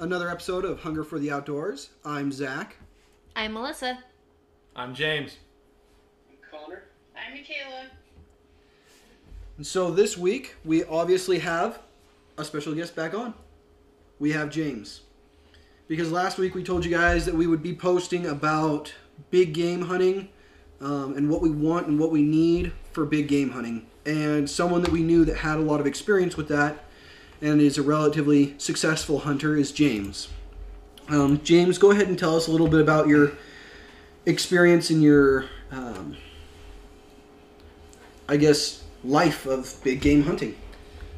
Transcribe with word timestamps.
another 0.00 0.16
another 0.16 0.30
episode 0.30 0.64
of 0.64 0.80
Hunger 0.80 1.04
for 1.04 1.18
the 1.18 1.30
Outdoors. 1.30 1.90
I'm 2.06 2.32
Zach. 2.32 2.76
I'm 3.36 3.52
Melissa. 3.52 4.02
I'm 4.74 4.94
James. 4.94 5.36
I'm 6.30 6.36
Connor. 6.50 6.84
I'm 7.14 7.34
Michaela. 7.34 7.84
And 9.58 9.66
so 9.66 9.90
this 9.90 10.16
week 10.16 10.54
we 10.64 10.84
obviously 10.84 11.40
have 11.40 11.80
a 12.38 12.46
special 12.46 12.74
guest 12.74 12.96
back 12.96 13.12
on. 13.12 13.34
We 14.18 14.32
have 14.32 14.48
James. 14.48 15.02
Because 15.86 16.10
last 16.10 16.38
week 16.38 16.54
we 16.54 16.64
told 16.64 16.82
you 16.82 16.90
guys 16.90 17.26
that 17.26 17.34
we 17.34 17.46
would 17.46 17.62
be 17.62 17.74
posting 17.74 18.26
about 18.26 18.94
big 19.30 19.52
game 19.52 19.82
hunting 19.82 20.30
um, 20.80 21.14
and 21.14 21.28
what 21.28 21.42
we 21.42 21.50
want 21.50 21.88
and 21.88 21.98
what 21.98 22.10
we 22.10 22.22
need 22.22 22.72
for 22.92 23.04
big 23.04 23.28
game 23.28 23.50
hunting. 23.50 23.86
And 24.06 24.48
someone 24.48 24.80
that 24.80 24.92
we 24.92 25.02
knew 25.02 25.26
that 25.26 25.36
had 25.36 25.58
a 25.58 25.62
lot 25.62 25.78
of 25.78 25.86
experience 25.86 26.38
with 26.38 26.48
that 26.48 26.86
and 27.40 27.60
is 27.60 27.78
a 27.78 27.82
relatively 27.82 28.54
successful 28.58 29.20
hunter 29.20 29.56
is 29.56 29.72
James. 29.72 30.28
Um, 31.08 31.40
James, 31.42 31.78
go 31.78 31.90
ahead 31.90 32.08
and 32.08 32.18
tell 32.18 32.36
us 32.36 32.46
a 32.46 32.50
little 32.50 32.68
bit 32.68 32.80
about 32.80 33.08
your 33.08 33.32
experience 34.26 34.90
in 34.90 35.00
your, 35.02 35.46
um, 35.72 36.16
I 38.28 38.36
guess, 38.36 38.84
life 39.02 39.46
of 39.46 39.74
big 39.82 40.00
game 40.00 40.22
hunting. 40.22 40.56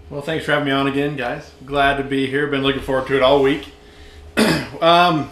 Well, 0.08 0.22
thanks 0.22 0.44
for 0.44 0.52
having 0.52 0.66
me 0.66 0.72
on 0.72 0.86
again, 0.86 1.16
guys. 1.16 1.50
Glad 1.64 1.96
to 1.96 2.04
be 2.04 2.26
here. 2.26 2.46
Been 2.46 2.62
looking 2.62 2.82
forward 2.82 3.06
to 3.08 3.16
it 3.16 3.22
all 3.22 3.42
week. 3.42 3.68
um, 4.80 5.30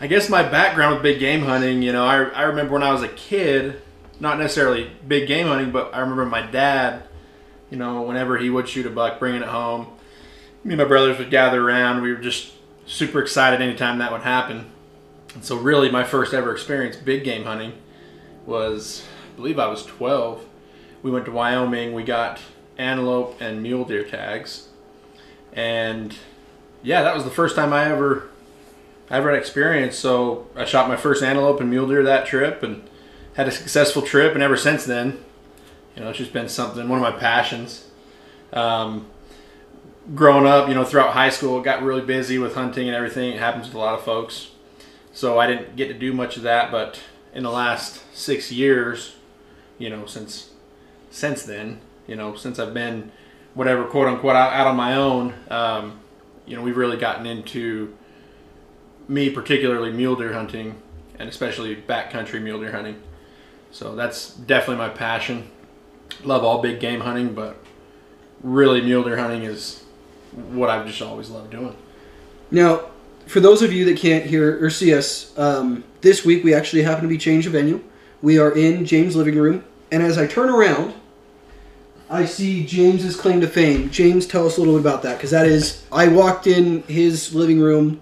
I 0.00 0.06
guess 0.08 0.28
my 0.28 0.42
background 0.42 0.94
with 0.94 1.02
big 1.02 1.18
game 1.18 1.42
hunting, 1.42 1.82
you 1.82 1.92
know, 1.92 2.04
I, 2.04 2.24
I 2.24 2.42
remember 2.42 2.74
when 2.74 2.82
I 2.82 2.92
was 2.92 3.02
a 3.02 3.08
kid, 3.08 3.80
not 4.20 4.38
necessarily 4.38 4.90
big 5.06 5.26
game 5.26 5.46
hunting, 5.46 5.70
but 5.72 5.94
I 5.94 6.00
remember 6.00 6.26
my 6.26 6.42
dad, 6.42 7.05
you 7.70 7.76
know, 7.76 8.02
whenever 8.02 8.38
he 8.38 8.50
would 8.50 8.68
shoot 8.68 8.86
a 8.86 8.90
buck, 8.90 9.18
bringing 9.18 9.42
it 9.42 9.48
home, 9.48 9.88
me 10.64 10.74
and 10.74 10.80
my 10.80 10.88
brothers 10.88 11.18
would 11.18 11.30
gather 11.30 11.66
around. 11.66 12.02
We 12.02 12.12
were 12.12 12.20
just 12.20 12.52
super 12.86 13.20
excited 13.20 13.60
anytime 13.60 13.98
that 13.98 14.12
would 14.12 14.22
happen. 14.22 14.70
And 15.34 15.44
so, 15.44 15.56
really, 15.56 15.90
my 15.90 16.04
first 16.04 16.34
ever 16.34 16.52
experience 16.52 16.96
big 16.96 17.24
game 17.24 17.44
hunting 17.44 17.74
was, 18.46 19.04
I 19.32 19.36
believe 19.36 19.58
I 19.58 19.66
was 19.66 19.84
12. 19.84 20.44
We 21.02 21.10
went 21.10 21.24
to 21.26 21.32
Wyoming. 21.32 21.92
We 21.92 22.04
got 22.04 22.40
antelope 22.78 23.36
and 23.40 23.62
mule 23.62 23.84
deer 23.84 24.04
tags, 24.04 24.68
and 25.52 26.16
yeah, 26.82 27.02
that 27.02 27.14
was 27.14 27.24
the 27.24 27.30
first 27.30 27.56
time 27.56 27.72
I 27.72 27.90
ever, 27.90 28.28
I 29.10 29.18
ever 29.18 29.30
had 29.30 29.38
experience. 29.38 29.96
So 29.96 30.48
I 30.54 30.64
shot 30.64 30.88
my 30.88 30.96
first 30.96 31.22
antelope 31.22 31.60
and 31.60 31.70
mule 31.70 31.86
deer 31.88 32.02
that 32.02 32.26
trip, 32.26 32.62
and 32.62 32.88
had 33.34 33.48
a 33.48 33.52
successful 33.52 34.02
trip. 34.02 34.34
And 34.34 34.42
ever 34.42 34.56
since 34.56 34.84
then, 34.84 35.22
you 35.96 36.02
know, 36.02 36.10
it's 36.10 36.18
just 36.18 36.32
been 36.32 36.48
something, 36.48 36.88
one 36.88 37.02
of 37.02 37.02
my 37.02 37.18
passions. 37.18 37.88
Um, 38.52 39.06
growing 40.14 40.46
up, 40.46 40.68
you 40.68 40.74
know, 40.74 40.84
throughout 40.84 41.12
high 41.12 41.30
school, 41.30 41.60
got 41.62 41.82
really 41.82 42.02
busy 42.02 42.38
with 42.38 42.54
hunting 42.54 42.86
and 42.86 42.94
everything. 42.94 43.32
It 43.32 43.38
happens 43.38 43.66
with 43.66 43.74
a 43.74 43.78
lot 43.78 43.94
of 43.94 44.04
folks. 44.04 44.50
So 45.12 45.38
I 45.38 45.46
didn't 45.46 45.76
get 45.76 45.88
to 45.88 45.94
do 45.94 46.12
much 46.12 46.36
of 46.36 46.42
that, 46.42 46.70
but 46.70 47.00
in 47.32 47.42
the 47.42 47.50
last 47.50 48.02
six 48.14 48.52
years, 48.52 49.16
you 49.78 49.90
know, 49.90 50.06
since 50.06 50.50
since 51.10 51.42
then, 51.42 51.80
you 52.06 52.14
know, 52.14 52.34
since 52.34 52.58
I've 52.58 52.74
been 52.74 53.10
whatever 53.54 53.84
quote 53.84 54.08
unquote 54.08 54.36
out, 54.36 54.52
out 54.52 54.66
on 54.66 54.76
my 54.76 54.94
own, 54.94 55.34
um, 55.50 56.00
you 56.46 56.54
know, 56.56 56.62
we've 56.62 56.76
really 56.76 56.98
gotten 56.98 57.24
into 57.26 57.96
me 59.08 59.30
particularly 59.30 59.92
mule 59.92 60.16
deer 60.16 60.32
hunting 60.32 60.80
and 61.18 61.28
especially 61.28 61.74
backcountry 61.74 62.42
mule 62.42 62.60
deer 62.60 62.72
hunting. 62.72 63.00
So 63.70 63.94
that's 63.94 64.34
definitely 64.34 64.76
my 64.76 64.90
passion. 64.90 65.50
Love 66.24 66.44
all 66.44 66.60
big 66.60 66.80
game 66.80 67.00
hunting, 67.00 67.34
but 67.34 67.56
really 68.42 68.80
mule 68.80 69.04
deer 69.04 69.16
hunting 69.16 69.42
is 69.42 69.84
what 70.32 70.68
I've 70.68 70.86
just 70.86 71.00
always 71.02 71.30
loved 71.30 71.50
doing. 71.50 71.76
Now, 72.50 72.86
for 73.26 73.40
those 73.40 73.62
of 73.62 73.72
you 73.72 73.84
that 73.86 73.96
can't 73.96 74.24
hear 74.24 74.64
or 74.64 74.70
see 74.70 74.94
us, 74.94 75.36
um, 75.38 75.84
this 76.00 76.24
week 76.24 76.44
we 76.44 76.54
actually 76.54 76.82
happen 76.82 77.02
to 77.02 77.08
be 77.08 77.18
changed 77.18 77.48
venue. 77.48 77.82
We 78.22 78.38
are 78.38 78.52
in 78.52 78.84
James' 78.86 79.16
living 79.16 79.36
room, 79.36 79.64
and 79.90 80.02
as 80.02 80.16
I 80.18 80.26
turn 80.26 80.48
around, 80.48 80.94
I 82.08 82.24
see 82.24 82.64
James's 82.64 83.16
claim 83.16 83.40
to 83.40 83.48
fame. 83.48 83.90
James, 83.90 84.26
tell 84.26 84.46
us 84.46 84.56
a 84.56 84.60
little 84.60 84.74
bit 84.74 84.80
about 84.80 85.02
that, 85.02 85.16
because 85.16 85.32
that 85.32 85.46
is, 85.46 85.84
I 85.90 86.08
walked 86.08 86.46
in 86.46 86.82
his 86.84 87.34
living 87.34 87.60
room, 87.60 88.00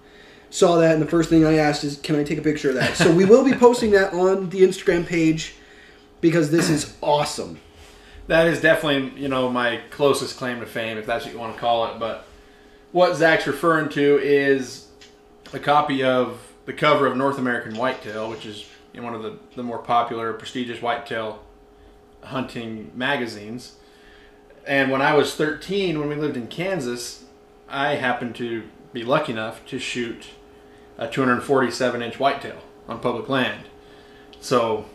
saw 0.51 0.77
that, 0.77 0.93
and 0.93 1.03
the 1.03 1.07
first 1.07 1.31
thing 1.31 1.45
I 1.45 1.57
asked 1.57 1.85
is, 1.85 1.97
"Can 1.97 2.17
I 2.17 2.23
take 2.23 2.39
a 2.39 2.43
picture 2.43 2.69
of 2.69 2.75
that?" 2.77 2.97
So 2.97 3.11
we 3.11 3.25
will 3.25 3.45
be 3.45 3.55
posting 3.55 3.91
that 3.93 4.13
on 4.13 4.51
the 4.51 4.61
Instagram 4.61 5.07
page, 5.07 5.55
because 6.21 6.51
this 6.51 6.69
is 6.69 6.95
awesome. 7.01 7.59
That 8.27 8.47
is 8.47 8.61
definitely, 8.61 9.21
you 9.21 9.29
know, 9.29 9.51
my 9.51 9.81
closest 9.91 10.37
claim 10.39 10.61
to 10.61 10.67
fame, 10.67 10.97
if 10.97 11.07
that's 11.07 11.25
what 11.25 11.35
you 11.35 11.41
want 11.41 11.55
to 11.55 11.61
call 11.61 11.87
it. 11.89 11.99
But 11.99 12.25
what 12.93 13.17
Zach's 13.17 13.47
referring 13.47 13.91
to 13.91 14.19
is 14.23 14.89
a 15.53 15.59
copy 15.59 16.03
of 16.03 16.41
the 16.65 16.73
cover 16.73 17.07
of 17.07 17.17
North 17.17 17.39
American 17.39 17.77
Whitetail, 17.77 18.31
which 18.31 18.47
is 18.47 18.67
one 18.95 19.15
of 19.15 19.23
the, 19.23 19.39
the 19.57 19.63
more 19.63 19.79
popular, 19.79 20.33
prestigious 20.33 20.81
whitetail 20.81 21.43
hunting 22.23 22.91
magazines. 22.95 23.75
And 24.67 24.91
when 24.91 25.03
I 25.03 25.15
was 25.15 25.35
13, 25.35 25.99
when 25.99 26.09
we 26.09 26.15
lived 26.15 26.37
in 26.37 26.47
Kansas, 26.47 27.25
I 27.69 27.97
happened 27.97 28.35
to 28.37 28.65
be 28.93 29.05
lucky 29.05 29.33
enough 29.33 29.67
to 29.67 29.79
shoot 29.79 30.29
a 30.97 31.09
247 31.09 32.01
inch 32.01 32.19
whitetail 32.19 32.61
on 32.89 33.01
public 33.01 33.29
land. 33.29 33.67
So, 34.41 34.87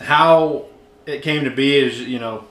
how 0.00 0.66
it 1.06 1.22
came 1.22 1.44
to 1.44 1.50
be 1.50 1.76
is, 1.76 2.00
you 2.00 2.18
know, 2.18 2.47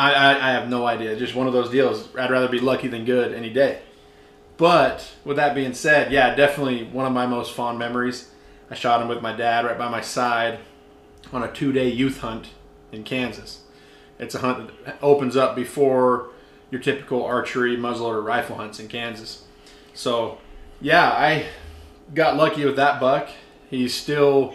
I, 0.00 0.12
I, 0.12 0.48
I 0.48 0.52
have 0.52 0.70
no 0.70 0.86
idea. 0.86 1.14
Just 1.14 1.34
one 1.34 1.46
of 1.46 1.52
those 1.52 1.68
deals. 1.68 2.08
I'd 2.16 2.30
rather 2.30 2.48
be 2.48 2.58
lucky 2.58 2.88
than 2.88 3.04
good 3.04 3.34
any 3.34 3.50
day. 3.50 3.82
But 4.56 5.12
with 5.26 5.36
that 5.36 5.54
being 5.54 5.74
said, 5.74 6.10
yeah, 6.10 6.34
definitely 6.34 6.84
one 6.84 7.04
of 7.04 7.12
my 7.12 7.26
most 7.26 7.52
fond 7.52 7.78
memories. 7.78 8.30
I 8.70 8.74
shot 8.74 9.02
him 9.02 9.08
with 9.08 9.20
my 9.20 9.36
dad 9.36 9.66
right 9.66 9.76
by 9.76 9.90
my 9.90 10.00
side 10.00 10.60
on 11.32 11.42
a 11.42 11.52
two 11.52 11.72
day 11.72 11.90
youth 11.90 12.20
hunt 12.20 12.48
in 12.92 13.04
Kansas. 13.04 13.60
It's 14.18 14.34
a 14.34 14.38
hunt 14.38 14.70
that 14.86 14.98
opens 15.02 15.36
up 15.36 15.54
before 15.54 16.30
your 16.70 16.80
typical 16.80 17.22
archery 17.22 17.76
muzzleloader 17.76 18.24
rifle 18.24 18.56
hunts 18.56 18.80
in 18.80 18.88
Kansas. 18.88 19.44
So, 19.92 20.38
yeah, 20.80 21.10
I 21.10 21.46
got 22.14 22.36
lucky 22.36 22.64
with 22.64 22.76
that 22.76 23.00
buck. 23.00 23.28
He's 23.68 23.94
still 23.94 24.54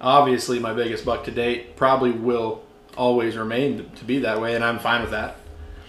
obviously 0.00 0.58
my 0.58 0.72
biggest 0.72 1.04
buck 1.04 1.24
to 1.24 1.30
date. 1.30 1.76
Probably 1.76 2.10
will 2.10 2.62
always 2.98 3.36
remain 3.36 3.88
to 3.96 4.04
be 4.04 4.18
that 4.18 4.40
way, 4.40 4.54
and 4.54 4.64
I'm 4.64 4.78
fine 4.78 5.00
with 5.00 5.12
that. 5.12 5.36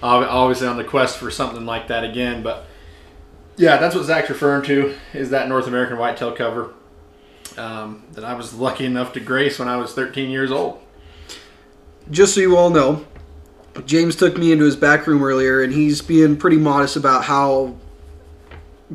Obviously, 0.02 0.68
on 0.68 0.78
the 0.78 0.86
quest 0.86 1.18
for 1.18 1.30
something 1.30 1.66
like 1.66 1.90
that 1.90 2.06
again, 2.06 2.42
but 2.42 2.66
yeah, 3.58 3.76
that's 3.76 3.94
what 3.94 4.06
Zach's 4.06 4.30
referring 4.30 4.64
to 4.68 4.96
is 5.14 5.32
that 5.32 5.50
North 5.50 5.68
American 5.68 5.98
whitetail 5.98 6.32
cover 6.32 6.74
um, 7.58 8.04
that 8.14 8.24
I 8.24 8.34
was 8.36 8.54
lucky 8.54 8.86
enough 8.86 9.12
to 9.14 9.20
grace 9.20 9.60
when 9.60 9.68
I 9.68 9.76
was 9.76 9.94
13 9.94 10.30
years 10.30 10.52
old. 10.52 10.80
just 12.10 12.34
so 12.34 12.40
you 12.40 12.56
all 12.56 12.70
know, 12.70 13.06
James 13.86 14.16
took 14.16 14.38
me 14.38 14.54
into 14.54 14.64
his 14.64 14.78
back 14.78 15.06
room 15.08 15.22
earlier, 15.22 15.62
and 15.62 15.74
he's 15.74 16.02
being 16.02 16.38
pretty 16.38 16.58
modest 16.58 16.96
about 16.96 17.26
how 17.26 17.76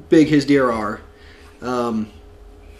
big 0.08 0.28
his 0.28 0.46
deer 0.46 0.70
are. 0.70 1.00
Um, 1.60 2.10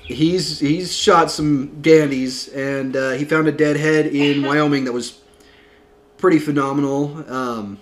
he's 0.03 0.59
he's 0.61 0.95
shot 0.95 1.31
some 1.31 1.81
dandies, 1.83 2.49
and 2.49 2.97
uh, 2.97 3.11
he 3.13 3.25
found 3.25 3.49
a 3.49 3.53
dead 3.53 3.77
head 3.77 4.07
in 4.07 4.43
Wyoming 4.43 4.85
that 4.85 4.93
was 4.93 5.21
pretty 6.25 6.39
phenomenal. 6.39 7.23
Um, 7.31 7.79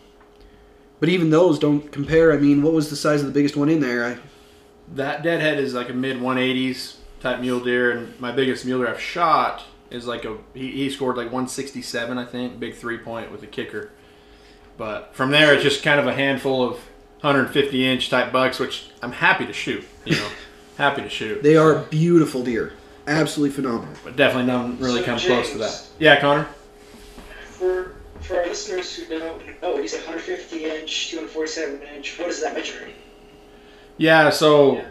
but 0.98 1.08
even 1.08 1.30
those 1.30 1.60
don't 1.60 1.92
compare. 1.92 2.32
I 2.32 2.38
mean, 2.38 2.60
what 2.60 2.72
was 2.72 2.90
the 2.90 2.96
size 2.96 3.20
of 3.20 3.28
the 3.28 3.32
biggest 3.32 3.56
one 3.56 3.68
in 3.68 3.78
there? 3.78 4.04
I, 4.04 4.18
That 4.96 5.22
deadhead 5.22 5.60
is 5.60 5.74
like 5.74 5.90
a 5.90 5.92
mid 5.92 6.16
180s 6.16 6.96
type 7.20 7.38
mule 7.38 7.60
deer, 7.60 7.92
and 7.92 8.18
my 8.18 8.32
biggest 8.32 8.66
mule 8.66 8.80
deer 8.80 8.88
I've 8.88 9.00
shot 9.00 9.62
is 9.92 10.08
like 10.08 10.24
a 10.24 10.38
he, 10.54 10.72
he 10.72 10.90
scored 10.90 11.16
like 11.16 11.26
167, 11.26 12.18
I 12.18 12.24
think, 12.24 12.58
big 12.58 12.74
three 12.74 12.98
point 12.98 13.30
with 13.30 13.44
a 13.44 13.46
kicker. 13.46 13.92
But 14.76 15.14
from 15.14 15.30
there, 15.30 15.54
it's 15.54 15.62
just 15.62 15.84
kind 15.84 16.00
of 16.00 16.08
a 16.08 16.12
handful 16.12 16.64
of 16.64 16.72
150 17.20 17.86
inch 17.86 18.10
type 18.10 18.32
bucks, 18.32 18.58
which 18.58 18.90
I'm 19.02 19.12
happy 19.12 19.46
to 19.46 19.52
shoot. 19.52 19.84
You 20.04 20.16
know, 20.16 20.28
happy 20.78 21.02
to 21.02 21.08
shoot. 21.08 21.44
they 21.44 21.56
are 21.56 21.78
beautiful 21.78 22.42
deer, 22.42 22.72
absolutely 23.06 23.54
phenomenal. 23.54 23.94
but 24.02 24.16
definitely 24.16 24.50
none 24.50 24.80
really 24.80 24.98
So, 24.98 25.06
come 25.06 25.18
close 25.20 25.52
to 25.52 25.58
that. 25.58 25.86
Yeah, 26.00 26.20
Connor. 26.20 26.48
For 27.44 28.01
for 28.22 28.36
our 28.36 28.46
listeners 28.46 28.94
who 28.94 29.19
don't 29.19 29.62
know, 29.62 29.78
you 29.78 29.88
say 29.88 29.98
150 29.98 30.64
inch, 30.64 31.10
247 31.10 31.82
inch. 31.94 32.19
What 32.19 32.28
is 32.28 32.42
that 32.42 32.54
measuring? 32.54 32.94
Yeah, 33.98 34.30
so 34.30 34.84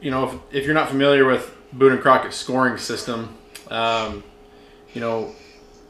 you 0.00 0.10
know, 0.10 0.28
if, 0.28 0.34
if 0.52 0.64
you're 0.66 0.74
not 0.74 0.88
familiar 0.88 1.24
with 1.24 1.54
Boone 1.72 1.92
and 1.92 2.00
Crockett's 2.00 2.36
scoring 2.36 2.76
system, 2.76 3.36
um, 3.70 4.22
you 4.92 5.00
know, 5.00 5.32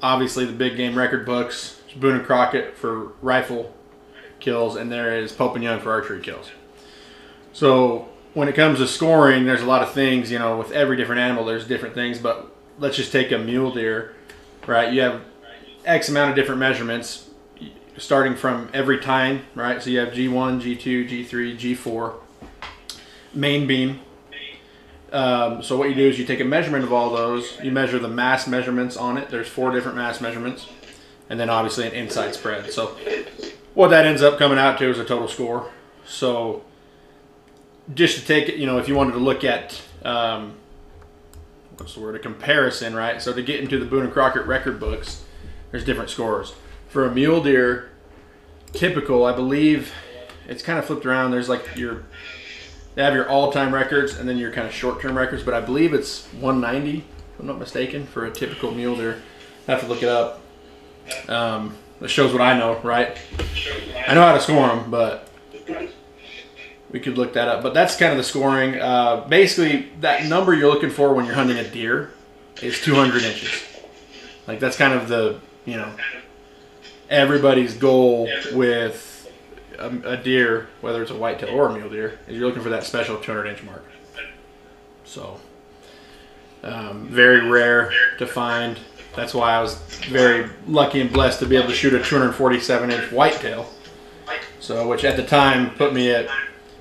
obviously 0.03 0.45
the 0.45 0.53
big 0.53 0.77
game 0.77 0.97
record 0.97 1.27
books, 1.27 1.81
Boone 1.97 2.17
and 2.17 2.25
Crockett 2.25 2.77
for 2.77 3.13
rifle 3.23 3.75
kills, 4.41 4.77
and 4.77 4.91
there 4.91 5.19
is 5.19 5.33
Pope 5.33 5.55
and 5.55 5.65
Young 5.65 5.81
for 5.81 5.91
archery 5.91 6.21
kills. 6.21 6.51
So 7.53 8.09
when 8.35 8.49
it 8.49 8.55
comes 8.55 8.79
to 8.79 8.87
scoring, 8.87 9.45
there's 9.45 9.63
a 9.63 9.67
lot 9.67 9.83
of 9.83 9.93
things, 9.93 10.31
you 10.31 10.39
know, 10.39 10.59
with 10.59 10.71
every 10.73 10.97
different 10.97 11.21
animal, 11.21 11.45
there's 11.45 11.67
different 11.67 11.95
things, 11.95 12.19
but 12.19 12.55
let's 12.79 12.97
just 12.97 13.13
take 13.13 13.33
a 13.33 13.39
mule 13.39 13.73
deer, 13.73 14.15
right? 14.67 14.93
You 14.93 15.01
have 15.03 15.23
X 15.85 16.09
amount 16.09 16.31
of 16.31 16.37
different 16.37 16.61
measurements 16.61 17.29
starting 17.97 18.35
from 18.35 18.69
every 18.73 18.99
time, 18.99 19.45
right? 19.55 19.83
So 19.83 19.91
you 19.91 19.99
have 20.01 20.11
G1, 20.11 20.61
G2, 20.61 21.29
G3, 21.29 21.59
G4, 21.59 22.15
main 23.33 23.67
beam. 23.67 24.01
Um, 25.13 25.63
so 25.63 25.77
what 25.77 25.89
you 25.89 25.95
do 25.95 26.09
is 26.09 26.19
you 26.19 26.25
take 26.25 26.41
a 26.41 26.45
measurement 26.45 26.83
of 26.83 26.93
all 26.93 27.11
those, 27.11 27.57
you 27.63 27.71
measure 27.71 28.01
the 28.01 28.09
mass 28.09 28.49
measurements 28.49 28.97
on 28.97 29.17
it. 29.17 29.31
There's 29.31 29.47
four 29.47 29.71
different 29.71 29.97
mass 29.97 30.21
measurements, 30.21 30.67
and 31.31 31.39
then 31.39 31.49
obviously 31.49 31.87
an 31.87 31.93
inside 31.93 32.35
spread. 32.35 32.73
So 32.73 32.97
what 33.75 33.89
that 33.89 34.07
ends 34.07 34.23
up 34.23 34.39
coming 34.39 34.59
out 34.59 34.79
to 34.79 34.91
is 34.91 34.99
a 34.99 35.05
total 35.05 35.29
score. 35.29 35.71
So 36.05 36.65
just 37.95 38.19
to 38.19 38.27
take 38.27 38.49
it, 38.49 38.57
you 38.57 38.67
know, 38.67 38.79
if 38.79 38.89
you 38.89 38.97
wanted 38.97 39.13
to 39.13 39.19
look 39.19 39.45
at 39.45 39.81
um, 40.05 40.55
what's 41.77 41.95
the 41.95 42.01
word, 42.01 42.17
a 42.17 42.19
comparison, 42.19 42.95
right? 42.95 43.21
So 43.23 43.33
to 43.33 43.43
get 43.43 43.61
into 43.61 43.79
the 43.79 43.87
Boone 43.87 44.05
and 44.05 44.13
Crockett 44.13 44.47
record 44.47 44.81
books, 44.81 45.24
there's 45.75 45.85
different 45.85 46.09
scores. 46.09 46.55
For 46.87 47.05
a 47.05 47.11
mule 47.13 47.43
deer, 47.43 47.91
typical, 48.73 49.25
I 49.25 49.35
believe 49.35 49.93
it's 50.47 50.63
kind 50.63 50.79
of 50.79 50.85
flipped 50.85 51.05
around. 51.05 51.33
There's 51.33 51.49
like 51.49 51.75
your 51.75 52.05
they 52.95 53.03
have 53.03 53.13
your 53.13 53.29
all-time 53.29 53.75
records 53.75 54.17
and 54.17 54.29
then 54.29 54.39
your 54.39 54.53
kind 54.53 54.69
of 54.69 54.73
short-term 54.73 55.19
records, 55.19 55.43
but 55.43 55.53
I 55.53 55.61
believe 55.61 55.93
it's 55.93 56.27
190, 56.35 56.99
if 56.99 57.05
I'm 57.41 57.49
not 57.49 57.59
mistaken, 57.59 58.07
for 58.07 58.25
a 58.25 58.31
typical 58.31 58.71
mule 58.71 58.95
deer. 58.95 59.21
I 59.67 59.73
have 59.73 59.81
to 59.81 59.89
look 59.89 60.05
it 60.05 60.09
up. 60.09 60.43
Um, 61.29 61.77
shows 62.07 62.33
what 62.33 62.41
I 62.41 62.57
know, 62.57 62.79
right? 62.85 63.19
I 64.07 64.15
know 64.15 64.23
how 64.23 64.35
to 64.35 64.41
score 64.41 64.69
them, 64.69 64.93
but 64.93 65.29
we 66.93 67.01
could 67.01 67.19
look 67.19 67.33
that 67.33 67.49
up. 67.49 67.65
But 67.65 67.75
that's 67.75 67.97
kind 67.97 68.13
of 68.13 68.19
the 68.19 68.23
scoring. 68.23 68.81
Uh, 68.81 69.27
basically, 69.29 69.89
that 70.03 70.27
number 70.27 70.55
you're 70.55 70.73
looking 70.73 70.91
for 70.91 71.13
when 71.15 71.25
you're 71.25 71.35
hunting 71.35 71.59
a 71.59 71.69
deer 71.69 72.13
is 72.63 72.81
200 72.81 73.25
inches. 73.25 73.61
Like 74.47 74.61
that's 74.61 74.77
kind 74.77 74.95
of 74.95 75.09
the 75.09 75.41
you 75.65 75.77
know 75.77 75.91
everybody's 77.11 77.75
goal 77.75 78.29
with 78.53 79.31
a, 79.79 79.89
a 80.05 80.17
deer, 80.17 80.69
whether 80.81 81.03
it's 81.03 81.11
a 81.11 81.17
whitetail 81.17 81.51
or 81.51 81.69
a 81.69 81.75
mule 81.75 81.91
deer, 81.91 82.19
is 82.27 82.37
you're 82.37 82.47
looking 82.47 82.63
for 82.63 82.71
that 82.71 82.85
special 82.85 83.19
200 83.19 83.47
inch 83.47 83.63
mark. 83.63 83.85
So 85.05 85.39
um, 86.65 87.07
very 87.09 87.49
rare 87.49 87.93
to 88.19 88.27
find. 88.27 88.79
That's 89.15 89.35
why 89.35 89.53
I 89.53 89.61
was 89.61 89.77
very 90.09 90.51
lucky 90.67 91.01
and 91.01 91.13
blessed 91.13 91.39
to 91.41 91.47
be 91.47 91.57
able 91.57 91.69
to 91.69 91.75
shoot 91.75 91.95
a 91.95 92.03
247 92.03 92.91
inch 92.91 93.13
whitetail. 93.13 93.69
So, 94.61 94.89
which 94.89 95.05
at 95.05 95.17
the 95.17 95.23
time 95.23 95.71
put 95.75 95.93
me 95.93 96.11
at 96.11 96.27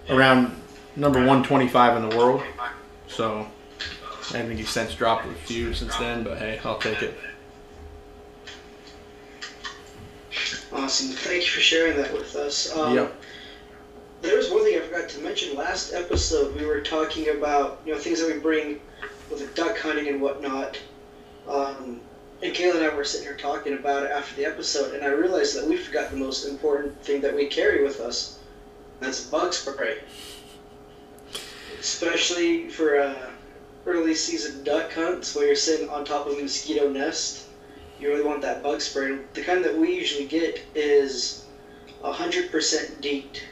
around 0.09 0.55
number 0.95 1.19
125 1.19 1.97
in 1.97 2.09
the 2.09 2.17
world. 2.17 2.41
So, 3.07 3.45
I 4.29 4.41
think 4.41 4.53
he's 4.53 4.69
since 4.69 4.95
dropped 4.95 5.27
a 5.27 5.33
few 5.33 5.73
since 5.73 5.95
then, 5.97 6.23
but 6.23 6.37
hey, 6.37 6.61
I'll 6.63 6.79
take 6.79 7.01
it. 7.01 7.13
Awesome. 10.73 11.09
Thank 11.09 11.43
you 11.43 11.49
for 11.49 11.59
sharing 11.59 11.97
that 11.97 12.11
with 12.13 12.35
us. 12.35 12.75
Um, 12.75 12.95
Yep. 12.95 13.15
There 14.21 14.37
was 14.37 14.49
one 14.49 14.63
thing 14.63 14.77
I 14.77 14.79
forgot 14.79 15.09
to 15.09 15.19
mention. 15.21 15.55
Last 15.55 15.93
episode, 15.93 16.55
we 16.55 16.65
were 16.65 16.79
talking 16.79 17.29
about 17.29 17.81
you 17.85 17.93
know 17.93 17.99
things 17.99 18.21
that 18.21 18.33
we 18.33 18.39
bring 18.39 18.79
with 19.29 19.39
the 19.39 19.47
duck 19.53 19.77
hunting 19.77 20.07
and 20.07 20.21
whatnot. 20.21 20.79
Um, 21.47 21.99
and 22.41 22.53
Kayla 22.53 22.75
and 22.75 22.85
I 22.85 22.95
were 22.95 23.03
sitting 23.03 23.27
here 23.27 23.37
talking 23.37 23.73
about 23.73 24.03
it 24.03 24.11
after 24.11 24.35
the 24.35 24.45
episode, 24.45 24.93
and 24.95 25.03
I 25.03 25.07
realized 25.07 25.57
that 25.57 25.67
we 25.67 25.77
forgot 25.77 26.09
the 26.09 26.17
most 26.17 26.45
important 26.45 27.01
thing 27.03 27.21
that 27.21 27.35
we 27.35 27.47
carry 27.47 27.83
with 27.83 27.99
us. 27.99 28.39
That's 28.99 29.25
bug 29.25 29.53
spray. 29.53 29.99
Especially 31.79 32.69
for 32.69 32.99
uh, 32.99 33.29
early 33.85 34.15
season 34.15 34.63
duck 34.63 34.93
hunts 34.93 35.35
where 35.35 35.47
you're 35.47 35.55
sitting 35.55 35.89
on 35.89 36.05
top 36.05 36.27
of 36.27 36.37
a 36.37 36.41
mosquito 36.41 36.89
nest. 36.89 37.42
You 38.03 38.09
really 38.09 38.25
want 38.25 38.41
that 38.41 38.61
bug 38.61 38.81
spray. 38.81 39.17
The 39.33 39.41
kind 39.43 39.63
that 39.63 39.77
we 39.77 39.95
usually 39.95 40.25
get 40.25 40.61
is 40.75 41.45
100% 42.03 42.99
DEET. 42.99 43.43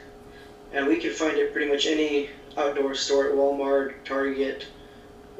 And 0.74 0.88
we 0.88 0.98
can 0.98 1.12
find 1.12 1.38
it 1.38 1.53
pretty 1.53 1.71
much 1.71 1.88
any 1.88 2.31
outdoor 2.57 2.94
store 2.94 3.30
at 3.30 3.33
Walmart, 3.33 3.94
Target, 4.03 4.65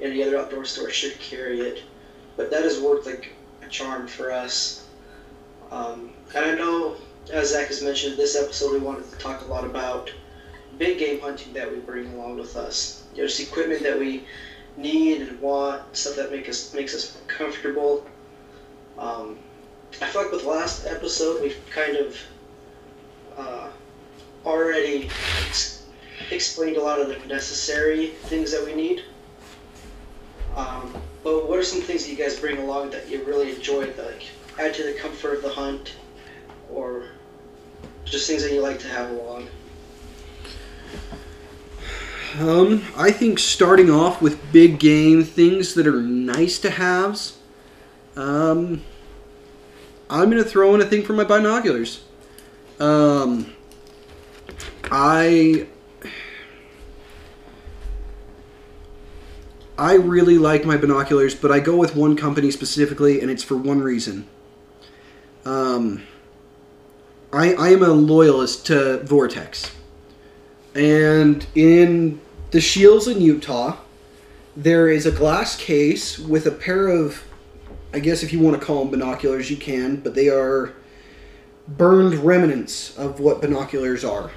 any 0.02 0.24
other 0.24 0.38
outdoor 0.38 0.64
store 0.64 0.90
should 0.90 1.20
carry 1.20 1.60
it. 1.60 1.84
But 2.38 2.52
that 2.52 2.64
has 2.64 2.80
worked 2.80 3.06
like 3.06 3.34
a 3.62 3.68
charm 3.68 4.08
for 4.08 4.32
us. 4.32 4.86
Um, 5.72 6.14
and 6.34 6.46
I 6.46 6.56
know, 6.56 6.96
as 7.34 7.50
Zach 7.50 7.68
has 7.68 7.82
mentioned, 7.82 8.16
this 8.16 8.38
episode 8.38 8.72
we 8.72 8.80
wanted 8.80 9.12
to 9.12 9.18
talk 9.18 9.42
a 9.42 9.46
lot 9.46 9.66
about 9.66 10.10
big 10.78 10.98
game 10.98 11.20
hunting 11.20 11.52
that 11.52 11.70
we 11.70 11.80
bring 11.80 12.14
along 12.14 12.38
with 12.38 12.56
us. 12.56 13.04
Just 13.14 13.42
equipment 13.42 13.84
that 13.84 14.00
we 14.00 14.24
need 14.78 15.20
and 15.20 15.42
want, 15.42 15.98
stuff 15.98 16.16
that 16.16 16.32
make 16.32 16.48
us 16.48 16.74
makes 16.74 16.96
us 16.96 17.18
comfortable. 17.28 18.06
Um, 19.02 19.40
I 20.00 20.08
feel 20.08 20.22
like 20.22 20.32
with 20.32 20.46
last 20.46 20.86
episode 20.86 21.42
we've 21.42 21.60
kind 21.72 21.98
of 21.98 22.18
uh, 23.36 23.70
already 24.46 25.10
ex- 25.48 25.88
explained 26.30 26.78
a 26.78 26.82
lot 26.82 27.02
of 27.02 27.08
the 27.08 27.18
necessary 27.26 28.10
things 28.30 28.52
that 28.52 28.64
we 28.64 28.76
need. 28.76 29.04
Um, 30.56 30.94
but 31.24 31.50
what 31.50 31.58
are 31.58 31.64
some 31.64 31.82
things 31.82 32.06
that 32.06 32.12
you 32.12 32.18
guys 32.18 32.40
bring 32.40 32.60
along 32.60 32.92
that 32.92 33.10
you 33.10 33.24
really 33.24 33.56
enjoy, 33.56 33.88
that 33.88 34.06
like 34.06 34.24
add 34.60 34.74
to 34.76 34.84
the 34.84 34.94
comfort 34.94 35.36
of 35.36 35.42
the 35.42 35.50
hunt, 35.50 35.96
or 36.70 37.06
just 38.06 38.28
things 38.28 38.44
that 38.44 38.54
you 38.54 38.62
like 38.62 38.80
to 38.80 38.88
have 38.88 39.10
along? 39.10 39.48
Um, 42.40 42.86
I 42.96 43.12
think 43.12 43.40
starting 43.40 43.90
off 43.90 44.22
with 44.22 44.52
big 44.54 44.80
game 44.80 45.24
things 45.24 45.74
that 45.74 45.88
are 45.88 46.02
nice 46.02 46.60
to 46.60 46.70
haves. 46.70 47.38
Um, 48.16 48.84
I'm 50.12 50.30
gonna 50.30 50.44
throw 50.44 50.76
in 50.76 50.82
a 50.82 50.86
thing 50.86 51.04
for 51.04 51.14
my 51.14 51.24
binoculars. 51.24 52.04
Um, 52.80 53.54
I 54.92 55.68
I 59.78 59.96
really 59.96 60.38
like 60.38 60.66
my 60.66 60.78
binoculars, 60.78 61.34
but 61.34 61.52
I 61.52 61.60
go 61.60 61.78
with 61.78 61.96
one 61.96 62.16
company 62.16 62.52
specifically, 62.52 63.22
and 63.22 63.32
it's 63.32 63.44
for 63.44 63.56
one 63.56 63.82
reason. 63.82 64.28
Um, 65.46 66.04
I 67.32 67.54
I 67.54 67.70
am 67.70 67.82
a 67.82 67.90
loyalist 67.90 68.68
to 68.68 69.00
Vortex. 69.04 69.72
And 70.76 71.46
in 71.56 72.20
the 72.52 72.62
Shields 72.62 73.08
in 73.08 73.22
Utah, 73.22 73.78
there 74.56 74.90
is 74.90 75.06
a 75.06 75.12
glass 75.12 75.56
case 75.56 76.20
with 76.20 76.46
a 76.46 76.52
pair 76.52 76.88
of, 76.88 77.24
I 77.94 78.00
guess 78.00 78.24
if 78.24 78.32
you 78.32 78.40
want 78.40 78.60
to 78.60 78.66
call 78.66 78.80
them 78.80 78.92
binoculars, 78.92 79.50
you 79.50 79.58
can, 79.58 79.98
but 79.98 80.16
they 80.16 80.30
are 80.30 80.74
burned 81.68 82.16
remnants 82.16 82.98
of 82.98 83.20
what 83.20 83.42
binoculars 83.42 84.04
are. 84.04 84.32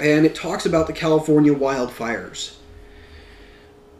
And 0.00 0.26
it 0.26 0.34
talks 0.34 0.66
about 0.66 0.86
the 0.86 0.92
California 0.92 1.54
wildfires. 1.54 2.56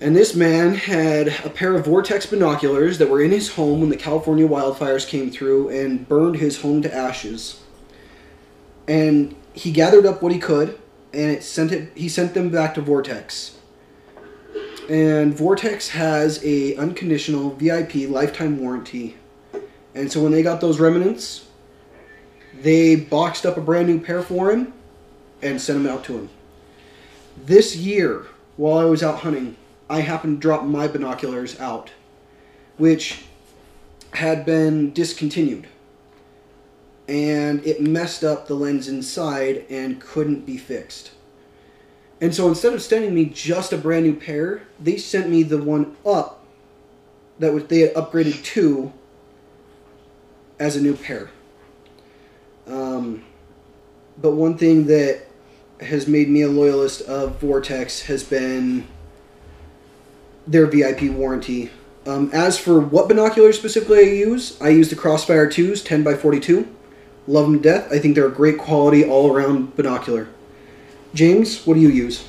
And 0.01 0.17
this 0.17 0.35
man 0.35 0.75
had 0.75 1.29
a 1.45 1.51
pair 1.51 1.75
of 1.75 1.85
Vortex 1.85 2.27
binoculars 2.27 2.99
that 2.99 3.09
were 3.09 3.23
in 3.23 3.31
his 3.31 3.55
home 3.55 3.81
when 3.81 3.91
the 3.91 3.97
California 3.97 4.47
wildfires 4.47 5.09
came 5.09 5.31
through 5.31 5.69
and 5.69 6.09
burned 6.09 6.37
his 6.37 6.61
home 6.61 6.83
to 6.83 6.95
ashes. 6.95 7.61
And 8.89 9.37
he 9.53 9.71
gathered 9.71 10.05
up 10.05 10.21
what 10.21 10.33
he 10.33 10.39
could 10.39 10.79
and 11.15 11.31
it 11.31 11.43
sent 11.43 11.73
it 11.73 11.93
he 11.95 12.09
sent 12.09 12.35
them 12.35 12.51
back 12.51 12.75
to 12.75 12.81
Vortex. 12.81 13.59
And 14.89 15.35
Vortex 15.35 15.89
has 15.89 16.45
a 16.45 16.77
unconditional 16.77 17.51
VIP 17.51 18.09
lifetime 18.09 18.59
warranty. 18.59 19.17
And 19.95 20.11
so 20.11 20.23
when 20.23 20.33
they 20.33 20.43
got 20.43 20.61
those 20.61 20.79
remnants, 20.79 21.47
they 22.61 22.97
boxed 22.97 23.47
up 23.47 23.57
a 23.57 23.61
brand 23.61 23.89
new 23.89 24.01
pair 24.01 24.23
for 24.23 24.51
him 24.51 24.73
and 25.43 25.61
sent 25.61 25.83
them 25.83 25.93
out 25.93 26.05
to 26.05 26.19
him. 26.19 26.31
This 27.37 27.77
year, 27.77 28.27
while 28.57 28.79
I 28.79 28.85
was 28.85 29.03
out 29.03 29.21
hunting, 29.21 29.57
I 29.89 30.01
happened 30.01 30.39
to 30.39 30.41
drop 30.41 30.65
my 30.65 30.87
binoculars 30.87 31.59
out, 31.59 31.91
which 32.77 33.25
had 34.13 34.45
been 34.45 34.93
discontinued 34.93 35.67
and 37.09 37.65
it 37.67 37.83
messed 37.83 38.25
up 38.25 38.47
the 38.47 38.55
lens 38.55 38.89
inside 38.89 39.65
and 39.69 40.01
couldn't 40.01 40.47
be 40.47 40.57
fixed. 40.57 41.11
And 42.25 42.35
so 42.35 42.49
instead 42.49 42.73
of 42.73 42.81
sending 42.81 43.13
me 43.13 43.27
just 43.27 43.71
a 43.75 43.77
brand 43.77 44.07
new 44.07 44.17
pair, 44.17 44.63
they 44.81 44.97
sent 44.97 45.29
me 45.29 45.43
the 45.43 45.59
one 45.59 45.95
up 46.07 46.43
that 47.39 47.53
was 47.53 47.67
they 47.67 47.81
had 47.81 47.93
upgraded 47.93 48.43
to 48.43 48.95
as 50.59 50.75
a 50.75 50.81
new 50.81 50.97
pair. 50.97 51.29
Um, 52.67 53.27
but 54.17 54.31
one 54.31 54.57
thing 54.57 54.87
that 54.87 55.27
has 55.83 56.09
made 56.09 56.31
me 56.31 56.41
a 56.41 56.49
loyalist 56.49 57.03
of 57.03 57.41
Vortex 57.43 58.01
has 58.05 58.25
been 58.25 58.87
their 60.47 60.65
VIP 60.65 61.11
warranty. 61.11 61.73
Um, 62.07 62.31
as 62.33 62.59
for 62.59 62.81
what 62.81 63.07
binoculars 63.07 63.59
specifically 63.59 63.99
I 63.99 64.13
use, 64.13 64.59
I 64.63 64.71
use 64.71 64.89
the 64.89 64.97
Crossfire 64.97 65.47
2s 65.47 65.85
10 65.85 66.03
by 66.03 66.15
42 66.15 66.75
Love 67.27 67.45
them 67.45 67.57
to 67.57 67.63
death. 67.63 67.93
I 67.93 67.99
think 67.99 68.15
they're 68.15 68.29
a 68.29 68.31
great 68.31 68.57
quality 68.57 69.05
all 69.05 69.31
around 69.31 69.77
binocular. 69.77 70.29
James, 71.15 71.65
what 71.65 71.75
do 71.75 71.81
you 71.81 71.89
use? 71.89 72.27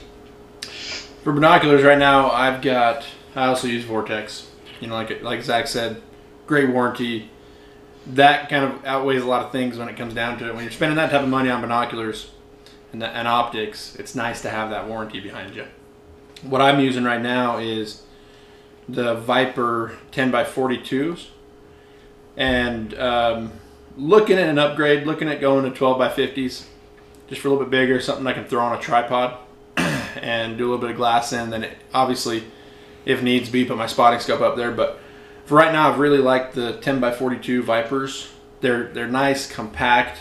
For 1.24 1.34
binoculars 1.34 1.82
right 1.82 1.98
now, 1.98 2.30
I've 2.30 2.62
got. 2.62 3.04
I 3.36 3.48
also 3.48 3.68
use 3.68 3.84
Vortex. 3.84 4.48
You 4.80 4.88
know, 4.88 4.94
like 4.94 5.24
like 5.24 5.42
Zach 5.42 5.68
said, 5.68 6.01
great 6.46 6.70
warranty. 6.70 7.32
That 8.08 8.48
kind 8.48 8.63
of 8.63 8.86
outweighs 8.86 9.24
a 9.24 9.25
lot 9.25 9.44
of 9.44 9.51
things 9.51 9.80
when 9.80 9.89
it 9.89 9.98
comes 9.98 10.13
down 10.13 10.38
to 10.38 10.48
it. 10.48 10.54
When 10.54 10.63
you're 10.63 10.72
spending 10.72 10.98
that 10.98 11.10
type 11.10 11.24
of 11.24 11.30
money 11.30 11.50
on 11.50 11.62
binoculars 11.62 12.30
and, 12.94 13.04
and 13.04 13.27
optics, 13.27 13.96
it's 13.96 14.13
nice 14.13 14.44
to 14.44 14.51
have 14.51 14.70
that 14.70 14.88
warranty 14.88 15.20
behind 15.20 15.56
you. 15.56 15.65
What 16.44 16.62
I'm 16.62 16.80
using 16.80 17.04
right 17.04 17.22
now 17.22 17.58
is 17.58 18.04
the 18.88 19.15
Viper 19.15 19.98
10 20.12 20.30
by 20.30 20.44
42s, 20.44 21.30
and 22.38 22.94
um, 23.00 23.54
looking 23.98 24.38
at 24.38 24.48
an 24.48 24.60
upgrade, 24.60 25.08
looking 25.08 25.27
at 25.27 25.42
going 25.42 25.63
to 25.63 25.75
12 25.75 25.98
by 25.98 26.10
50s, 26.10 26.65
just 27.27 27.41
for 27.41 27.48
a 27.48 27.51
little 27.51 27.65
bit 27.65 27.72
bigger, 27.72 28.00
something 28.00 28.25
I 28.27 28.34
can 28.34 28.46
throw 28.46 28.63
on 28.63 28.77
a 28.77 28.82
tripod 28.82 29.38
and 29.77 30.58
do 30.58 30.65
a 30.65 30.67
little 30.70 30.82
bit 30.82 30.91
of 30.91 30.98
glass 30.98 31.34
in. 31.34 31.50
Then, 31.50 31.63
it, 31.63 31.77
obviously, 31.94 32.44
if 33.05 33.22
needs 33.22 33.50
be, 33.50 33.65
put 33.65 33.77
my 33.77 33.88
spotting 33.88 34.20
scope 34.20 34.41
up 34.41 34.55
there. 34.55 34.72
But 34.72 35.00
for 35.46 35.55
right 35.55 35.72
now, 35.72 35.91
I've 35.91 36.00
really 36.00 36.17
liked 36.17 36.55
the 36.55 36.74
10 36.77 37.00
by 37.00 37.12
42 37.12 37.63
Vipers. 37.63 38.29
They're 38.62 38.88
they're 38.88 39.08
nice, 39.08 39.51
compact, 39.51 40.20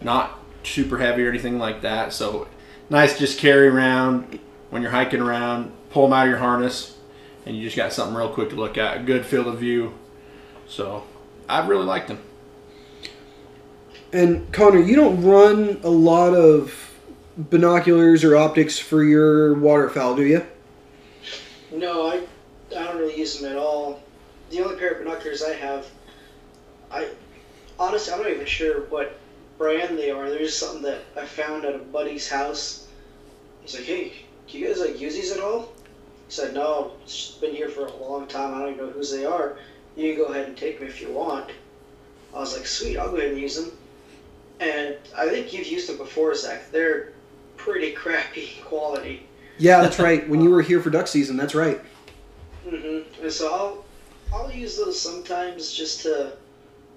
not 0.00 0.38
super 0.62 0.98
heavy 0.98 1.26
or 1.26 1.28
anything 1.28 1.58
like 1.58 1.82
that. 1.82 2.12
So 2.12 2.48
nice, 2.90 3.18
just 3.18 3.38
carry 3.38 3.68
around 3.68 4.38
when 4.70 4.82
you're 4.82 4.90
hiking 4.90 5.20
around. 5.20 5.72
Pull 5.90 6.04
them 6.04 6.12
out 6.12 6.24
of 6.24 6.30
your 6.30 6.38
harness, 6.38 6.96
and 7.46 7.56
you 7.56 7.62
just 7.62 7.76
got 7.76 7.92
something 7.92 8.16
real 8.16 8.28
quick 8.28 8.50
to 8.50 8.56
look 8.56 8.76
at. 8.76 8.98
A 8.98 9.02
good 9.02 9.24
field 9.24 9.46
of 9.46 9.58
view. 9.58 9.94
So 10.66 11.04
I've 11.48 11.68
really 11.68 11.84
liked 11.84 12.08
them. 12.08 12.18
And 14.14 14.52
Connor, 14.52 14.78
you 14.78 14.94
don't 14.94 15.20
run 15.24 15.80
a 15.82 15.90
lot 15.90 16.34
of 16.34 16.72
binoculars 17.36 18.22
or 18.22 18.36
optics 18.36 18.78
for 18.78 19.02
your 19.02 19.54
waterfowl, 19.54 20.14
do 20.14 20.22
you? 20.22 20.46
No, 21.72 22.06
I, 22.06 22.20
I 22.78 22.84
don't 22.84 22.98
really 22.98 23.18
use 23.18 23.40
them 23.40 23.50
at 23.50 23.58
all. 23.58 24.00
The 24.50 24.62
only 24.62 24.76
pair 24.76 24.92
of 24.92 24.98
binoculars 25.02 25.42
I 25.42 25.54
have, 25.54 25.88
I 26.92 27.08
honestly 27.76 28.12
I'm 28.12 28.20
not 28.20 28.30
even 28.30 28.46
sure 28.46 28.82
what 28.82 29.18
brand 29.58 29.98
they 29.98 30.12
are. 30.12 30.30
They're 30.30 30.38
just 30.38 30.60
something 30.60 30.82
that 30.82 31.00
I 31.16 31.26
found 31.26 31.64
at 31.64 31.74
a 31.74 31.78
buddy's 31.78 32.28
house. 32.28 32.86
He's 33.62 33.74
like, 33.74 33.82
"Hey, 33.82 34.12
do 34.46 34.58
you 34.58 34.68
guys 34.68 34.78
like 34.78 35.00
use 35.00 35.16
these 35.16 35.32
at 35.32 35.40
all?" 35.40 35.72
He 36.28 36.32
said, 36.32 36.54
"No, 36.54 36.92
it's 37.02 37.32
been 37.32 37.52
here 37.52 37.68
for 37.68 37.86
a 37.86 37.96
long 37.96 38.28
time. 38.28 38.54
I 38.54 38.60
don't 38.60 38.74
even 38.74 38.86
know 38.86 38.92
whose 38.92 39.10
they 39.10 39.24
are. 39.24 39.56
You 39.96 40.14
can 40.14 40.24
go 40.24 40.30
ahead 40.30 40.46
and 40.46 40.56
take 40.56 40.78
them 40.78 40.86
if 40.86 41.00
you 41.00 41.10
want." 41.10 41.50
I 42.32 42.38
was 42.38 42.56
like, 42.56 42.68
"Sweet, 42.68 42.96
I'll 42.96 43.10
go 43.10 43.16
ahead 43.16 43.32
and 43.32 43.40
use 43.40 43.56
them." 43.56 43.76
And 44.60 44.96
I 45.16 45.28
think 45.28 45.52
you've 45.52 45.66
used 45.66 45.88
them 45.88 45.98
before, 45.98 46.34
Zach. 46.34 46.70
They're 46.70 47.12
pretty 47.56 47.92
crappy 47.92 48.60
quality. 48.64 49.28
Yeah, 49.58 49.80
that's 49.80 49.98
right. 49.98 50.28
When 50.28 50.40
you 50.40 50.50
were 50.50 50.62
here 50.62 50.80
for 50.80 50.90
duck 50.90 51.06
season, 51.06 51.36
that's 51.36 51.54
right. 51.54 51.80
hmm 52.68 53.00
And 53.22 53.32
so 53.32 53.52
I'll 53.52 53.84
I'll 54.32 54.50
use 54.52 54.76
those 54.76 55.00
sometimes 55.00 55.72
just 55.72 56.02
to 56.02 56.36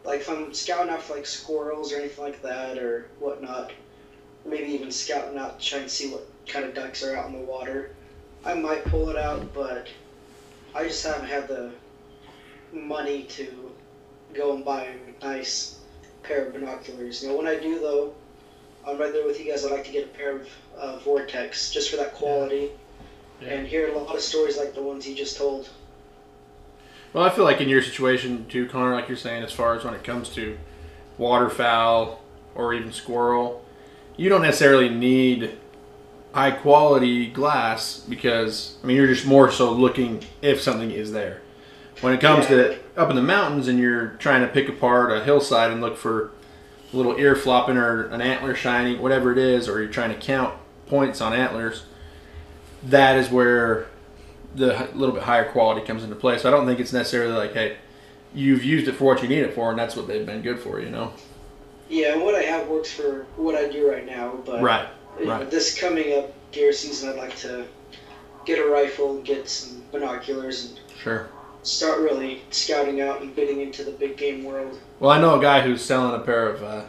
like 0.04 0.22
if 0.22 0.30
I'm 0.30 0.54
scouting 0.54 0.92
out 0.92 1.02
for 1.04 1.16
like 1.16 1.26
squirrels 1.26 1.92
or 1.94 1.98
anything 1.98 2.24
like 2.24 2.42
that 2.44 2.78
or 2.78 3.10
whatnot. 3.20 3.74
Maybe 4.46 4.70
even 4.72 4.92
scouting 4.92 5.38
out 5.38 5.60
trying 5.60 5.60
to 5.60 5.70
try 5.70 5.80
and 5.82 5.92
see 5.92 6.10
what 6.12 6.28
kind 6.48 6.66
of 6.66 6.74
ducks 6.74 7.04
are 7.04 7.16
out 7.16 7.28
in 7.28 7.34
the 7.34 7.40
water. 7.46 7.96
I 8.46 8.54
might 8.56 8.86
pull 8.86 9.10
it 9.10 9.18
out, 9.18 9.54
but 9.54 9.88
I 10.74 10.86
just 10.88 11.06
haven't 11.06 11.28
had 11.28 11.48
the 11.48 11.74
money 12.72 13.24
to 13.24 13.74
go 14.34 14.56
and 14.56 14.64
buy 14.66 14.86
a 15.22 15.26
nice 15.26 15.76
pair 16.27 16.46
of 16.46 16.53
binoculars. 16.53 17.24
You 17.24 17.29
know, 17.29 17.38
when 17.38 17.48
I 17.48 17.55
do 17.57 17.79
though, 17.79 18.13
I'm 18.88 18.98
right 18.98 19.12
there 19.12 19.25
with 19.25 19.39
you 19.39 19.50
guys. 19.51 19.65
I 19.65 19.69
like 19.72 19.86
to 19.86 19.91
get 19.91 20.05
a 20.05 20.07
pair 20.10 20.38
of 20.38 20.50
uh, 20.77 21.00
Vortex 21.00 21.72
just 21.72 21.89
for 21.89 21.98
that 21.98 22.13
quality, 22.13 22.69
Yeah. 23.41 23.50
and 23.50 23.67
hear 23.67 23.89
a 23.89 23.98
lot 23.98 24.15
of 24.15 24.22
stories 24.22 24.57
like 24.57 24.74
the 24.75 24.81
ones 24.81 25.07
you 25.07 25.15
just 25.15 25.38
told. 25.38 25.69
Well, 27.13 27.24
I 27.24 27.29
feel 27.29 27.46
like 27.46 27.62
in 27.62 27.69
your 27.69 27.81
situation 27.81 28.46
too, 28.50 28.67
Connor, 28.67 28.93
like 28.93 29.07
you're 29.07 29.17
saying, 29.17 29.43
as 29.43 29.51
far 29.53 29.75
as 29.75 29.84
when 29.84 29.93
it 29.93 30.03
comes 30.03 30.29
to 30.29 30.57
waterfowl 31.17 32.19
or 32.55 32.74
even 32.74 32.91
squirrel, 32.91 33.63
you 34.15 34.29
don't 34.29 34.41
necessarily 34.41 34.89
need 34.89 35.57
high 36.34 36.51
quality 36.51 37.27
glass 37.27 38.00
because 38.07 38.77
I 38.84 38.88
mean 38.88 38.98
you're 38.98 39.07
just 39.07 39.25
more 39.25 39.51
so 39.51 39.72
looking 39.72 40.24
if 40.41 40.62
something 40.62 40.91
is 40.91 41.12
there. 41.12 41.41
When 42.01 42.13
it 42.13 42.22
comes 42.22 42.48
to 42.48 42.77
up 42.96 43.10
in 43.10 43.16
the 43.16 43.22
mountains 43.22 43.68
and 43.68 43.80
you're 43.80 44.10
trying 44.20 44.42
to 44.42 44.48
pick 44.48 44.70
apart 44.70 45.12
a 45.12 45.24
hillside 45.24 45.72
and 45.72 45.82
look 45.82 45.98
for 45.98 46.32
a 46.94 46.96
little 46.98 47.18
ear 47.18 47.36
flopping 47.36 47.77
or 47.77 48.08
an 48.08 48.22
antler 48.22 48.56
shining, 48.56 49.01
whatever 49.01 49.32
it 49.32 49.38
is, 49.38 49.68
or 49.68 49.80
you're 49.82 49.92
trying 49.92 50.12
to 50.13 50.20
count 50.20 50.58
points 50.88 51.22
on 51.22 51.34
antlers, 51.34 51.84
that 52.84 53.18
is 53.18 53.30
where 53.30 53.88
the 54.56 54.88
little 54.94 55.13
bit 55.13 55.24
higher 55.24 55.51
quality 55.51 55.86
comes 55.86 56.04
into 56.04 56.16
play. 56.16 56.38
So 56.38 56.48
I 56.48 56.51
don't 56.51 56.66
think 56.66 56.80
it's 56.80 56.94
necessarily 56.94 57.34
like, 57.34 57.54
hey, 57.54 57.77
you've 58.34 58.63
used 58.63 58.88
it 58.88 58.94
for 58.94 59.06
what 59.06 59.22
you 59.22 59.27
need 59.27 59.39
it 59.44 59.54
for, 59.54 59.70
and 59.70 59.77
that's 59.80 59.96
what 59.96 60.08
they've 60.08 60.25
been 60.25 60.42
good 60.42 60.60
for, 60.60 60.80
you 60.80 60.89
know? 60.89 61.13
Yeah, 61.89 62.13
and 62.13 62.22
what 62.24 62.36
I 62.36 62.44
have 62.44 62.68
works 62.68 62.92
for 62.92 63.25
what 63.38 63.56
I 63.56 63.70
do 63.70 63.89
right 63.89 64.06
now. 64.06 64.36
But 64.46 64.62
Right. 64.62 64.88
you 65.20 65.25
know, 65.25 65.32
right. 65.39 65.50
this 65.50 65.80
coming 65.80 66.18
up 66.18 66.34
deer 66.51 66.74
season, 66.74 67.10
I'd 67.10 67.16
like 67.18 67.36
to 67.38 67.66
get 68.46 68.60
a 68.60 68.66
rifle, 68.70 69.22
get 69.22 69.50
some 69.50 69.82
binoculars, 69.92 70.66
and 70.66 70.80
Sure. 71.01 71.30
Start 71.64 72.00
really 72.00 72.42
scouting 72.50 73.02
out 73.02 73.22
and 73.22 73.36
getting 73.36 73.62
into 73.62 73.84
the 73.84 73.92
big 73.92 74.18
game 74.18 74.44
world. 74.44 74.80
Well, 75.00 75.12
I 75.12 75.20
know 75.20 75.38
a 75.38 75.42
guy 75.42 75.62
who's 75.62 75.84
selling 75.84 76.20
a 76.20 76.24
pair 76.24 76.50
of 76.50 76.64
uh, 76.64 76.84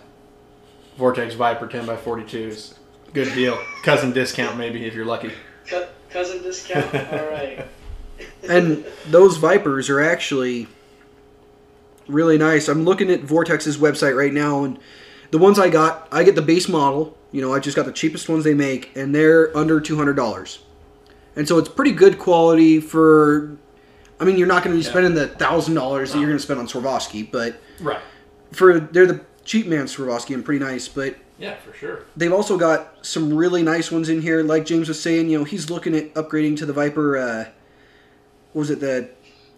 Vortex 0.97 1.35
Viper 1.35 1.67
10 1.67 1.87
by 1.87 1.97
42s. 1.97 2.75
Good 3.15 3.33
deal. 3.35 3.59
Cousin 3.83 4.13
discount, 4.13 4.57
maybe, 4.59 4.85
if 4.87 4.95
you're 4.95 5.05
lucky. 5.07 5.33
Cu- 5.67 5.87
cousin 6.11 6.43
discount. 6.43 6.95
All 7.13 7.29
right. 7.31 7.67
And 8.49 8.85
those 9.07 9.37
Vipers 9.37 9.89
are 9.89 10.01
actually 10.01 10.67
really 12.07 12.39
nice. 12.39 12.69
I'm 12.69 12.85
looking 12.85 13.11
at 13.11 13.21
Vortex's 13.21 13.79
website 13.79 14.17
right 14.17 14.33
now, 14.33 14.65
and 14.65 14.79
the 15.31 15.39
ones 15.39 15.59
I 15.59 15.69
got, 15.69 16.09
I 16.11 16.25
get 16.25 16.35
the 16.35 16.43
base 16.43 16.69
model. 16.69 17.17
You 17.31 17.41
know, 17.43 17.55
I 17.55 17.61
just 17.61 17.77
got 17.77 17.87
the 17.87 17.93
cheapest 17.93 18.29
ones 18.29 18.45
they 18.45 18.55
make, 18.55 18.97
and 18.97 19.15
they're 19.15 19.55
under 19.57 19.81
two 19.81 19.97
hundred 19.97 20.15
dollars. 20.15 20.61
And 21.37 21.47
so 21.47 21.59
it's 21.59 21.69
pretty 21.69 21.93
good 21.93 22.19
quality 22.19 22.81
for. 22.81 23.57
I 24.21 24.25
mean, 24.25 24.37
you're 24.37 24.49
not 24.49 24.65
going 24.65 24.75
to 24.75 24.81
be 24.81 24.85
Yeah. 24.85 24.91
spending 24.91 25.15
the 25.15 25.27
thousand 25.29 25.75
dollars 25.75 26.13
that 26.13 26.19
you're 26.19 26.27
going 26.29 26.39
to 26.39 26.43
spend 26.43 26.59
on 26.61 26.67
Swarovski, 26.67 27.31
but 27.31 27.61
Right. 27.81 28.01
for 28.53 28.81
they're 28.81 29.07
the 29.07 29.21
cheap 29.45 29.67
man 29.67 29.85
Swarovski 29.87 30.35
and 30.35 30.45
pretty 30.45 30.65
nice. 30.65 30.89
But 30.89 31.15
Yeah, 31.39 31.55
for 31.65 31.73
sure. 31.73 32.01
they've 32.17 32.33
also 32.33 32.57
got 32.59 32.95
some 33.03 33.33
really 33.33 33.63
nice 33.63 33.93
ones 33.93 34.09
in 34.09 34.23
here. 34.23 34.43
Like 34.43 34.67
James 34.67 34.89
was 34.89 35.01
saying, 35.01 35.29
you 35.31 35.39
know, 35.39 35.45
he's 35.45 35.71
looking 35.71 35.95
at 35.95 36.13
upgrading 36.15 36.57
to 36.59 36.67
the 36.67 36.73
Viper. 36.73 37.17
Uh, 37.17 37.45
what 38.53 38.61
was 38.61 38.71
it 38.71 38.81
the 38.81 39.09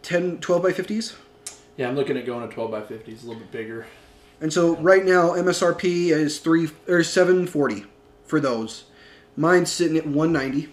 10, 0.02 0.38
12 0.38 0.62
by 0.62 0.73
50s? 0.73 1.14
Yeah, 1.76 1.88
I'm 1.88 1.97
looking 1.97 2.19
at 2.19 2.26
going 2.26 2.47
to 2.47 2.55
12 2.55 2.71
by 2.71 2.81
50s, 2.83 3.23
a 3.23 3.26
little 3.26 3.40
bit 3.40 3.50
bigger. 3.50 3.87
And 4.43 4.52
so 4.52 4.76
right 4.76 5.05
now 5.05 5.31
MSRP 5.35 6.11
is 6.11 6.38
three 6.38 6.71
or 6.88 7.02
seven 7.02 7.47
forty 7.47 7.85
for 8.26 8.40
those. 8.40 8.85
Mine's 9.37 9.71
sitting 9.71 9.99
at 9.99 10.07
one 10.07 10.33
ninety, 10.33 10.71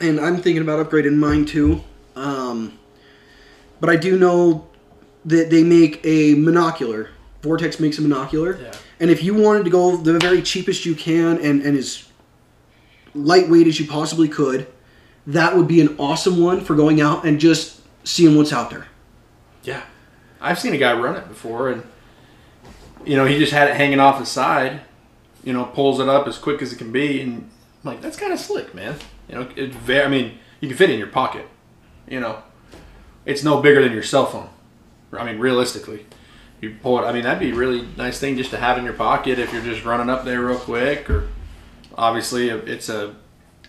and 0.00 0.18
I'm 0.18 0.38
thinking 0.40 0.62
about 0.62 0.88
upgrading 0.88 1.16
mine 1.16 1.44
too. 1.44 1.82
Um, 2.16 2.78
but 3.80 3.88
I 3.90 3.96
do 3.96 4.18
know 4.18 4.66
that 5.24 5.50
they 5.50 5.62
make 5.64 6.00
a 6.04 6.34
monocular. 6.34 7.08
Vortex 7.42 7.78
makes 7.78 7.98
a 7.98 8.02
monocular, 8.02 8.60
Yeah. 8.60 8.72
and 9.00 9.10
if 9.10 9.22
you 9.22 9.34
wanted 9.34 9.64
to 9.64 9.70
go 9.70 9.96
the 9.96 10.18
very 10.18 10.42
cheapest 10.42 10.84
you 10.84 10.94
can 10.94 11.38
and 11.38 11.62
and 11.62 11.76
as 11.76 12.04
lightweight 13.14 13.66
as 13.66 13.78
you 13.80 13.86
possibly 13.86 14.28
could, 14.28 14.66
that 15.26 15.56
would 15.56 15.68
be 15.68 15.80
an 15.80 15.94
awesome 15.98 16.40
one 16.42 16.60
for 16.60 16.74
going 16.74 17.00
out 17.00 17.24
and 17.24 17.38
just 17.40 17.80
seeing 18.04 18.36
what's 18.36 18.52
out 18.52 18.70
there. 18.70 18.86
Yeah. 19.62 19.82
I've 20.40 20.58
seen 20.58 20.72
a 20.72 20.78
guy 20.78 20.92
run 20.92 21.16
it 21.16 21.28
before, 21.28 21.68
and, 21.70 21.82
you 23.04 23.16
know, 23.16 23.26
he 23.26 23.38
just 23.38 23.52
had 23.52 23.68
it 23.68 23.76
hanging 23.76 23.98
off 24.00 24.18
his 24.20 24.28
side, 24.28 24.82
you 25.42 25.52
know, 25.52 25.64
pulls 25.64 26.00
it 26.00 26.08
up 26.08 26.26
as 26.28 26.38
quick 26.38 26.62
as 26.62 26.72
it 26.72 26.76
can 26.76 26.92
be, 26.92 27.20
and 27.20 27.50
I'm 27.84 27.90
like, 27.92 28.00
that's 28.00 28.16
kind 28.16 28.32
of 28.32 28.38
slick, 28.38 28.74
man. 28.74 28.96
You 29.28 29.34
know, 29.36 29.48
it 29.56 29.74
very, 29.74 30.04
I 30.04 30.08
mean, 30.08 30.38
you 30.60 30.68
can 30.68 30.76
fit 30.76 30.90
it 30.90 30.94
in 30.94 30.98
your 30.98 31.08
pocket, 31.08 31.46
you 32.08 32.20
know. 32.20 32.42
It's 33.24 33.42
no 33.44 33.60
bigger 33.60 33.82
than 33.82 33.92
your 33.92 34.02
cell 34.02 34.26
phone. 34.26 34.48
I 35.12 35.24
mean, 35.24 35.38
realistically. 35.38 36.06
You 36.60 36.76
pull 36.82 36.98
it, 36.98 37.06
I 37.06 37.12
mean, 37.12 37.22
that'd 37.22 37.38
be 37.38 37.50
a 37.52 37.54
really 37.54 37.86
nice 37.96 38.18
thing 38.18 38.36
just 38.36 38.50
to 38.50 38.56
have 38.56 38.78
in 38.78 38.84
your 38.84 38.92
pocket 38.94 39.38
if 39.38 39.52
you're 39.52 39.62
just 39.62 39.84
running 39.84 40.10
up 40.10 40.24
there 40.24 40.42
real 40.42 40.58
quick, 40.58 41.08
or 41.08 41.28
obviously 41.96 42.48
it's 42.48 42.88
a, 42.88 43.14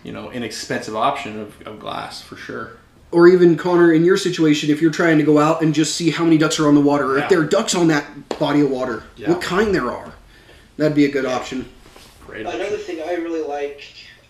you 0.04 0.12
know, 0.12 0.32
inexpensive 0.32 0.96
option 0.96 1.40
of, 1.40 1.62
of 1.68 1.80
glass 1.80 2.20
for 2.22 2.36
sure. 2.36 2.78
or 3.12 3.28
even 3.28 3.58
Connor, 3.58 3.92
in 3.94 4.04
your 4.04 4.18
situation, 4.18 4.70
if 4.72 4.82
you're 4.82 4.92
trying 4.92 5.18
to 5.20 5.24
go 5.24 5.38
out 5.40 5.62
and 5.62 5.74
just 5.74 5.96
see 5.96 6.10
how 6.10 6.24
many 6.24 6.38
ducks 6.38 6.60
are 6.60 6.68
on 6.68 6.74
the 6.76 6.82
water, 6.82 7.06
or 7.14 7.18
Yeah. 7.18 7.24
if 7.24 7.30
there 7.30 7.40
are 7.42 7.46
ducks 7.46 7.76
on 7.76 7.88
that 7.90 8.06
body 8.40 8.62
of 8.62 8.70
water, 8.72 9.04
Yeah. 9.18 9.30
what 9.32 9.42
kind 9.42 9.74
there 9.74 9.92
are, 9.92 10.14
that'd 10.78 10.96
be 10.96 11.06
a 11.06 11.12
good 11.12 11.26
option. 11.26 11.70
Great 12.26 12.42
Another 12.42 12.64
option. 12.66 12.80
thing 12.80 13.02
I 13.08 13.14
really 13.16 13.42
like 13.48 13.84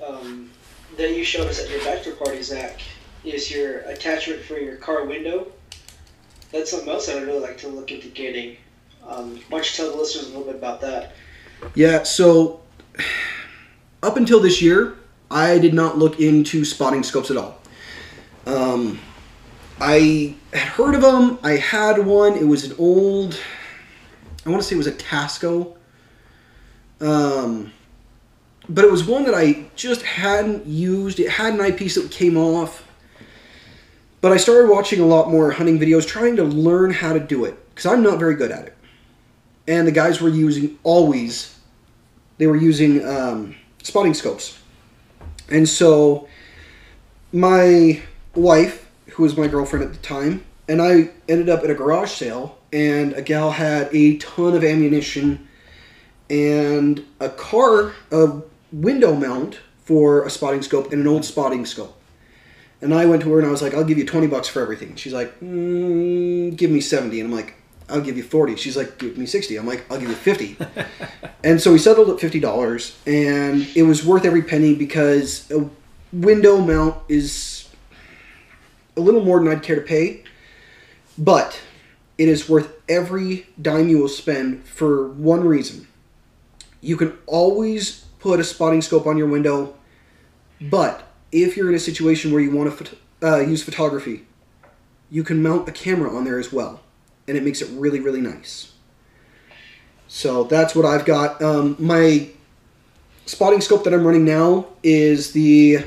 um, 0.06 0.50
that 0.98 1.12
you 1.16 1.24
showed 1.24 1.48
us 1.48 1.62
at 1.64 1.70
your 1.70 1.80
bachelor 1.84 2.14
party, 2.16 2.42
Zach, 2.42 2.80
is 3.24 3.52
your 3.52 3.80
attachment 3.82 4.42
for 4.42 4.58
your 4.58 4.78
car 4.78 5.06
window. 5.06 5.48
That's 6.52 6.72
something 6.72 6.90
else 6.90 7.10
I'd 7.10 7.24
really 7.24 7.40
like 7.40 7.58
to 7.60 7.68
look 7.68 7.92
into 7.92 8.08
getting. 8.08 8.58
Um, 9.08 9.40
why 9.50 9.60
don't 9.60 9.72
you 9.72 9.76
tell 9.76 9.92
the 9.92 9.98
listeners 9.98 10.26
a 10.26 10.30
little 10.30 10.46
bit 10.46 10.56
about 10.56 10.82
that? 10.82 11.14
Yeah, 11.76 12.04
so 12.04 12.62
up 14.02 14.18
until 14.18 14.40
this 14.40 14.62
year, 14.62 14.98
I 15.30 15.60
did 15.60 15.74
not 15.74 15.98
look 15.98 16.20
into 16.20 16.66
spotting 16.66 17.04
scopes 17.04 17.30
at 17.30 17.38
all. 17.38 17.60
Um, 18.46 19.00
I 19.80 20.36
had 20.52 20.70
heard 20.70 20.96
of 20.96 21.02
them. 21.02 21.40
I 21.44 21.52
had 21.52 22.06
one. 22.06 22.34
It 22.36 22.48
was 22.48 22.66
an 22.66 22.76
old, 22.78 23.40
I 24.46 24.50
want 24.50 24.62
to 24.62 24.68
say 24.68 24.76
it 24.76 24.78
was 24.78 24.88
a 24.88 24.92
Tasco. 24.92 25.76
Um, 27.00 27.72
but 28.68 28.86
it 28.86 28.92
was 28.92 29.04
one 29.04 29.24
that 29.26 29.34
I 29.34 29.66
just 29.76 30.02
hadn't 30.02 30.66
used. 30.66 31.20
It 31.20 31.30
had 31.30 31.54
an 31.54 31.62
eyepiece 31.62 31.96
that 31.96 32.12
came 32.12 32.38
off. 32.38 32.86
But 34.22 34.32
I 34.32 34.38
started 34.38 34.70
watching 34.70 35.00
a 35.00 35.06
lot 35.06 35.30
more 35.30 35.52
hunting 35.52 35.80
videos, 35.80 36.06
trying 36.06 36.36
to 36.36 36.44
learn 36.44 36.92
how 36.92 37.14
to 37.14 37.20
do 37.20 37.46
it 37.46 37.58
because 37.70 37.86
I'm 37.86 38.04
not 38.04 38.20
very 38.20 38.36
good 38.36 38.52
at 38.52 38.66
it. 38.66 38.78
And 39.68 39.88
the 39.88 39.92
guys 39.92 40.20
were 40.20 40.30
using 40.30 40.78
always, 40.84 41.58
they 42.38 42.48
were 42.48 42.58
using 42.58 43.06
um, 43.08 43.56
spotting 43.84 44.14
scopes. 44.14 44.60
And 45.50 45.68
so 45.70 46.28
my 47.32 48.02
wife, 48.36 48.90
who 49.12 49.24
was 49.24 49.38
my 49.38 49.48
girlfriend 49.48 49.86
at 49.86 49.94
the 49.94 50.00
time, 50.00 50.44
and 50.68 50.82
I 50.82 51.12
ended 51.28 51.50
up 51.50 51.64
at 51.64 51.70
a 51.70 51.74
garage 51.74 52.12
sale, 52.12 52.58
and 52.74 53.14
a 53.14 53.22
gal 53.22 53.52
had 53.52 53.90
a 53.94 54.18
ton 54.18 54.56
of 54.56 54.64
ammunition 54.64 55.48
and 56.30 57.04
a 57.20 57.30
car, 57.30 57.94
a 58.12 58.42
window 58.72 59.16
mount 59.16 59.60
for 59.84 60.26
a 60.26 60.30
spotting 60.30 60.62
scope 60.62 60.92
and 60.92 61.02
an 61.02 61.08
old 61.08 61.26
spotting 61.26 61.66
scope. 61.66 61.99
And 62.82 62.94
I 62.94 63.06
went 63.06 63.22
to 63.24 63.32
her 63.34 63.40
and 63.40 63.48
I 63.48 63.52
was 63.52 63.62
like, 63.62 63.74
I'll 63.74 63.84
give 63.84 63.98
you 63.98 64.06
20 64.06 64.28
bucks 64.28 64.48
for 64.48 64.62
everything. 64.62 64.96
She's 64.96 65.14
like, 65.14 65.40
mm, 65.42 66.56
give 66.56 66.72
me 66.72 66.80
70. 66.80 67.20
And 67.20 67.30
I'm 67.30 67.36
like, 67.36 67.56
I'll 67.90 68.02
give 68.02 68.16
you 68.16 68.24
40. 68.24 68.56
She's 68.56 68.78
like, 68.78 68.98
give 68.98 69.18
me 69.18 69.26
60. 69.26 69.58
I'm 69.58 69.66
like, 69.66 69.86
I'll 69.92 70.00
give 70.00 70.10
you 70.10 70.16
50. 70.16 70.58
and 71.44 71.60
so 71.60 71.72
we 71.72 71.78
settled 71.78 72.10
at 72.10 72.18
$50 72.18 72.96
and 73.08 73.68
it 73.76 73.84
was 73.84 74.06
worth 74.06 74.26
every 74.26 74.44
penny 74.44 74.76
because 74.76 75.50
a 75.52 75.70
window 76.14 76.60
mount 76.60 76.96
is 77.10 77.68
a 78.96 79.02
little 79.02 79.24
more 79.24 79.40
than 79.40 79.50
I'd 79.50 79.64
care 79.64 79.76
to 79.76 79.82
pay, 79.82 80.24
but 81.18 81.60
it 82.18 82.28
is 82.28 82.50
worth 82.50 82.74
every 82.88 83.48
dime 83.62 83.90
you 83.90 83.98
will 83.98 84.10
spend 84.10 84.66
for 84.66 85.10
one 85.10 85.44
reason. 85.44 85.88
You 86.82 86.98
can 86.98 87.18
always 87.26 88.06
put 88.20 88.40
a 88.40 88.44
spotting 88.44 88.82
scope 88.82 89.08
on 89.08 89.18
your 89.18 89.28
window, 89.28 89.76
but 90.62 91.09
if 91.32 91.56
you're 91.56 91.70
in 91.70 91.76
a 91.76 91.80
situation 91.80 92.32
where 92.32 92.42
you 92.42 92.52
want 92.52 92.78
to 92.78 92.98
uh, 93.22 93.40
use 93.40 93.64
photography, 93.64 94.26
you 95.10 95.24
can 95.24 95.42
mount 95.42 95.68
a 95.68 95.72
camera 95.72 96.16
on 96.16 96.24
there 96.24 96.40
as 96.40 96.52
well, 96.52 96.82
and 97.28 97.38
it 97.38 97.44
makes 97.44 97.62
it 97.62 97.70
really, 97.72 98.00
really 98.00 98.22
nice. 98.22 98.74
So 100.08 100.44
that's 100.44 100.76
what 100.76 100.86
I've 100.86 101.06
got. 101.06 101.42
Um, 101.42 101.76
my 101.80 102.30
spotting 103.26 103.62
scope 103.62 103.84
that 103.84 103.94
I'm 103.94 104.06
running 104.06 104.26
now 104.26 104.68
is 104.82 105.34
the 105.34 105.86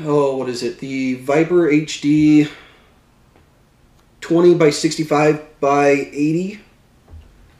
oh, 0.00 0.36
what 0.36 0.48
is 0.48 0.62
it? 0.62 0.78
The 0.78 1.16
Viper 1.16 1.70
HD 1.70 2.50
20 4.22 4.54
by 4.54 4.70
65 4.70 5.60
by 5.60 5.88
80. 5.88 6.60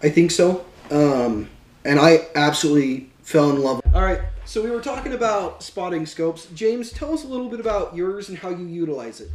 I 0.02 0.09
think 0.09 0.30
so. 0.30 0.64
Um, 0.90 1.50
and 1.85 1.99
I 1.99 2.26
absolutely 2.35 3.11
fell 3.23 3.50
in 3.50 3.62
love. 3.62 3.82
All 3.94 4.02
right, 4.02 4.21
so 4.45 4.63
we 4.63 4.71
were 4.71 4.81
talking 4.81 5.13
about 5.13 5.63
spotting 5.63 6.07
scopes. 6.07 6.47
James, 6.55 6.91
tell 6.91 7.13
us 7.13 7.25
a 7.25 7.29
little 7.29 7.49
bit 7.49 7.61
about 7.61 7.95
yours 7.95 8.29
and 8.29 8.39
how 8.39 8.49
you 8.49 8.67
utilize 8.67 9.21
it. 9.21 9.31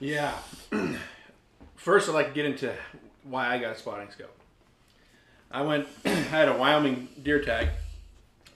Yeah. 0.00 0.34
First, 1.76 2.08
I'd 2.08 2.14
like 2.14 2.28
to 2.28 2.34
get 2.34 2.44
into 2.44 2.72
why 3.24 3.54
I 3.54 3.58
got 3.58 3.74
a 3.74 3.78
spotting 3.78 4.10
scope. 4.10 4.36
I 5.50 5.62
went, 5.62 5.88
I 6.04 6.10
had 6.10 6.48
a 6.48 6.56
Wyoming 6.56 7.08
deer 7.22 7.40
tag 7.40 7.68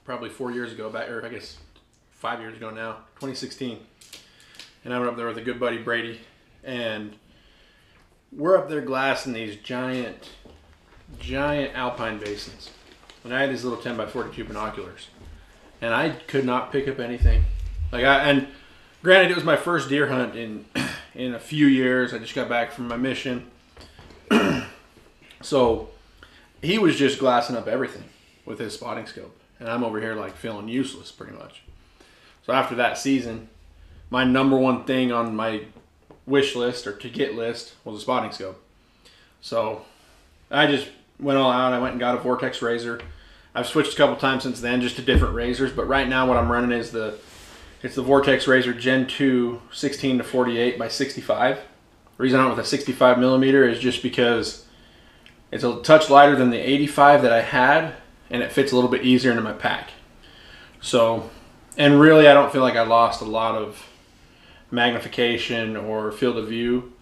probably 0.05 0.29
four 0.29 0.51
years 0.51 0.71
ago, 0.71 0.89
back, 0.89 1.09
or 1.09 1.25
I 1.25 1.29
guess 1.29 1.57
five 2.11 2.39
years 2.39 2.55
ago 2.55 2.69
now, 2.69 2.93
2016. 3.15 3.79
And 4.85 4.93
I 4.93 4.99
went 4.99 5.09
up 5.09 5.17
there 5.17 5.27
with 5.27 5.37
a 5.37 5.41
good 5.41 5.59
buddy, 5.59 5.77
Brady, 5.77 6.19
and 6.63 7.15
we're 8.31 8.57
up 8.57 8.69
there 8.69 8.81
glassing 8.81 9.33
these 9.33 9.55
giant, 9.57 10.29
giant 11.19 11.75
alpine 11.75 12.19
basins. 12.19 12.69
And 13.23 13.33
I 13.33 13.41
had 13.41 13.49
these 13.49 13.63
little 13.63 13.81
10 13.81 13.95
by 13.95 14.05
42 14.05 14.43
binoculars. 14.43 15.07
And 15.83 15.93
I 15.93 16.11
could 16.11 16.45
not 16.45 16.71
pick 16.71 16.87
up 16.87 17.01
anything. 17.01 17.43
Like 17.91 18.05
I, 18.05 18.29
and 18.29 18.47
granted, 19.03 19.31
it 19.31 19.35
was 19.35 19.43
my 19.43 19.57
first 19.57 19.89
deer 19.89 20.07
hunt 20.07 20.33
in 20.33 20.63
in 21.13 21.33
a 21.33 21.39
few 21.39 21.67
years. 21.67 22.13
I 22.13 22.19
just 22.19 22.33
got 22.33 22.47
back 22.47 22.71
from 22.71 22.87
my 22.87 22.95
mission, 22.95 23.51
so 25.41 25.89
he 26.61 26.77
was 26.77 26.97
just 26.97 27.19
glassing 27.19 27.57
up 27.57 27.67
everything 27.67 28.05
with 28.45 28.59
his 28.59 28.73
spotting 28.73 29.05
scope, 29.07 29.37
and 29.59 29.67
I'm 29.67 29.83
over 29.83 29.99
here 29.99 30.15
like 30.15 30.37
feeling 30.37 30.69
useless 30.69 31.11
pretty 31.11 31.33
much. 31.33 31.63
So 32.45 32.53
after 32.53 32.75
that 32.75 32.97
season, 32.97 33.49
my 34.09 34.23
number 34.23 34.55
one 34.55 34.85
thing 34.85 35.11
on 35.11 35.35
my 35.35 35.65
wish 36.25 36.55
list 36.55 36.87
or 36.87 36.93
to 36.93 37.09
get 37.09 37.35
list 37.35 37.73
was 37.83 37.97
a 37.97 37.99
spotting 37.99 38.31
scope. 38.31 38.63
So 39.41 39.83
I 40.49 40.65
just 40.65 40.87
went 41.19 41.37
all 41.37 41.51
out. 41.51 41.73
I 41.73 41.79
went 41.79 41.91
and 41.91 41.99
got 41.99 42.15
a 42.15 42.19
Vortex 42.19 42.61
razor. 42.61 43.01
I've 43.55 43.67
switched 43.67 43.93
a 43.93 43.95
couple 43.95 44.15
times 44.15 44.43
since 44.43 44.61
then, 44.61 44.81
just 44.81 44.95
to 44.95 45.01
different 45.01 45.35
razors. 45.35 45.71
But 45.71 45.87
right 45.87 46.07
now, 46.07 46.27
what 46.27 46.37
I'm 46.37 46.51
running 46.51 46.71
is 46.71 46.91
the 46.91 47.19
it's 47.83 47.95
the 47.95 48.01
Vortex 48.01 48.47
Razor 48.47 48.73
Gen 48.73 49.07
2 49.07 49.61
16 49.71 50.19
to 50.19 50.23
48 50.23 50.79
by 50.79 50.87
65. 50.87 51.57
The 51.57 52.23
reason 52.23 52.39
I 52.39 52.45
went 52.45 52.57
with 52.57 52.65
a 52.65 52.69
65 52.69 53.19
millimeter 53.19 53.67
is 53.67 53.79
just 53.79 54.01
because 54.01 54.65
it's 55.51 55.63
a 55.63 55.81
touch 55.81 56.09
lighter 56.09 56.35
than 56.35 56.49
the 56.49 56.57
85 56.57 57.21
that 57.23 57.33
I 57.33 57.41
had, 57.41 57.93
and 58.29 58.41
it 58.41 58.51
fits 58.51 58.71
a 58.71 58.75
little 58.75 58.89
bit 58.89 59.03
easier 59.03 59.31
into 59.31 59.43
my 59.43 59.53
pack. 59.53 59.91
So, 60.81 61.29
and 61.77 61.99
really, 61.99 62.27
I 62.27 62.33
don't 62.33 62.51
feel 62.51 62.61
like 62.61 62.75
I 62.75 62.83
lost 62.83 63.21
a 63.21 63.25
lot 63.25 63.55
of 63.55 63.87
magnification 64.71 65.75
or 65.75 66.11
field 66.11 66.37
of 66.37 66.47
view, 66.47 66.93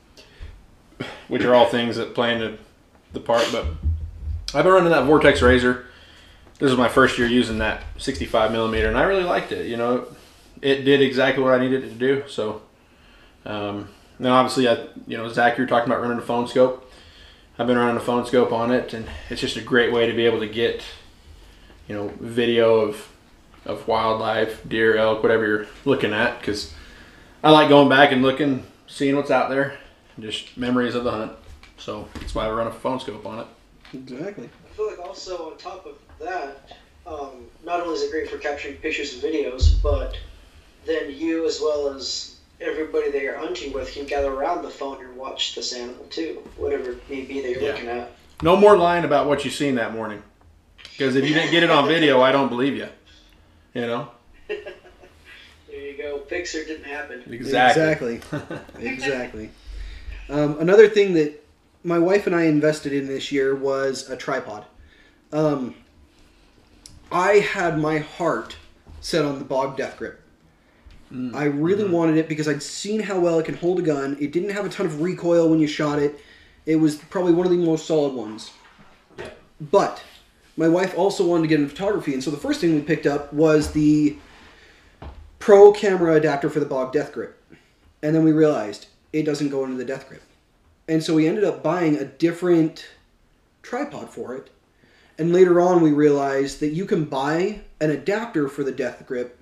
which 1.27 1.43
are 1.43 1.53
all 1.53 1.65
things 1.67 1.95
that 1.95 2.15
play 2.15 2.33
into 2.33 2.57
the 3.13 3.19
part. 3.19 3.47
But 3.51 3.65
I've 4.53 4.63
been 4.63 4.73
running 4.73 4.91
that 4.91 5.05
Vortex 5.05 5.41
Razor. 5.41 5.85
This 6.61 6.69
was 6.69 6.77
my 6.77 6.89
first 6.89 7.17
year 7.17 7.27
using 7.27 7.57
that 7.57 7.81
65 7.97 8.51
millimeter, 8.51 8.87
and 8.87 8.95
I 8.95 9.01
really 9.01 9.23
liked 9.23 9.51
it. 9.51 9.65
You 9.65 9.77
know, 9.77 10.05
it 10.61 10.83
did 10.83 11.01
exactly 11.01 11.43
what 11.43 11.55
I 11.55 11.57
needed 11.57 11.83
it 11.83 11.89
to 11.89 11.95
do. 11.95 12.23
So, 12.27 12.61
um, 13.47 13.89
now 14.19 14.35
obviously, 14.35 14.69
I, 14.69 14.85
you 15.07 15.17
know, 15.17 15.27
Zach, 15.27 15.57
you're 15.57 15.65
talking 15.65 15.91
about 15.91 16.03
running 16.03 16.19
a 16.19 16.21
phone 16.21 16.47
scope. 16.47 16.87
I've 17.57 17.65
been 17.65 17.79
running 17.79 17.97
a 17.97 17.99
phone 17.99 18.27
scope 18.27 18.51
on 18.51 18.71
it, 18.71 18.93
and 18.93 19.07
it's 19.31 19.41
just 19.41 19.57
a 19.57 19.61
great 19.61 19.91
way 19.91 20.05
to 20.05 20.13
be 20.13 20.27
able 20.27 20.39
to 20.39 20.47
get, 20.47 20.83
you 21.87 21.95
know, 21.95 22.13
video 22.19 22.81
of 22.81 23.07
of 23.65 23.87
wildlife, 23.87 24.61
deer, 24.69 24.97
elk, 24.97 25.23
whatever 25.23 25.47
you're 25.47 25.67
looking 25.83 26.13
at, 26.13 26.39
because 26.39 26.75
I 27.43 27.49
like 27.49 27.69
going 27.69 27.89
back 27.89 28.11
and 28.11 28.21
looking, 28.21 28.67
seeing 28.85 29.15
what's 29.15 29.31
out 29.31 29.49
there, 29.49 29.79
just 30.19 30.55
memories 30.57 30.93
of 30.93 31.05
the 31.05 31.11
hunt. 31.11 31.31
So 31.77 32.07
that's 32.15 32.35
why 32.35 32.45
I 32.45 32.51
run 32.51 32.67
a 32.67 32.71
phone 32.71 32.99
scope 32.99 33.25
on 33.25 33.39
it. 33.39 33.47
Exactly. 33.93 34.47
I 34.47 34.75
feel 34.75 34.87
like 34.87 34.99
also 34.99 35.49
on 35.51 35.57
top 35.57 35.87
of 35.87 35.95
that, 36.23 36.77
um, 37.05 37.45
not 37.65 37.81
only 37.81 37.95
is 37.95 38.03
it 38.03 38.11
great 38.11 38.29
for 38.29 38.37
capturing 38.37 38.75
pictures 38.77 39.13
and 39.13 39.23
videos, 39.23 39.81
but 39.81 40.15
then 40.85 41.11
you 41.13 41.45
as 41.45 41.59
well 41.61 41.87
as 41.89 42.37
everybody 42.59 43.11
that 43.11 43.21
you're 43.21 43.37
hunting 43.37 43.73
with 43.73 43.91
can 43.91 44.05
gather 44.05 44.31
around 44.31 44.61
the 44.63 44.69
phone 44.69 45.03
and 45.03 45.15
watch 45.15 45.55
this 45.55 45.73
animal 45.73 46.05
too, 46.05 46.41
whatever 46.57 46.91
it 46.91 47.09
may 47.09 47.21
be 47.21 47.41
that 47.41 47.49
you're 47.51 47.61
Yeah. 47.61 47.71
looking 47.71 47.87
at. 47.89 48.11
No 48.43 48.55
more 48.55 48.77
lying 48.77 49.03
about 49.05 49.27
what 49.27 49.45
you've 49.45 49.53
seen 49.53 49.75
that 49.75 49.93
morning, 49.93 50.21
because 50.91 51.15
if 51.15 51.27
you 51.27 51.33
didn't 51.33 51.51
get 51.51 51.63
it 51.63 51.69
on 51.69 51.87
video, 51.87 52.21
I 52.21 52.31
don't 52.31 52.49
believe 52.49 52.75
you. 52.75 52.87
You 53.73 53.81
know 53.87 54.09
There 54.47 55.79
you 55.79 55.97
go. 55.97 56.19
Pixar 56.29 56.67
didn't 56.67 56.83
happen. 56.83 57.23
Exactly. 57.31 58.19
exactly. 58.79 59.49
Um, 60.29 60.59
another 60.59 60.89
thing 60.89 61.13
that 61.13 61.41
my 61.83 61.97
wife 61.97 62.27
and 62.27 62.35
I 62.35 62.43
invested 62.43 62.91
in 62.93 63.07
this 63.07 63.31
year 63.31 63.55
was 63.55 64.09
a 64.09 64.17
tripod. 64.17 64.65
Um, 65.31 65.75
I 67.11 67.35
had 67.39 67.77
my 67.77 67.99
heart 67.99 68.55
set 69.01 69.25
on 69.25 69.39
the 69.39 69.45
Bog 69.45 69.77
Death 69.77 69.97
Grip. 69.97 70.21
Mm. 71.11 71.35
I 71.35 71.45
really 71.45 71.83
mm-hmm. 71.83 71.93
wanted 71.93 72.17
it 72.17 72.29
because 72.29 72.47
I'd 72.47 72.63
seen 72.63 73.01
how 73.01 73.19
well 73.19 73.39
it 73.39 73.45
can 73.45 73.55
hold 73.55 73.79
a 73.79 73.81
gun. 73.81 74.17
It 74.19 74.31
didn't 74.31 74.51
have 74.51 74.65
a 74.65 74.69
ton 74.69 74.85
of 74.85 75.01
recoil 75.01 75.49
when 75.49 75.59
you 75.59 75.67
shot 75.67 75.99
it. 75.99 76.19
It 76.65 76.77
was 76.77 76.95
probably 76.95 77.33
one 77.33 77.45
of 77.45 77.51
the 77.51 77.57
most 77.57 77.85
solid 77.85 78.13
ones. 78.13 78.51
But 79.59 80.01
my 80.55 80.67
wife 80.67 80.97
also 80.97 81.25
wanted 81.25 81.43
to 81.43 81.47
get 81.47 81.59
into 81.59 81.69
photography, 81.69 82.13
and 82.13 82.23
so 82.23 82.31
the 82.31 82.37
first 82.37 82.61
thing 82.61 82.75
we 82.75 82.81
picked 82.81 83.05
up 83.05 83.31
was 83.33 83.71
the 83.71 84.17
Pro 85.39 85.71
camera 85.71 86.13
adapter 86.13 86.51
for 86.51 86.59
the 86.59 86.67
Bog 86.67 86.93
Death 86.93 87.13
Grip. 87.13 87.41
And 88.03 88.15
then 88.15 88.23
we 88.23 88.31
realized 88.31 88.85
it 89.11 89.23
doesn't 89.23 89.49
go 89.49 89.63
into 89.63 89.75
the 89.75 89.85
Death 89.85 90.07
Grip. 90.07 90.21
And 90.87 91.03
so 91.03 91.15
we 91.15 91.27
ended 91.27 91.43
up 91.43 91.63
buying 91.63 91.95
a 91.95 92.05
different 92.05 92.87
tripod 93.63 94.09
for 94.09 94.35
it. 94.35 94.51
And 95.21 95.31
later 95.31 95.61
on, 95.61 95.83
we 95.83 95.91
realized 95.91 96.61
that 96.61 96.69
you 96.69 96.83
can 96.83 97.05
buy 97.05 97.61
an 97.79 97.91
adapter 97.91 98.47
for 98.47 98.63
the 98.63 98.71
Death 98.71 99.05
Grip 99.05 99.37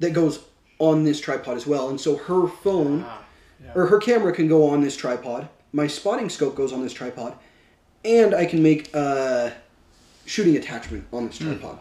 that 0.00 0.14
goes 0.14 0.40
on 0.78 1.04
this 1.04 1.20
tripod 1.20 1.54
as 1.54 1.66
well. 1.66 1.90
And 1.90 2.00
so 2.00 2.16
her 2.16 2.48
phone 2.48 3.04
Ah, 3.06 3.22
yeah. 3.62 3.72
or 3.74 3.86
her 3.88 3.98
camera 3.98 4.32
can 4.32 4.48
go 4.48 4.66
on 4.70 4.80
this 4.80 4.96
tripod. 4.96 5.50
My 5.74 5.86
spotting 5.86 6.30
scope 6.30 6.54
goes 6.54 6.72
on 6.72 6.80
this 6.82 6.94
tripod, 6.94 7.34
and 8.06 8.34
I 8.34 8.46
can 8.46 8.62
make 8.62 8.94
a 8.94 9.52
shooting 10.24 10.56
attachment 10.56 11.04
on 11.12 11.26
this 11.26 11.36
tripod. 11.36 11.78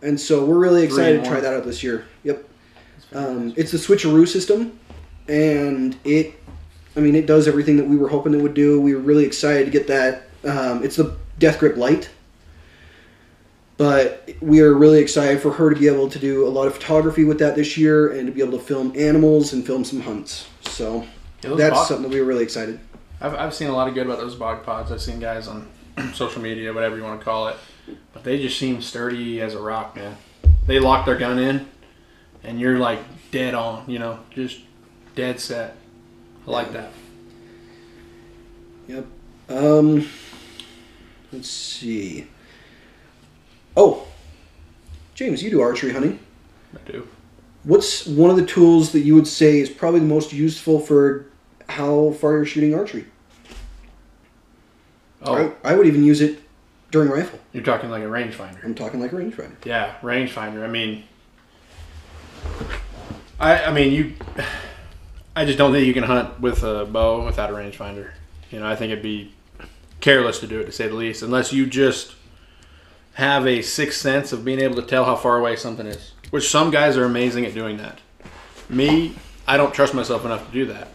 and 0.00 0.20
so 0.20 0.44
we're 0.44 0.58
really 0.60 0.84
excited 0.84 1.24
to 1.24 1.28
try 1.28 1.40
that 1.40 1.52
out 1.52 1.64
this 1.64 1.82
year. 1.82 2.06
Yep. 2.22 2.44
Um, 3.12 3.54
it's 3.56 3.72
the 3.72 3.78
switcheroo 3.78 4.28
system, 4.28 4.78
and 5.26 5.96
it, 6.04 6.34
I 6.96 7.00
mean, 7.00 7.16
it 7.16 7.26
does 7.26 7.48
everything 7.48 7.76
that 7.78 7.88
we 7.88 7.96
were 7.96 8.08
hoping 8.08 8.34
it 8.34 8.40
would 8.40 8.54
do. 8.54 8.80
We 8.80 8.94
were 8.94 9.00
really 9.00 9.24
excited 9.24 9.64
to 9.64 9.70
get 9.72 9.88
that. 9.88 10.22
Um, 10.44 10.84
it's 10.84 10.94
the 10.94 11.16
Death 11.38 11.58
Grip 11.58 11.76
Light, 11.76 12.10
but 13.76 14.30
we 14.40 14.60
are 14.60 14.72
really 14.72 14.98
excited 15.00 15.40
for 15.40 15.50
her 15.52 15.70
to 15.72 15.78
be 15.78 15.88
able 15.88 16.08
to 16.08 16.18
do 16.18 16.46
a 16.46 16.48
lot 16.50 16.66
of 16.66 16.74
photography 16.74 17.24
with 17.24 17.38
that 17.40 17.56
this 17.56 17.76
year, 17.76 18.12
and 18.12 18.26
to 18.26 18.32
be 18.32 18.40
able 18.40 18.56
to 18.58 18.64
film 18.64 18.92
animals 18.96 19.52
and 19.52 19.66
film 19.66 19.84
some 19.84 20.00
hunts. 20.00 20.48
So 20.62 21.06
Yeah, 21.42 21.54
that's 21.56 21.74
bog- 21.74 21.86
something 21.86 22.04
that 22.04 22.14
we 22.14 22.20
were 22.20 22.26
really 22.26 22.44
excited. 22.44 22.78
I've, 23.20 23.34
I've 23.34 23.54
seen 23.54 23.68
a 23.68 23.72
lot 23.72 23.88
of 23.88 23.94
good 23.94 24.06
about 24.06 24.18
those 24.18 24.34
bog 24.34 24.64
pods. 24.64 24.92
I've 24.92 25.02
seen 25.02 25.18
guys 25.18 25.48
on 25.48 25.68
social 26.14 26.40
media, 26.42 26.72
whatever 26.72 26.96
you 26.96 27.02
want 27.02 27.20
to 27.20 27.24
call 27.24 27.48
it, 27.48 27.56
but 28.12 28.22
they 28.24 28.40
just 28.40 28.58
seem 28.58 28.80
sturdy 28.80 29.40
as 29.40 29.54
a 29.54 29.60
rock, 29.60 29.96
man. 29.96 30.16
They 30.66 30.78
lock 30.78 31.04
their 31.06 31.16
gun 31.16 31.38
in, 31.38 31.66
and 32.42 32.60
you're 32.60 32.78
like 32.78 33.00
dead 33.32 33.54
on, 33.54 33.84
you 33.88 33.98
know, 33.98 34.20
just 34.30 34.60
dead 35.16 35.40
set. 35.40 35.76
I 36.46 36.50
like 36.50 36.72
that. 36.72 36.92
Yep. 38.88 39.06
Um, 39.48 40.08
let's 41.34 41.50
see. 41.50 42.26
Oh, 43.76 44.06
James, 45.14 45.42
you 45.42 45.50
do 45.50 45.60
archery 45.60 45.92
hunting. 45.92 46.18
I 46.74 46.90
do. 46.90 47.08
What's 47.64 48.06
one 48.06 48.30
of 48.30 48.36
the 48.36 48.46
tools 48.46 48.92
that 48.92 49.00
you 49.00 49.14
would 49.14 49.26
say 49.26 49.58
is 49.58 49.70
probably 49.70 50.00
the 50.00 50.06
most 50.06 50.32
useful 50.32 50.80
for 50.80 51.26
how 51.68 52.12
far 52.12 52.32
you're 52.32 52.44
shooting 52.44 52.74
archery? 52.74 53.06
Oh, 55.22 55.54
I, 55.64 55.72
I 55.72 55.76
would 55.76 55.86
even 55.86 56.04
use 56.04 56.20
it 56.20 56.40
during 56.90 57.10
rifle. 57.10 57.38
you're 57.52 57.64
talking 57.64 57.90
like 57.90 58.02
a 58.02 58.06
rangefinder. 58.06 58.62
I'm 58.62 58.74
talking 58.74 59.00
like 59.00 59.12
a 59.12 59.16
rangefinder. 59.16 59.56
Yeah, 59.64 59.94
rangefinder. 60.02 60.62
I 60.62 60.68
mean, 60.68 61.04
I 63.40 63.64
I 63.64 63.72
mean 63.72 63.92
you. 63.92 64.14
I 65.36 65.44
just 65.44 65.58
don't 65.58 65.72
think 65.72 65.84
you 65.84 65.94
can 65.94 66.04
hunt 66.04 66.40
with 66.40 66.62
a 66.62 66.84
bow 66.84 67.24
without 67.24 67.50
a 67.50 67.52
rangefinder. 67.52 68.10
You 68.52 68.60
know, 68.60 68.68
I 68.68 68.76
think 68.76 68.92
it'd 68.92 69.02
be 69.02 69.32
careless 70.04 70.38
to 70.38 70.46
do 70.46 70.60
it 70.60 70.66
to 70.66 70.72
say 70.72 70.86
the 70.86 70.94
least, 70.94 71.22
unless 71.22 71.50
you 71.50 71.64
just 71.64 72.14
have 73.14 73.46
a 73.46 73.62
sixth 73.62 74.02
sense 74.02 74.32
of 74.32 74.44
being 74.44 74.60
able 74.60 74.76
to 74.76 74.82
tell 74.82 75.06
how 75.06 75.16
far 75.16 75.38
away 75.38 75.56
something 75.56 75.86
is. 75.86 76.12
Which 76.28 76.50
some 76.50 76.70
guys 76.70 76.98
are 76.98 77.06
amazing 77.06 77.46
at 77.46 77.54
doing 77.54 77.78
that. 77.78 78.00
Me, 78.68 79.16
I 79.46 79.56
don't 79.56 79.72
trust 79.72 79.94
myself 79.94 80.26
enough 80.26 80.46
to 80.46 80.52
do 80.52 80.66
that. 80.66 80.88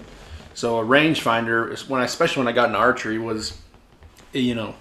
So 0.53 0.77
a 0.77 0.85
rangefinder, 0.85 1.89
when 1.89 2.01
I, 2.01 2.03
especially 2.03 2.41
when 2.41 2.49
I 2.49 2.51
got 2.51 2.67
into 2.67 2.77
archery, 2.77 3.17
was, 3.17 3.59
you 4.31 4.53
know, 4.53 4.75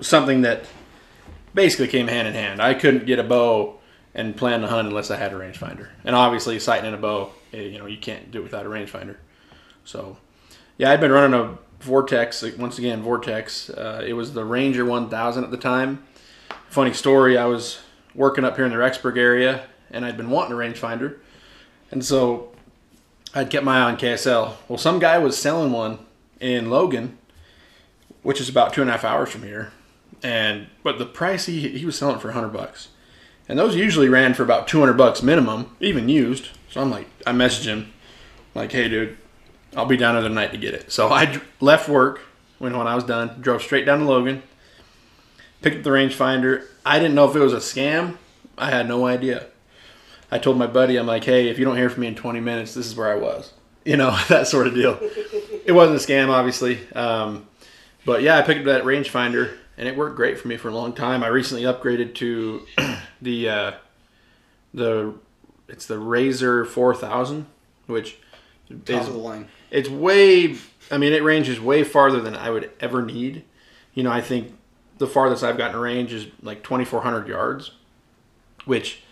something 0.00 0.40
that 0.40 0.64
basically 1.54 1.86
came 1.86 2.08
hand 2.08 2.26
in 2.26 2.34
hand. 2.34 2.60
I 2.60 2.74
couldn't 2.74 3.06
get 3.06 3.20
a 3.20 3.24
bow 3.24 3.78
and 4.12 4.36
plan 4.36 4.62
to 4.62 4.66
hunt 4.66 4.88
unless 4.88 5.12
I 5.12 5.16
had 5.18 5.32
a 5.32 5.36
rangefinder. 5.36 5.86
And 6.02 6.16
obviously, 6.16 6.58
sighting 6.58 6.88
in 6.88 6.94
a 6.94 6.98
bow, 6.98 7.30
eh, 7.52 7.60
you 7.60 7.78
know, 7.78 7.86
you 7.86 7.98
can't 7.98 8.32
do 8.32 8.40
it 8.40 8.42
without 8.42 8.66
a 8.66 8.68
rangefinder. 8.68 9.18
So, 9.84 10.16
yeah, 10.78 10.90
I've 10.90 11.00
been 11.00 11.12
running 11.12 11.38
a 11.38 11.58
Vortex 11.80 12.42
once 12.56 12.78
again. 12.78 13.02
Vortex. 13.02 13.70
Uh, 13.70 14.02
it 14.06 14.12
was 14.14 14.34
the 14.34 14.44
Ranger 14.44 14.84
1000 14.84 15.44
at 15.44 15.50
the 15.50 15.56
time. 15.56 16.04
Funny 16.68 16.92
story. 16.92 17.38
I 17.38 17.46
was 17.46 17.80
working 18.14 18.44
up 18.44 18.56
here 18.56 18.64
in 18.64 18.72
the 18.72 18.78
Rexburg 18.78 19.16
area, 19.16 19.66
and 19.90 20.04
I'd 20.04 20.16
been 20.16 20.30
wanting 20.30 20.52
a 20.52 20.56
rangefinder, 20.56 21.18
and 21.90 22.04
so 22.04 22.50
I'd 23.34 23.50
kept 23.50 23.64
my 23.64 23.78
eye 23.78 23.82
on 23.82 23.96
KSL. 23.96 24.54
Well, 24.68 24.78
some 24.78 24.98
guy 24.98 25.18
was 25.18 25.38
selling 25.38 25.72
one 25.72 25.98
in 26.40 26.68
Logan, 26.70 27.18
which 28.22 28.40
is 28.40 28.48
about 28.48 28.72
two 28.72 28.80
and 28.80 28.90
a 28.90 28.92
half 28.92 29.04
hours 29.04 29.30
from 29.30 29.42
here 29.42 29.72
and 30.22 30.66
but 30.82 30.98
the 30.98 31.06
price 31.06 31.46
he 31.46 31.68
he 31.68 31.86
was 31.86 31.96
selling 31.96 32.18
for 32.18 32.28
100 32.28 32.48
bucks 32.48 32.88
and 33.48 33.58
those 33.58 33.76
usually 33.76 34.08
ran 34.08 34.34
for 34.34 34.42
about 34.42 34.66
200 34.66 34.94
bucks 34.94 35.22
minimum 35.22 35.76
even 35.80 36.08
used 36.08 36.48
so 36.70 36.80
i'm 36.80 36.90
like 36.90 37.06
i 37.26 37.32
messaged 37.32 37.66
him 37.66 37.92
like 38.54 38.72
hey 38.72 38.88
dude 38.88 39.16
i'll 39.76 39.86
be 39.86 39.96
down 39.96 40.16
another 40.16 40.34
night 40.34 40.52
to 40.52 40.58
get 40.58 40.74
it. 40.74 40.90
So 40.90 41.08
i 41.08 41.40
left 41.60 41.88
work 41.88 42.20
when 42.58 42.76
when 42.76 42.86
i 42.86 42.94
was 42.94 43.04
done 43.04 43.40
drove 43.40 43.62
straight 43.62 43.86
down 43.86 44.00
to 44.00 44.04
logan 44.04 44.42
picked 45.62 45.78
up 45.78 45.82
the 45.82 45.90
rangefinder. 45.90 46.64
I 46.86 46.98
didn't 46.98 47.14
know 47.14 47.28
if 47.28 47.34
it 47.34 47.40
was 47.40 47.52
a 47.52 47.56
scam. 47.56 48.16
I 48.56 48.70
had 48.70 48.86
no 48.86 49.06
idea. 49.06 49.46
I 50.30 50.38
told 50.38 50.56
my 50.58 50.66
buddy 50.66 50.96
i'm 50.96 51.06
like 51.06 51.24
hey 51.24 51.48
if 51.48 51.58
you 51.58 51.64
don't 51.64 51.76
hear 51.76 51.90
from 51.90 52.02
me 52.02 52.08
in 52.08 52.14
20 52.14 52.40
minutes 52.40 52.74
this 52.74 52.86
is 52.86 52.96
where 52.96 53.10
i 53.10 53.16
was. 53.16 53.52
You 53.84 53.96
know 53.96 54.10
that 54.28 54.46
sort 54.46 54.66
of 54.66 54.74
deal. 54.74 54.98
It 55.64 55.72
wasn't 55.72 55.98
a 55.98 56.04
scam 56.04 56.28
obviously 56.28 56.86
um, 56.92 57.46
but 58.04 58.22
yeah, 58.22 58.38
I 58.38 58.42
picked 58.42 58.60
up 58.60 58.66
that 58.66 58.84
rangefinder 58.84 59.54
and 59.76 59.86
it 59.86 59.94
worked 59.94 60.16
great 60.16 60.38
for 60.38 60.48
me 60.48 60.56
for 60.56 60.68
a 60.68 60.74
long 60.74 60.94
time. 60.94 61.22
I 61.22 61.28
recently 61.28 61.64
upgraded 61.64 62.14
to 62.14 62.66
the 63.22 63.48
uh, 63.48 63.72
the 64.72 65.14
it's 65.68 65.84
the 65.84 65.98
Razor 65.98 66.64
4000, 66.64 67.46
which 67.86 68.18
Top 68.68 68.88
is 68.88 69.08
of 69.08 69.12
the 69.12 69.18
line. 69.18 69.48
It's 69.70 69.88
way 69.88 70.56
I 70.90 70.98
mean 70.98 71.12
it 71.12 71.22
ranges 71.22 71.60
way 71.60 71.84
farther 71.84 72.20
than 72.20 72.34
I 72.34 72.50
would 72.50 72.70
ever 72.80 73.04
need. 73.04 73.44
You 73.94 74.02
know, 74.02 74.10
I 74.10 74.20
think 74.20 74.56
the 74.98 75.06
farthest 75.06 75.42
I've 75.42 75.58
gotten 75.58 75.80
range 75.80 76.12
is 76.12 76.26
like 76.42 76.62
2400 76.62 77.28
yards, 77.28 77.72
which 78.64 79.02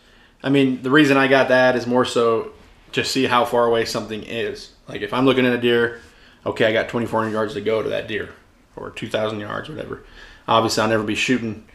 I 0.42 0.49
mean, 0.49 0.83
the 0.83 0.90
reason 0.90 1.16
I 1.16 1.29
got 1.29 1.49
that 1.49 1.77
is 1.77 1.87
more 1.87 2.05
so 2.05 2.53
just 2.92 3.11
see 3.11 3.25
how 3.25 3.45
far 3.45 3.66
away 3.66 3.85
something 3.85 4.23
is. 4.23 4.73
Like 4.88 5.03
if 5.03 5.12
I'm 5.12 5.27
looking 5.27 5.47
at 5.47 5.53
a 5.53 5.59
deer, 5.59 6.01
okay, 6.45 6.66
I 6.66 6.73
got 6.73 6.88
2400 6.88 7.31
yards 7.31 7.55
to 7.55 7.61
go 7.61 7.83
to 7.83 7.88
that 7.88 8.09
deer 8.09 8.31
or 8.77 8.90
2000 8.90 9.40
yards 9.40 9.69
whatever. 9.69 10.05
Obviously, 10.47 10.83
I'll 10.83 10.88
never 10.88 11.03
be 11.03 11.14
shooting 11.14 11.66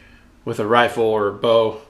with 0.45 0.59
a 0.59 0.65
rifle 0.65 1.03
or 1.03 1.27
a 1.27 1.33
bow, 1.33 1.81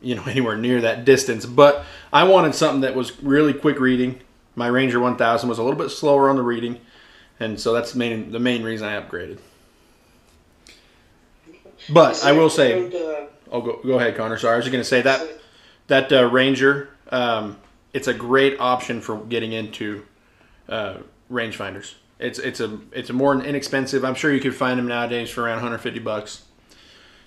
you 0.00 0.14
know, 0.14 0.22
anywhere 0.26 0.56
near 0.56 0.80
that 0.80 1.04
distance, 1.04 1.46
but 1.46 1.84
I 2.12 2.24
wanted 2.24 2.54
something 2.54 2.82
that 2.82 2.94
was 2.94 3.22
really 3.22 3.52
quick 3.52 3.80
reading. 3.80 4.20
My 4.54 4.66
Ranger 4.66 5.00
1000 5.00 5.48
was 5.48 5.58
a 5.58 5.62
little 5.62 5.78
bit 5.78 5.90
slower 5.90 6.28
on 6.28 6.36
the 6.36 6.42
reading, 6.42 6.80
and 7.40 7.58
so 7.58 7.72
that's 7.72 7.92
the 7.92 7.98
main 7.98 8.32
the 8.32 8.38
main 8.38 8.62
reason 8.62 8.86
I 8.86 9.00
upgraded. 9.00 9.38
But 11.88 12.24
I 12.24 12.32
will 12.32 12.50
say, 12.50 12.90
oh, 13.50 13.60
go, 13.60 13.80
go 13.84 13.98
ahead, 13.98 14.16
Connor. 14.16 14.38
Sorry, 14.38 14.54
I 14.54 14.56
was 14.56 14.66
just 14.66 14.72
going 14.72 14.82
to 14.82 14.88
say 14.88 15.02
that 15.02 15.26
that 15.88 16.12
uh, 16.12 16.28
Ranger, 16.28 16.90
um, 17.10 17.58
it's 17.92 18.08
a 18.08 18.14
great 18.14 18.60
option 18.60 19.00
for 19.00 19.16
getting 19.18 19.52
into 19.52 20.04
uh, 20.68 20.98
rangefinders. 21.30 21.94
It's 22.18 22.38
it's 22.38 22.60
a 22.60 22.78
it's 22.92 23.10
a 23.10 23.12
more 23.12 23.34
inexpensive. 23.42 24.04
I'm 24.04 24.14
sure 24.14 24.32
you 24.32 24.40
could 24.40 24.54
find 24.54 24.78
them 24.78 24.86
nowadays 24.86 25.30
for 25.30 25.42
around 25.42 25.56
150 25.56 25.98
bucks, 26.00 26.44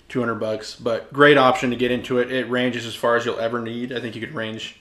200 0.08 0.36
bucks. 0.36 0.74
But 0.74 1.12
great 1.12 1.36
option 1.36 1.70
to 1.70 1.76
get 1.76 1.90
into 1.90 2.18
it. 2.18 2.32
It 2.32 2.48
ranges 2.48 2.86
as 2.86 2.94
far 2.94 3.16
as 3.16 3.26
you'll 3.26 3.38
ever 3.38 3.60
need. 3.60 3.92
I 3.92 4.00
think 4.00 4.14
you 4.14 4.20
could 4.20 4.34
range 4.34 4.80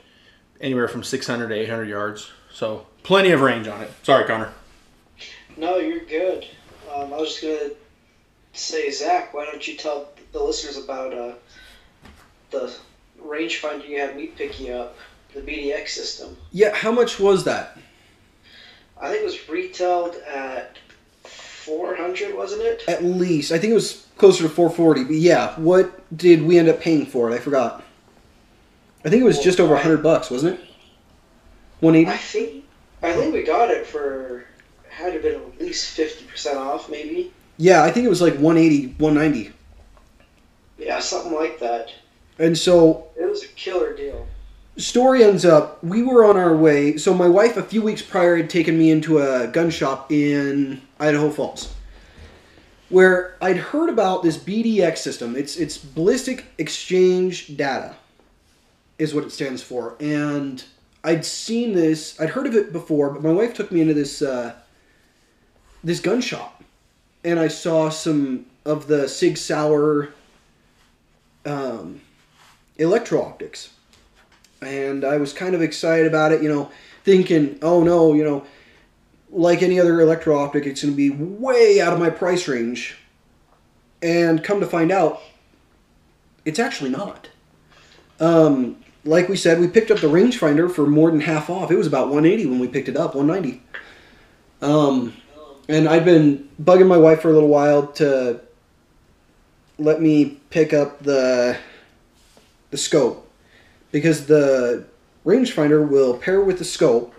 anywhere 0.61 0.87
from 0.87 1.03
600 1.03 1.49
to 1.49 1.55
800 1.55 1.85
yards. 1.87 2.31
So 2.53 2.85
plenty 3.03 3.31
of 3.31 3.41
range 3.41 3.67
on 3.67 3.81
it. 3.81 3.91
Sorry, 4.03 4.25
Connor. 4.25 4.51
No, 5.57 5.77
you're 5.77 6.05
good. 6.05 6.45
Um, 6.93 7.13
I 7.13 7.17
was 7.17 7.29
just 7.39 7.41
gonna 7.41 7.73
say, 8.53 8.89
Zach, 8.91 9.33
why 9.33 9.45
don't 9.45 9.65
you 9.67 9.75
tell 9.75 10.09
the 10.31 10.41
listeners 10.41 10.77
about 10.77 11.13
uh, 11.13 11.33
the 12.51 12.73
rangefinder 13.21 13.87
you 13.87 13.99
had 13.99 14.15
me 14.15 14.27
picking 14.27 14.71
up, 14.73 14.95
the 15.33 15.41
BDX 15.41 15.89
system. 15.89 16.37
Yeah, 16.51 16.73
how 16.73 16.91
much 16.91 17.19
was 17.19 17.43
that? 17.45 17.77
I 18.99 19.09
think 19.09 19.21
it 19.21 19.25
was 19.25 19.49
retailed 19.49 20.15
at 20.15 20.77
400, 21.23 22.35
wasn't 22.35 22.61
it? 22.61 22.83
At 22.87 23.03
least. 23.03 23.51
I 23.51 23.57
think 23.57 23.71
it 23.71 23.75
was 23.75 24.07
closer 24.17 24.43
to 24.43 24.49
440. 24.49 25.03
But 25.03 25.15
yeah, 25.15 25.59
what 25.59 26.15
did 26.15 26.43
we 26.43 26.57
end 26.57 26.69
up 26.69 26.79
paying 26.79 27.05
for 27.05 27.29
it? 27.31 27.33
I 27.33 27.39
forgot. 27.39 27.83
I 29.05 29.09
think 29.09 29.21
it 29.21 29.25
was 29.25 29.39
just 29.39 29.59
over 29.59 29.75
100 29.75 30.01
bucks, 30.01 30.31
wasn't 30.31 30.59
it? 30.59 30.65
180? 31.81 32.11
I 32.11 32.17
think 32.17 32.65
I 33.03 33.13
think 33.13 33.33
we 33.33 33.43
got 33.43 33.69
it 33.69 33.85
for 33.85 34.45
had 34.89 35.07
to 35.07 35.13
have 35.13 35.21
been 35.21 35.35
at 35.35 35.59
least 35.61 35.95
50% 35.97 36.55
off, 36.55 36.89
maybe. 36.89 37.31
Yeah, 37.57 37.83
I 37.83 37.91
think 37.91 38.05
it 38.05 38.09
was 38.09 38.21
like 38.21 38.33
180, 38.35 38.95
190. 38.97 39.53
Yeah, 40.79 40.99
something 40.99 41.33
like 41.33 41.59
that. 41.59 41.91
And 42.39 42.57
so 42.57 43.07
It 43.17 43.29
was 43.29 43.43
a 43.43 43.47
killer 43.49 43.93
deal. 43.95 44.25
story 44.77 45.23
ends 45.23 45.45
up 45.45 45.81
we 45.83 46.01
were 46.03 46.25
on 46.25 46.35
our 46.35 46.53
way 46.55 46.97
so 46.97 47.13
my 47.13 47.27
wife 47.29 47.55
a 47.55 47.63
few 47.63 47.81
weeks 47.81 48.01
prior 48.01 48.35
had 48.35 48.49
taken 48.49 48.77
me 48.77 48.91
into 48.91 49.19
a 49.19 49.47
gun 49.47 49.69
shop 49.69 50.11
in 50.11 50.81
idaho 50.99 51.29
falls 51.29 51.73
where 52.89 53.37
i'd 53.41 53.55
heard 53.55 53.89
about 53.89 54.21
this 54.21 54.37
bdx 54.37 54.97
system 54.97 55.33
it's 55.37 55.55
it's 55.55 55.77
ballistic 55.77 56.43
exchange 56.57 57.55
data 57.55 57.95
is 58.97 59.13
what 59.13 59.23
it 59.23 59.31
stands 59.31 59.61
for 59.61 59.95
and 59.99 60.63
i'd 61.03 61.25
seen 61.25 61.73
this 61.73 62.19
i'd 62.19 62.29
heard 62.29 62.47
of 62.47 62.55
it 62.55 62.71
before 62.71 63.09
but 63.09 63.21
my 63.21 63.31
wife 63.31 63.53
took 63.53 63.71
me 63.71 63.81
into 63.81 63.93
this 63.93 64.21
uh, 64.21 64.53
this 65.83 65.99
gun 65.99 66.21
shop 66.21 66.63
and 67.23 67.39
i 67.39 67.47
saw 67.47 67.89
some 67.89 68.45
of 68.65 68.87
the 68.87 69.07
sig 69.07 69.37
sauer 69.37 70.13
um, 71.45 72.01
electro 72.77 73.21
optics 73.21 73.69
and 74.61 75.05
I 75.05 75.17
was 75.17 75.33
kind 75.33 75.55
of 75.55 75.61
excited 75.61 76.07
about 76.07 76.31
it, 76.31 76.41
you 76.41 76.49
know, 76.49 76.71
thinking, 77.03 77.59
oh 77.61 77.83
no, 77.83 78.13
you 78.13 78.23
know, 78.23 78.45
like 79.29 79.61
any 79.61 79.79
other 79.79 79.99
electro 80.01 80.37
optic, 80.37 80.65
it's 80.65 80.81
going 80.81 80.93
to 80.93 80.97
be 80.97 81.09
way 81.09 81.79
out 81.81 81.93
of 81.93 81.99
my 81.99 82.09
price 82.09 82.47
range. 82.47 82.97
And 84.01 84.43
come 84.43 84.59
to 84.59 84.67
find 84.67 84.91
out, 84.91 85.21
it's 86.43 86.59
actually 86.59 86.91
not. 86.91 87.29
Um, 88.19 88.77
like 89.05 89.29
we 89.29 89.37
said, 89.37 89.59
we 89.59 89.67
picked 89.67 89.91
up 89.91 89.99
the 89.99 90.07
rangefinder 90.07 90.69
for 90.69 90.87
more 90.87 91.11
than 91.11 91.21
half 91.21 91.49
off. 91.49 91.71
It 91.71 91.77
was 91.77 91.87
about 91.87 92.07
180 92.07 92.49
when 92.49 92.59
we 92.59 92.67
picked 92.67 92.89
it 92.89 92.97
up, 92.97 93.15
190. 93.15 93.61
Um, 94.61 95.13
and 95.69 95.87
I'd 95.87 96.03
been 96.03 96.49
bugging 96.61 96.87
my 96.87 96.97
wife 96.97 97.21
for 97.21 97.29
a 97.29 97.33
little 97.33 97.49
while 97.49 97.87
to 97.93 98.41
let 99.77 100.01
me 100.01 100.39
pick 100.49 100.73
up 100.73 101.03
the 101.03 101.57
the 102.71 102.77
scope 102.77 103.29
because 103.91 104.25
the 104.25 104.85
rangefinder 105.25 105.87
will 105.87 106.17
pair 106.17 106.41
with 106.41 106.57
the 106.57 106.63
scope 106.63 107.13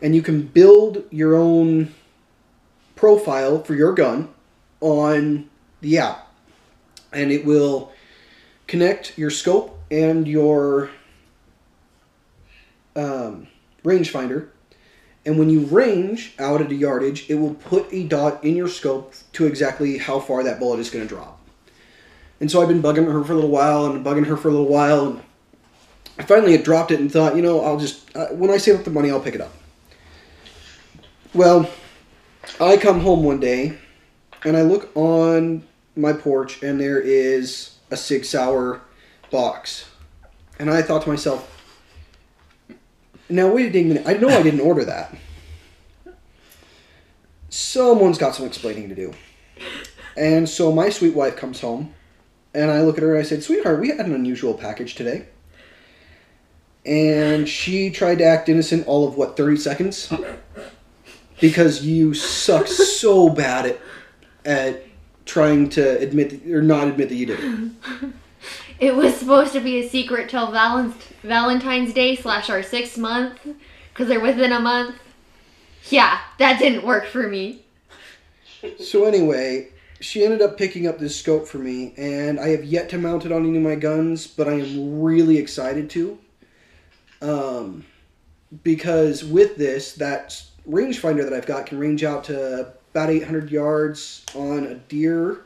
and 0.00 0.14
you 0.14 0.22
can 0.22 0.42
build 0.42 1.04
your 1.10 1.34
own 1.34 1.94
profile 2.96 3.62
for 3.62 3.74
your 3.74 3.94
gun 3.94 4.28
on 4.80 5.48
the 5.80 5.98
app 5.98 6.32
and 7.12 7.30
it 7.30 7.44
will 7.44 7.92
connect 8.66 9.16
your 9.16 9.30
scope 9.30 9.78
and 9.90 10.26
your 10.26 10.90
um, 12.96 13.48
rangefinder. 13.84 14.48
And 15.24 15.38
when 15.38 15.50
you 15.50 15.60
range 15.60 16.34
out 16.38 16.60
at 16.60 16.70
a 16.70 16.74
yardage 16.74 17.30
it 17.30 17.36
will 17.36 17.54
put 17.54 17.92
a 17.92 18.04
dot 18.04 18.42
in 18.42 18.56
your 18.56 18.68
scope 18.68 19.14
to 19.34 19.46
exactly 19.46 19.98
how 19.98 20.18
far 20.18 20.42
that 20.42 20.58
bullet 20.58 20.80
is 20.80 20.90
going 20.90 21.06
to 21.06 21.08
drop. 21.08 21.40
And 22.40 22.50
so 22.50 22.60
i've 22.60 22.68
been 22.68 22.82
bugging 22.82 23.06
her 23.06 23.22
for 23.22 23.32
a 23.32 23.36
little 23.36 23.50
while 23.50 23.86
and 23.86 24.04
bugging 24.04 24.26
her 24.26 24.36
for 24.36 24.48
a 24.48 24.50
little 24.50 24.66
while 24.66 25.06
and 25.06 25.22
i 26.18 26.24
finally 26.24 26.50
had 26.50 26.64
dropped 26.64 26.90
it 26.90 26.98
and 26.98 27.10
thought 27.10 27.36
you 27.36 27.42
know 27.42 27.60
i'll 27.60 27.78
just 27.78 28.16
uh, 28.16 28.26
when 28.30 28.50
i 28.50 28.56
save 28.56 28.80
up 28.80 28.84
the 28.84 28.90
money 28.90 29.12
i'll 29.12 29.20
pick 29.20 29.36
it 29.36 29.40
up. 29.40 29.52
Well 31.32 31.70
i 32.58 32.76
come 32.76 32.98
home 32.98 33.22
one 33.22 33.38
day 33.38 33.78
and 34.44 34.56
i 34.56 34.62
look 34.62 34.90
on 34.96 35.62
my 35.94 36.12
porch 36.12 36.62
and 36.62 36.80
there 36.80 37.00
is 37.00 37.76
a 37.90 37.96
Sig 37.96 38.24
Sauer 38.24 38.80
box. 39.30 39.90
And 40.58 40.70
I 40.70 40.82
thought 40.82 41.02
to 41.02 41.08
myself, 41.08 41.61
now 43.32 43.52
wait 43.52 43.74
a 43.74 43.82
minute, 43.82 44.04
I 44.06 44.14
know 44.14 44.28
I 44.28 44.42
didn't 44.42 44.60
order 44.60 44.84
that. 44.84 45.14
Someone's 47.48 48.18
got 48.18 48.34
some 48.34 48.46
explaining 48.46 48.88
to 48.88 48.94
do. 48.94 49.12
And 50.16 50.48
so 50.48 50.72
my 50.72 50.90
sweet 50.90 51.14
wife 51.14 51.36
comes 51.36 51.60
home 51.60 51.94
and 52.54 52.70
I 52.70 52.82
look 52.82 52.96
at 52.96 53.02
her 53.02 53.14
and 53.14 53.24
I 53.24 53.28
said, 53.28 53.42
Sweetheart, 53.42 53.80
we 53.80 53.88
had 53.88 54.00
an 54.00 54.14
unusual 54.14 54.54
package 54.54 54.94
today. 54.94 55.26
And 56.84 57.48
she 57.48 57.90
tried 57.90 58.18
to 58.18 58.24
act 58.24 58.48
innocent 58.48 58.86
all 58.86 59.06
of 59.06 59.16
what, 59.16 59.36
30 59.36 59.56
seconds? 59.56 60.12
Because 61.40 61.84
you 61.84 62.14
suck 62.14 62.66
so 62.66 63.28
bad 63.28 63.66
at 63.66 63.80
at 64.44 64.82
trying 65.24 65.68
to 65.70 65.98
admit 66.00 66.46
or 66.46 66.62
not 66.62 66.88
admit 66.88 67.08
that 67.08 67.14
you 67.14 67.26
did 67.26 67.38
it. 67.40 68.12
It 68.82 68.96
was 68.96 69.16
supposed 69.16 69.52
to 69.52 69.60
be 69.60 69.78
a 69.78 69.88
secret 69.88 70.28
till 70.28 70.50
Valent- 70.50 71.00
Valentine's 71.22 71.94
Day 71.94 72.16
slash 72.16 72.50
our 72.50 72.64
sixth 72.64 72.98
month, 72.98 73.38
because 73.88 74.08
they're 74.08 74.18
within 74.18 74.50
a 74.50 74.58
month. 74.58 74.96
Yeah, 75.88 76.18
that 76.40 76.58
didn't 76.58 76.84
work 76.84 77.06
for 77.06 77.28
me. 77.28 77.62
So 78.80 79.04
anyway, 79.04 79.68
she 80.00 80.24
ended 80.24 80.42
up 80.42 80.58
picking 80.58 80.88
up 80.88 80.98
this 80.98 81.16
scope 81.16 81.46
for 81.46 81.58
me, 81.58 81.94
and 81.96 82.40
I 82.40 82.48
have 82.48 82.64
yet 82.64 82.88
to 82.88 82.98
mount 82.98 83.24
it 83.24 83.30
on 83.30 83.46
any 83.46 83.56
of 83.56 83.62
my 83.62 83.76
guns, 83.76 84.26
but 84.26 84.48
I 84.48 84.54
am 84.54 85.00
really 85.00 85.38
excited 85.38 85.88
to. 85.90 86.18
Um, 87.20 87.84
because 88.64 89.22
with 89.24 89.54
this, 89.54 89.92
that 89.94 90.42
rangefinder 90.68 91.22
that 91.22 91.32
I've 91.32 91.46
got 91.46 91.66
can 91.66 91.78
range 91.78 92.02
out 92.02 92.24
to 92.24 92.72
about 92.90 93.10
800 93.10 93.48
yards 93.48 94.26
on 94.34 94.66
a 94.66 94.74
deer. 94.74 95.42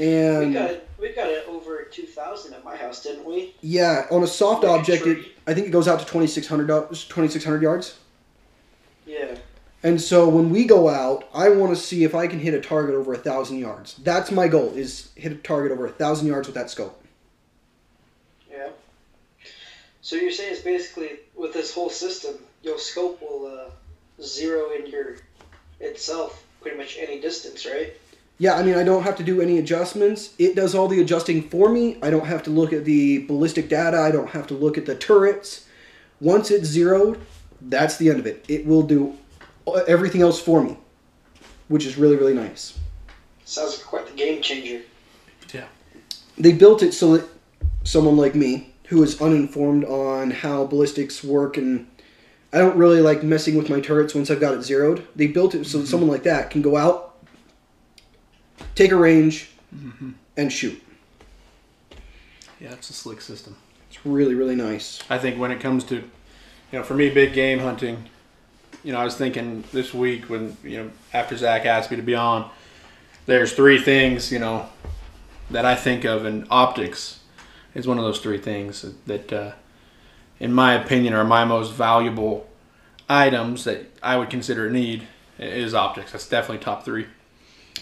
We 0.00 0.06
And 0.06 0.54
got 0.54 0.70
we 0.98 1.08
got 1.12 1.28
it 1.28 1.46
over 1.48 1.82
two 1.90 2.06
thousand 2.06 2.54
at 2.54 2.64
my 2.64 2.76
house, 2.76 3.02
didn't 3.02 3.24
we? 3.24 3.54
yeah, 3.60 4.06
on 4.10 4.22
a 4.22 4.26
soft 4.26 4.62
Like 4.64 4.72
a 4.72 4.74
object, 4.80 5.06
it. 5.06 5.26
I 5.46 5.54
think 5.54 5.66
it 5.66 5.70
goes 5.70 5.88
out 5.88 5.98
to 6.00 6.04
2,600 6.06 6.66
do- 6.66 6.86
2,600 6.94 7.62
yards. 7.62 7.98
Yeah. 9.06 9.36
And 9.82 10.00
so 10.00 10.28
when 10.28 10.50
we 10.50 10.64
go 10.64 10.88
out, 10.88 11.28
I 11.34 11.48
want 11.48 11.74
to 11.74 11.80
see 11.80 12.04
if 12.04 12.14
I 12.14 12.26
can 12.26 12.38
hit 12.38 12.52
a 12.54 12.60
target 12.60 12.94
over 12.94 13.12
a 13.14 13.18
thousand 13.18 13.58
yards. 13.58 13.96
That's 13.96 14.30
my 14.30 14.46
goal: 14.48 14.72
is 14.74 15.10
hit 15.16 15.32
a 15.32 15.36
target 15.36 15.72
over 15.72 15.86
a 15.86 15.90
thousand 15.90 16.26
yards 16.28 16.46
with 16.48 16.54
that 16.54 16.70
scope. 16.70 17.02
Yeah. 18.50 18.68
So 20.02 20.16
you're 20.16 20.30
saying 20.32 20.52
it's 20.52 20.62
basically 20.62 21.10
with 21.34 21.52
this 21.52 21.74
whole 21.74 21.90
system, 21.90 22.34
your 22.62 22.78
scope 22.78 23.20
will 23.22 23.46
uh, 23.46 23.70
zero 24.22 24.70
in 24.70 24.86
your 24.86 25.16
itself 25.80 26.44
pretty 26.60 26.76
much 26.76 26.96
any 26.98 27.20
distance, 27.20 27.64
right? 27.66 27.94
Yeah, 28.40 28.54
I 28.54 28.62
mean, 28.62 28.74
I 28.74 28.84
don't 28.84 29.02
have 29.02 29.16
to 29.16 29.22
do 29.22 29.42
any 29.42 29.58
adjustments. 29.58 30.32
It 30.38 30.56
does 30.56 30.74
all 30.74 30.88
the 30.88 30.98
adjusting 31.02 31.50
for 31.50 31.68
me. 31.68 31.98
I 32.02 32.08
don't 32.08 32.24
have 32.24 32.42
to 32.44 32.50
look 32.50 32.72
at 32.72 32.86
the 32.86 33.26
ballistic 33.26 33.68
data. 33.68 34.00
I 34.00 34.10
don't 34.10 34.30
have 34.30 34.46
to 34.46 34.54
look 34.54 34.78
at 34.78 34.86
the 34.86 34.94
turrets. 34.94 35.66
Once 36.22 36.50
it's 36.50 36.66
zeroed, 36.66 37.20
that's 37.60 37.98
the 37.98 38.08
end 38.08 38.18
of 38.18 38.26
it. 38.26 38.42
It 38.48 38.64
will 38.64 38.82
do 38.82 39.18
everything 39.86 40.22
else 40.22 40.40
for 40.40 40.62
me, 40.62 40.78
which 41.68 41.84
is 41.84 41.98
really, 41.98 42.16
really 42.16 42.32
nice. 42.32 42.78
Sounds 43.44 43.76
like 43.76 43.86
quite 43.86 44.06
the 44.06 44.14
game 44.14 44.40
changer. 44.40 44.80
Yeah. 45.52 45.66
They 46.38 46.52
built 46.52 46.82
it 46.82 46.94
so 46.94 47.18
that 47.18 47.28
someone 47.84 48.16
like 48.16 48.34
me, 48.34 48.72
who 48.86 49.02
is 49.02 49.20
uninformed 49.20 49.84
on 49.84 50.30
how 50.30 50.64
ballistics 50.64 51.22
work 51.22 51.58
and 51.58 51.86
I 52.54 52.58
don't 52.58 52.78
really 52.78 53.02
like 53.02 53.22
messing 53.22 53.56
with 53.56 53.68
my 53.68 53.80
turrets 53.80 54.14
once 54.14 54.30
I've 54.30 54.40
got 54.40 54.54
it 54.54 54.62
zeroed. 54.62 55.06
They 55.14 55.26
built 55.26 55.54
it 55.54 55.66
so 55.66 55.76
that 55.76 55.84
mm-hmm. 55.84 55.90
someone 55.90 56.08
like 56.08 56.22
that 56.22 56.50
can 56.50 56.62
go 56.62 56.78
out, 56.78 57.09
take 58.74 58.92
a 58.92 58.96
range, 58.96 59.50
and 60.36 60.52
shoot. 60.52 60.82
Yeah, 62.60 62.72
it's 62.72 62.90
a 62.90 62.92
slick 62.92 63.20
system. 63.20 63.56
It's 63.88 64.04
really, 64.04 64.34
really 64.34 64.56
nice. 64.56 65.00
I 65.08 65.18
think 65.18 65.38
when 65.38 65.50
it 65.50 65.60
comes 65.60 65.84
to, 65.84 65.96
you 65.96 66.02
know, 66.72 66.82
for 66.82 66.94
me, 66.94 67.10
big 67.10 67.32
game 67.32 67.58
hunting, 67.58 68.04
you 68.84 68.92
know, 68.92 68.98
I 68.98 69.04
was 69.04 69.16
thinking 69.16 69.64
this 69.72 69.92
week 69.92 70.30
when, 70.30 70.56
you 70.62 70.78
know, 70.78 70.90
after 71.12 71.36
Zach 71.36 71.66
asked 71.66 71.90
me 71.90 71.96
to 71.96 72.02
be 72.02 72.14
on, 72.14 72.50
there's 73.26 73.52
three 73.52 73.80
things, 73.80 74.30
you 74.32 74.38
know, 74.38 74.66
that 75.50 75.64
I 75.64 75.74
think 75.74 76.04
of, 76.04 76.24
and 76.24 76.46
optics 76.50 77.20
is 77.74 77.86
one 77.86 77.98
of 77.98 78.04
those 78.04 78.20
three 78.20 78.38
things 78.38 78.84
that, 79.06 79.32
uh, 79.32 79.52
in 80.38 80.52
my 80.52 80.74
opinion, 80.74 81.14
are 81.14 81.24
my 81.24 81.44
most 81.44 81.72
valuable 81.72 82.48
items 83.08 83.64
that 83.64 83.86
I 84.02 84.16
would 84.16 84.30
consider 84.30 84.68
a 84.68 84.70
need 84.70 85.06
is 85.38 85.74
optics. 85.74 86.12
That's 86.12 86.28
definitely 86.28 86.64
top 86.64 86.84
three 86.84 87.06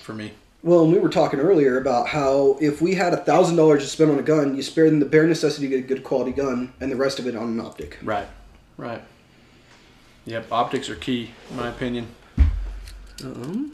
for 0.01 0.15
me. 0.15 0.33
Well, 0.63 0.83
and 0.83 0.93
we 0.93 0.99
were 0.99 1.09
talking 1.09 1.39
earlier 1.39 1.79
about 1.79 2.09
how 2.09 2.59
if 2.61 2.83
we 2.83 2.95
had 2.95 3.15
a 3.15 3.19
thousand 3.19 3.57
dollars 3.57 3.85
to 3.85 3.89
spend 3.89 4.11
on 4.11 4.19
a 4.19 4.23
gun, 4.23 4.57
you 4.57 4.63
spare 4.63 4.91
them 4.91 4.99
the 4.99 5.07
bare 5.07 5.27
necessity 5.27 5.69
to 5.69 5.77
get 5.77 5.85
a 5.85 5.87
good 5.87 6.03
quality 6.03 6.33
gun, 6.33 6.73
and 6.81 6.91
the 6.91 6.97
rest 6.97 7.19
of 7.21 7.27
it 7.27 7.37
on 7.37 7.49
an 7.49 7.61
optic. 7.61 7.99
Right, 8.03 8.27
right. 8.77 9.03
Yep, 10.25 10.51
optics 10.51 10.91
are 10.91 10.97
key, 10.97 11.31
in 11.51 11.57
my 11.57 11.69
opinion. 11.69 12.09
Um, 13.25 13.73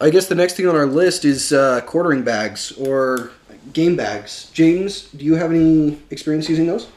I 0.00 0.10
guess 0.10 0.26
the 0.28 0.34
next 0.34 0.54
thing 0.54 0.68
on 0.68 0.76
our 0.76 0.86
list 0.86 1.24
is 1.24 1.52
uh, 1.52 1.80
quartering 1.82 2.22
bags 2.22 2.72
or 2.72 3.32
game 3.72 3.96
bags. 3.96 4.50
James, 4.52 5.10
do 5.10 5.24
you 5.24 5.34
have 5.34 5.50
any 5.50 5.98
experience 6.10 6.48
using 6.48 6.66
those? 6.66 6.88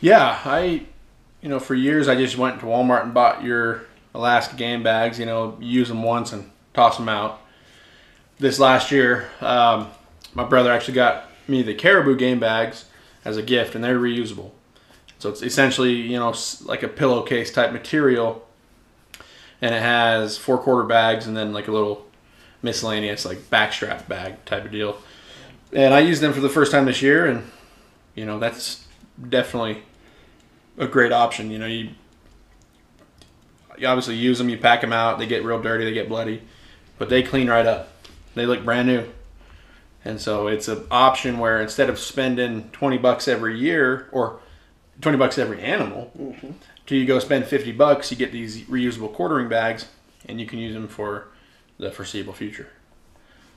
Yeah, 0.00 0.40
I, 0.44 0.86
you 1.42 1.48
know, 1.48 1.58
for 1.58 1.74
years 1.74 2.08
I 2.08 2.14
just 2.14 2.38
went 2.38 2.60
to 2.60 2.66
Walmart 2.66 3.02
and 3.02 3.12
bought 3.12 3.42
your 3.42 3.84
Alaska 4.14 4.56
game 4.56 4.82
bags. 4.82 5.18
You 5.18 5.26
know, 5.26 5.56
use 5.60 5.88
them 5.88 6.02
once 6.02 6.32
and 6.32 6.50
toss 6.72 6.96
them 6.96 7.08
out. 7.08 7.40
This 8.38 8.58
last 8.58 8.90
year, 8.92 9.28
um, 9.40 9.90
my 10.34 10.44
brother 10.44 10.72
actually 10.72 10.94
got 10.94 11.24
me 11.48 11.62
the 11.62 11.74
Caribou 11.74 12.16
game 12.16 12.38
bags 12.38 12.84
as 13.24 13.36
a 13.36 13.42
gift, 13.42 13.74
and 13.74 13.82
they're 13.82 13.98
reusable. 13.98 14.52
So 15.18 15.28
it's 15.28 15.42
essentially, 15.42 15.94
you 15.94 16.18
know, 16.18 16.32
like 16.62 16.82
a 16.82 16.88
pillowcase 16.88 17.52
type 17.52 17.72
material, 17.72 18.46
and 19.60 19.74
it 19.74 19.82
has 19.82 20.38
four 20.38 20.58
quarter 20.58 20.86
bags 20.86 21.26
and 21.26 21.36
then 21.36 21.52
like 21.52 21.66
a 21.66 21.72
little 21.72 22.06
miscellaneous 22.62 23.24
like 23.24 23.38
backstrap 23.50 24.08
bag 24.08 24.44
type 24.44 24.64
of 24.64 24.70
deal. 24.70 24.98
And 25.72 25.92
I 25.92 26.00
used 26.00 26.20
them 26.20 26.32
for 26.32 26.40
the 26.40 26.48
first 26.48 26.72
time 26.72 26.84
this 26.84 27.02
year, 27.02 27.26
and 27.26 27.50
you 28.14 28.24
know 28.24 28.38
that's 28.38 28.86
definitely 29.28 29.82
a 30.76 30.86
great 30.86 31.12
option. 31.12 31.50
You 31.50 31.58
know, 31.58 31.66
you 31.66 31.90
you 33.76 33.86
obviously 33.86 34.16
use 34.16 34.38
them, 34.38 34.48
you 34.48 34.58
pack 34.58 34.80
them 34.80 34.92
out, 34.92 35.18
they 35.18 35.26
get 35.26 35.44
real 35.44 35.60
dirty, 35.60 35.84
they 35.84 35.92
get 35.92 36.08
bloody, 36.08 36.42
but 36.98 37.08
they 37.08 37.22
clean 37.22 37.48
right 37.48 37.66
up. 37.66 37.90
They 38.38 38.46
look 38.46 38.64
brand 38.64 38.88
new. 38.88 39.04
And 40.04 40.20
so 40.20 40.46
it's 40.46 40.68
an 40.68 40.86
option 40.90 41.38
where 41.38 41.60
instead 41.60 41.90
of 41.90 41.98
spending 41.98 42.70
20 42.70 42.98
bucks 42.98 43.28
every 43.28 43.58
year 43.58 44.08
or 44.12 44.40
20 45.00 45.18
bucks 45.18 45.38
every 45.38 45.60
animal, 45.60 46.10
do 46.86 46.96
you 46.96 47.04
go 47.04 47.18
spend 47.18 47.44
50 47.46 47.72
bucks, 47.72 48.10
you 48.10 48.16
get 48.16 48.32
these 48.32 48.62
reusable 48.62 49.12
quartering 49.12 49.48
bags 49.48 49.86
and 50.26 50.40
you 50.40 50.46
can 50.46 50.58
use 50.58 50.74
them 50.74 50.88
for 50.88 51.28
the 51.78 51.90
foreseeable 51.90 52.32
future. 52.32 52.68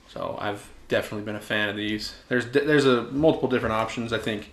So 0.08 0.38
I've 0.40 0.68
definitely 0.88 1.26
been 1.26 1.36
a 1.36 1.42
fan 1.42 1.70
of 1.70 1.76
these. 1.76 2.14
There's 2.28 2.46
there's 2.52 2.86
a 2.86 3.04
multiple 3.04 3.48
different 3.48 3.74
options. 3.74 4.12
I 4.12 4.18
think 4.18 4.52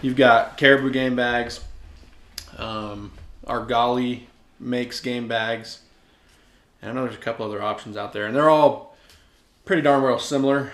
you've 0.00 0.16
got 0.16 0.56
Caribou 0.56 0.90
game 0.90 1.16
bags, 1.16 1.60
um, 2.56 3.12
Argali 3.46 4.22
makes 4.60 5.00
game 5.00 5.26
bags, 5.26 5.80
and 6.80 6.90
I 6.90 6.94
know 6.94 7.02
there's 7.02 7.16
a 7.16 7.18
couple 7.22 7.44
other 7.44 7.60
options 7.60 7.96
out 7.96 8.12
there, 8.12 8.26
and 8.26 8.34
they're 8.34 8.50
all 8.50 8.91
pretty 9.64 9.82
darn 9.82 10.02
well 10.02 10.18
similar. 10.18 10.72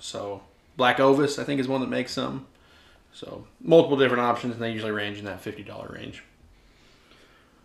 So 0.00 0.42
Black 0.76 1.00
Ovis, 1.00 1.38
I 1.38 1.44
think, 1.44 1.60
is 1.60 1.68
one 1.68 1.80
that 1.80 1.90
makes 1.90 2.12
some. 2.12 2.46
So 3.12 3.46
multiple 3.60 3.96
different 3.96 4.22
options, 4.22 4.54
and 4.54 4.62
they 4.62 4.72
usually 4.72 4.90
range 4.90 5.18
in 5.18 5.24
that 5.24 5.40
fifty 5.40 5.62
dollar 5.62 5.88
range. 5.94 6.22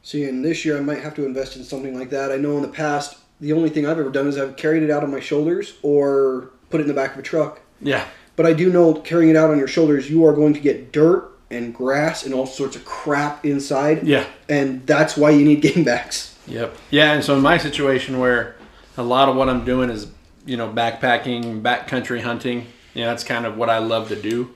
See, 0.02 0.24
and 0.24 0.43
this 0.45 0.63
year 0.63 0.78
I 0.78 0.82
might 0.82 1.00
have 1.00 1.15
to 1.15 1.26
invest 1.26 1.56
in 1.56 1.63
something 1.63 1.98
like 1.98 2.10
that. 2.12 2.32
I 2.32 2.38
know 2.38 2.56
in 2.56 2.62
the 2.62 2.67
past, 2.69 3.17
the 3.41 3.52
only 3.54 3.69
thing 3.69 3.86
I've 3.86 4.00
ever 4.00 4.10
done 4.10 4.28
is 4.28 4.38
I've 4.38 4.56
carried 4.56 4.84
it 4.84 4.89
out 4.89 5.04
on 5.04 5.12
my 5.12 5.19
shoulders 5.19 5.78
or 5.82 6.52
put 6.69 6.80
it 6.80 6.84
in 6.84 6.88
the 6.88 6.93
back 6.93 7.13
of 7.13 7.19
a 7.19 7.22
truck. 7.22 7.62
Yeah, 7.82 8.06
But 8.36 8.45
I 8.45 8.54
do 8.54 8.72
know 8.72 8.93
carrying 8.93 9.30
it 9.30 9.36
out 9.36 9.50
on 9.52 9.58
your 9.58 9.67
shoulders, 9.67 10.10
you 10.10 10.26
are 10.26 10.34
going 10.34 10.54
to 10.54 10.60
get 10.60 10.91
dirt 10.91 11.30
and 11.52 11.74
grass 11.74 12.24
and 12.26 12.34
all 12.34 12.45
sorts 12.45 12.76
of 12.76 12.86
crap 12.86 13.45
inside. 13.45 14.06
yeah, 14.08 14.26
And 14.48 14.86
that's 14.86 15.17
why 15.17 15.32
you 15.32 15.43
need 15.45 15.62
game 15.62 15.84
bags. 15.84 16.38
Yep. 16.48 16.76
Yeah, 16.91 17.13
and 17.13 17.24
so 17.24 17.36
in 17.36 17.41
my 17.41 17.58
situation 17.58 18.19
where 18.19 18.56
a 18.98 19.04
lot 19.04 19.30
of 19.30 19.36
what 19.36 19.50
I'm 19.50 19.63
doing 19.65 19.89
is, 19.89 20.08
you 20.45 20.58
know, 20.58 20.69
backpacking, 20.69 21.62
backcountry 21.62 22.21
hunting, 22.21 22.67
you 22.93 23.02
know, 23.02 23.10
that's 23.10 23.23
kind 23.23 23.45
of 23.45 23.58
what 23.58 23.69
I 23.69 23.80
love 23.80 24.10
to 24.10 24.15
do. 24.15 24.54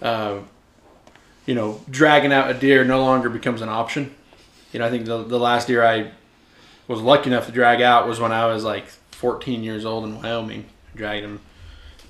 Uh, 0.00 0.40
you 1.46 1.54
know, 1.54 1.80
dragging 1.90 2.32
out 2.32 2.50
a 2.50 2.54
deer 2.54 2.84
no 2.84 3.02
longer 3.02 3.28
becomes 3.28 3.60
an 3.60 3.68
option. 3.68 4.14
You 4.72 4.78
know, 4.78 4.86
I 4.86 4.90
think 4.90 5.06
the, 5.06 5.24
the 5.24 5.38
last 5.38 5.66
deer 5.66 5.84
I 5.84 6.12
was 6.86 7.00
lucky 7.00 7.30
enough 7.30 7.46
to 7.46 7.52
drag 7.52 7.80
out 7.80 8.06
was 8.06 8.20
when 8.20 8.32
I 8.32 8.46
was 8.46 8.64
like 8.64 8.86
14 8.86 9.62
years 9.62 9.84
old 9.84 10.04
in 10.04 10.20
Wyoming. 10.20 10.66
Dragged 10.94 11.24
him 11.24 11.40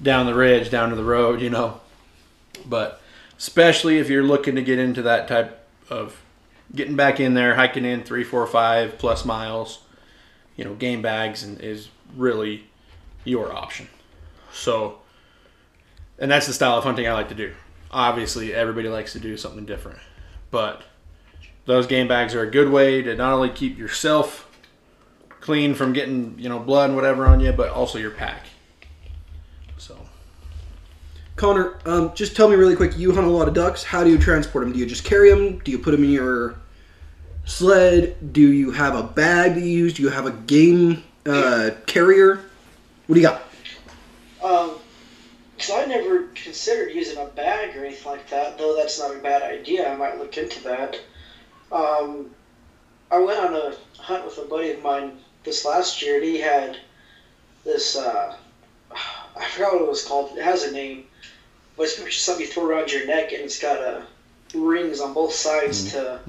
down 0.03 0.27
the 0.27 0.35
ridge, 0.35 0.71
down 0.71 0.91
to 0.91 0.97
the 0.97 1.05
road, 1.05 1.41
you 1.41 1.51
know. 1.51 1.81
But 2.67 3.01
especially 3.39 3.99
if 3.99 4.09
you're 4.09 4.23
looking 4.23 4.55
to 4.57 4.63
get 4.63 4.79
into 4.79 5.03
that 5.03 5.29
type 5.29 5.67
of 5.89 6.21
getting 6.75 6.97
back 6.97 7.21
in 7.21 7.35
there, 7.35 7.55
hiking 7.55 7.85
in 7.85 8.03
three, 8.03 8.25
four, 8.25 8.47
five 8.47 8.99
plus 8.99 9.25
miles, 9.25 9.81
you 10.57 10.65
know, 10.65 10.75
game 10.75 11.03
bags 11.03 11.43
and 11.43 11.61
is 11.61 11.89
really 12.17 12.70
your 13.31 13.53
option. 13.53 13.89
So, 14.53 14.99
and 16.19 16.31
that's 16.31 16.47
the 16.47 16.53
style 16.53 16.77
of 16.77 16.85
hunting 16.85 17.07
I 17.07 17.13
like 17.13 17.29
to 17.29 17.35
do. 17.35 17.55
Obviously, 17.91 18.53
everybody 18.53 18.89
likes 18.89 19.13
to 19.15 19.21
do 19.21 19.37
something 19.37 19.65
different, 19.65 19.99
but 20.51 20.83
those 21.65 21.87
game 21.87 22.09
bags 22.09 22.35
are 22.35 22.43
a 22.43 22.51
good 22.51 22.71
way 22.71 23.03
to 23.03 23.15
not 23.15 23.33
only 23.33 23.51
keep 23.51 23.79
yourself 23.79 24.47
clean 25.41 25.75
from 25.75 25.93
getting 25.93 26.39
you 26.39 26.49
know 26.49 26.59
blood 26.59 26.91
and 26.91 26.97
whatever 26.97 27.27
on 27.27 27.41
you, 27.41 27.53
but 27.53 27.71
also 27.71 27.99
your 27.99 28.11
pack. 28.11 28.47
So. 29.79 29.97
Connor, 31.37 31.79
um, 31.87 32.13
just 32.15 32.37
tell 32.37 32.49
me 32.49 32.57
really 32.57 32.77
quick. 32.77 32.99
You 32.99 33.13
hunt 33.13 33.27
a 33.27 33.31
lot 33.31 33.49
of 33.49 33.55
ducks. 33.55 33.83
How 33.83 34.05
do 34.05 34.11
you 34.11 34.19
transport 34.19 34.65
them? 34.65 34.73
Do 34.73 34.79
you 34.79 34.87
just 34.87 35.05
carry 35.05 35.31
them? 35.31 35.59
Do 35.61 35.71
you 35.71 35.79
put 35.79 35.93
them 35.93 36.05
in 36.05 36.11
your 36.11 36.57
sled? 37.45 38.33
Do 38.33 38.53
you 38.53 38.73
have 38.73 38.95
a 38.95 39.03
bag 39.03 39.55
that 39.55 39.61
you 39.61 39.71
use? 39.71 39.95
Do 39.95 40.03
you 40.03 40.11
have 40.11 40.27
a 40.27 40.33
game 40.33 41.03
uh, 41.25 41.71
carrier? 41.87 42.45
What 43.11 43.17
do 43.17 43.23
you 43.23 43.27
got? 43.27 43.43
Um, 44.41 44.77
because 45.57 45.73
I 45.73 45.85
never 45.87 46.29
considered 46.29 46.95
using 46.95 47.19
a 47.19 47.25
bag 47.25 47.77
or 47.77 47.85
anything 47.85 48.07
like 48.07 48.31
that, 48.31 48.57
though 48.57 48.77
that's 48.77 49.01
not 49.01 49.17
a 49.17 49.19
bad 49.19 49.43
idea. 49.43 49.93
I 49.93 49.97
might 49.97 50.17
look 50.17 50.39
into 50.39 50.63
that. 50.63 50.97
Um, 51.73 52.31
I 53.11 53.19
went 53.19 53.41
on 53.41 53.57
a 53.57 53.75
hunt 53.99 54.25
with 54.25 54.39
a 54.39 54.43
buddy 54.43 54.71
of 54.71 54.83
mine 54.85 55.19
this 55.43 55.65
last 55.65 56.01
year, 56.01 56.19
and 56.19 56.25
he 56.25 56.39
had 56.39 56.79
this, 57.65 57.97
uh, 57.97 58.37
I 58.93 59.45
forgot 59.49 59.73
what 59.73 59.83
it 59.83 59.89
was 59.89 60.05
called. 60.05 60.39
It 60.39 60.45
has 60.45 60.63
a 60.63 60.71
name, 60.71 61.03
but 61.77 61.89
it's 61.89 61.97
just 61.97 62.25
something 62.25 62.47
you 62.47 62.53
throw 62.53 62.65
around 62.65 62.93
your 62.93 63.09
neck, 63.09 63.33
and 63.33 63.43
it's 63.43 63.59
got 63.59 63.83
uh, 63.83 64.03
rings 64.55 65.01
on 65.01 65.15
both 65.15 65.33
sides 65.33 65.91
to, 65.91 66.21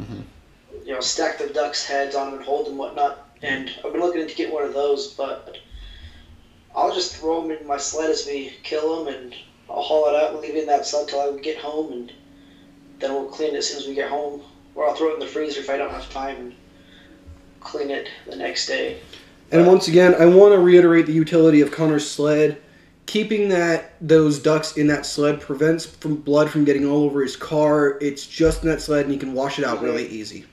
you 0.84 0.94
know, 0.94 1.00
stack 1.00 1.38
the 1.38 1.46
ducks' 1.46 1.86
heads 1.86 2.16
on 2.16 2.34
and 2.34 2.44
hold 2.44 2.66
them 2.66 2.72
and 2.72 2.80
whatnot. 2.80 3.30
And 3.44 3.70
I've 3.86 3.92
been 3.92 4.02
looking 4.02 4.28
to 4.28 4.34
get 4.34 4.52
one 4.52 4.64
of 4.64 4.74
those, 4.74 5.10
but 5.10 5.58
I'll 6.76 6.94
just 6.94 7.16
throw 7.16 7.42
them 7.42 7.52
in 7.52 7.68
my 7.68 7.78
sled 7.78 8.10
as 8.10 8.26
we 8.26 8.54
kill 8.64 9.04
them, 9.04 9.14
and 9.14 9.36
I'll 9.70 9.82
haul 9.82 10.08
it 10.08 10.16
out 10.16 10.32
and 10.32 10.40
leave 10.40 10.56
it 10.56 10.62
in 10.62 10.68
that 10.68 10.86
sled 10.86 11.08
till 11.08 11.20
I 11.20 11.40
get 11.40 11.58
home, 11.58 11.92
and 11.92 12.12
then 13.00 13.14
we'll 13.14 13.26
clean 13.26 13.56
it 13.56 13.58
as 13.58 13.70
soon 13.70 13.80
as 13.80 13.88
we 13.88 13.96
get 13.96 14.10
home. 14.10 14.42
Or 14.74 14.88
I'll 14.88 14.96
throw 14.96 15.10
it 15.10 15.16
in 15.16 15.20
the 15.20 15.28
freezer 15.28 15.60
if 15.60 15.70
I 15.70 15.78
don't 15.78 15.92
have 15.92 16.10
time 16.12 16.38
and 16.38 16.56
clean 17.60 17.92
it 17.92 18.08
the 18.26 18.38
next 18.38 18.68
day. 18.68 19.02
And 19.52 19.68
once 19.68 19.90
again, 19.90 20.16
I 20.16 20.26
want 20.28 20.54
to 20.54 20.60
reiterate 20.60 21.08
the 21.08 21.14
utility 21.14 21.60
of 21.60 21.72
Connor's 21.72 22.10
sled. 22.10 22.62
Keeping 23.06 23.50
that 23.50 23.96
those 24.00 24.40
ducks 24.40 24.78
in 24.78 24.88
that 24.88 25.06
sled 25.06 25.42
prevents 25.42 25.86
from 25.86 26.16
blood 26.16 26.50
from 26.50 26.64
getting 26.64 26.86
all 26.86 27.04
over 27.04 27.22
his 27.22 27.36
car. 27.36 27.98
It's 28.00 28.26
just 28.26 28.64
in 28.64 28.70
that 28.70 28.82
sled, 28.82 29.06
and 29.06 29.14
you 29.14 29.20
can 29.20 29.34
wash 29.34 29.60
it 29.60 29.66
out 29.66 29.82
really 29.82 30.08
easy. 30.08 30.46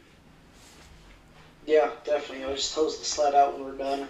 Yeah, 1.65 1.91
definitely. 2.05 2.45
I'll 2.45 2.57
just 2.57 2.75
hose 2.75 2.99
the 2.99 3.05
sled 3.05 3.37
out 3.37 3.55
when 3.55 3.67
we're 3.67 3.79
done. 3.79 4.09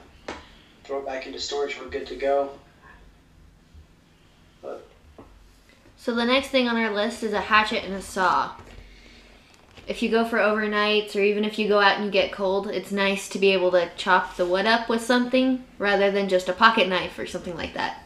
Throw 0.88 1.00
it 1.00 1.04
back 1.04 1.26
into 1.26 1.38
storage. 1.38 1.78
We're 1.78 1.90
good 1.90 2.06
to 2.06 2.16
go. 2.16 2.48
So 5.98 6.14
the 6.14 6.24
next 6.24 6.48
thing 6.48 6.66
on 6.66 6.78
our 6.78 6.94
list 6.94 7.22
is 7.22 7.34
a 7.34 7.42
hatchet 7.42 7.84
and 7.84 7.92
a 7.92 8.00
saw. 8.00 8.52
If 9.86 10.02
you 10.02 10.08
go 10.08 10.24
for 10.24 10.38
overnights 10.38 11.14
or 11.14 11.20
even 11.20 11.44
if 11.44 11.58
you 11.58 11.68
go 11.68 11.78
out 11.78 11.96
and 11.96 12.06
you 12.06 12.10
get 12.10 12.32
cold, 12.32 12.68
it's 12.68 12.90
nice 12.90 13.28
to 13.28 13.38
be 13.38 13.52
able 13.52 13.70
to 13.72 13.90
chop 13.98 14.36
the 14.36 14.46
wood 14.46 14.64
up 14.64 14.88
with 14.88 15.02
something 15.02 15.62
rather 15.76 16.10
than 16.10 16.26
just 16.26 16.48
a 16.48 16.54
pocket 16.54 16.88
knife 16.88 17.18
or 17.18 17.26
something 17.26 17.54
like 17.54 17.74
that. 17.74 18.02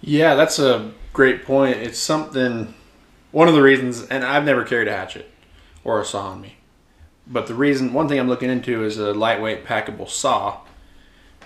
Yeah, 0.00 0.34
that's 0.34 0.58
a 0.58 0.94
great 1.12 1.44
point. 1.44 1.76
It's 1.76 2.00
something, 2.00 2.74
one 3.30 3.46
of 3.46 3.54
the 3.54 3.62
reasons, 3.62 4.02
and 4.02 4.24
I've 4.24 4.44
never 4.44 4.64
carried 4.64 4.88
a 4.88 4.96
hatchet 4.96 5.30
or 5.84 6.00
a 6.00 6.04
saw 6.04 6.30
on 6.30 6.40
me. 6.40 6.57
But 7.28 7.46
the 7.46 7.54
reason, 7.54 7.92
one 7.92 8.08
thing 8.08 8.18
I'm 8.18 8.28
looking 8.28 8.50
into 8.50 8.84
is 8.84 8.98
a 8.98 9.12
lightweight 9.12 9.66
packable 9.66 10.08
saw. 10.08 10.60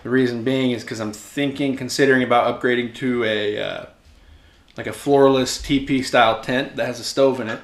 The 0.05 0.11
reason 0.11 0.45
being 0.45 0.71
is 0.71 0.83
because 0.83 1.01
I'm 1.01 1.13
thinking, 1.13 1.77
considering 1.77 2.23
about 2.23 2.61
upgrading 2.61 2.95
to 2.97 3.25
a, 3.25 3.59
uh, 3.61 3.87
like 4.77 4.87
a 4.87 4.93
floorless 4.93 5.61
TP 5.61 6.05
style 6.05 6.41
tent 6.41 6.77
that 6.77 6.87
has 6.87 7.01
a 7.01 7.05
stove 7.05 7.41
in 7.41 7.49
it. 7.49 7.61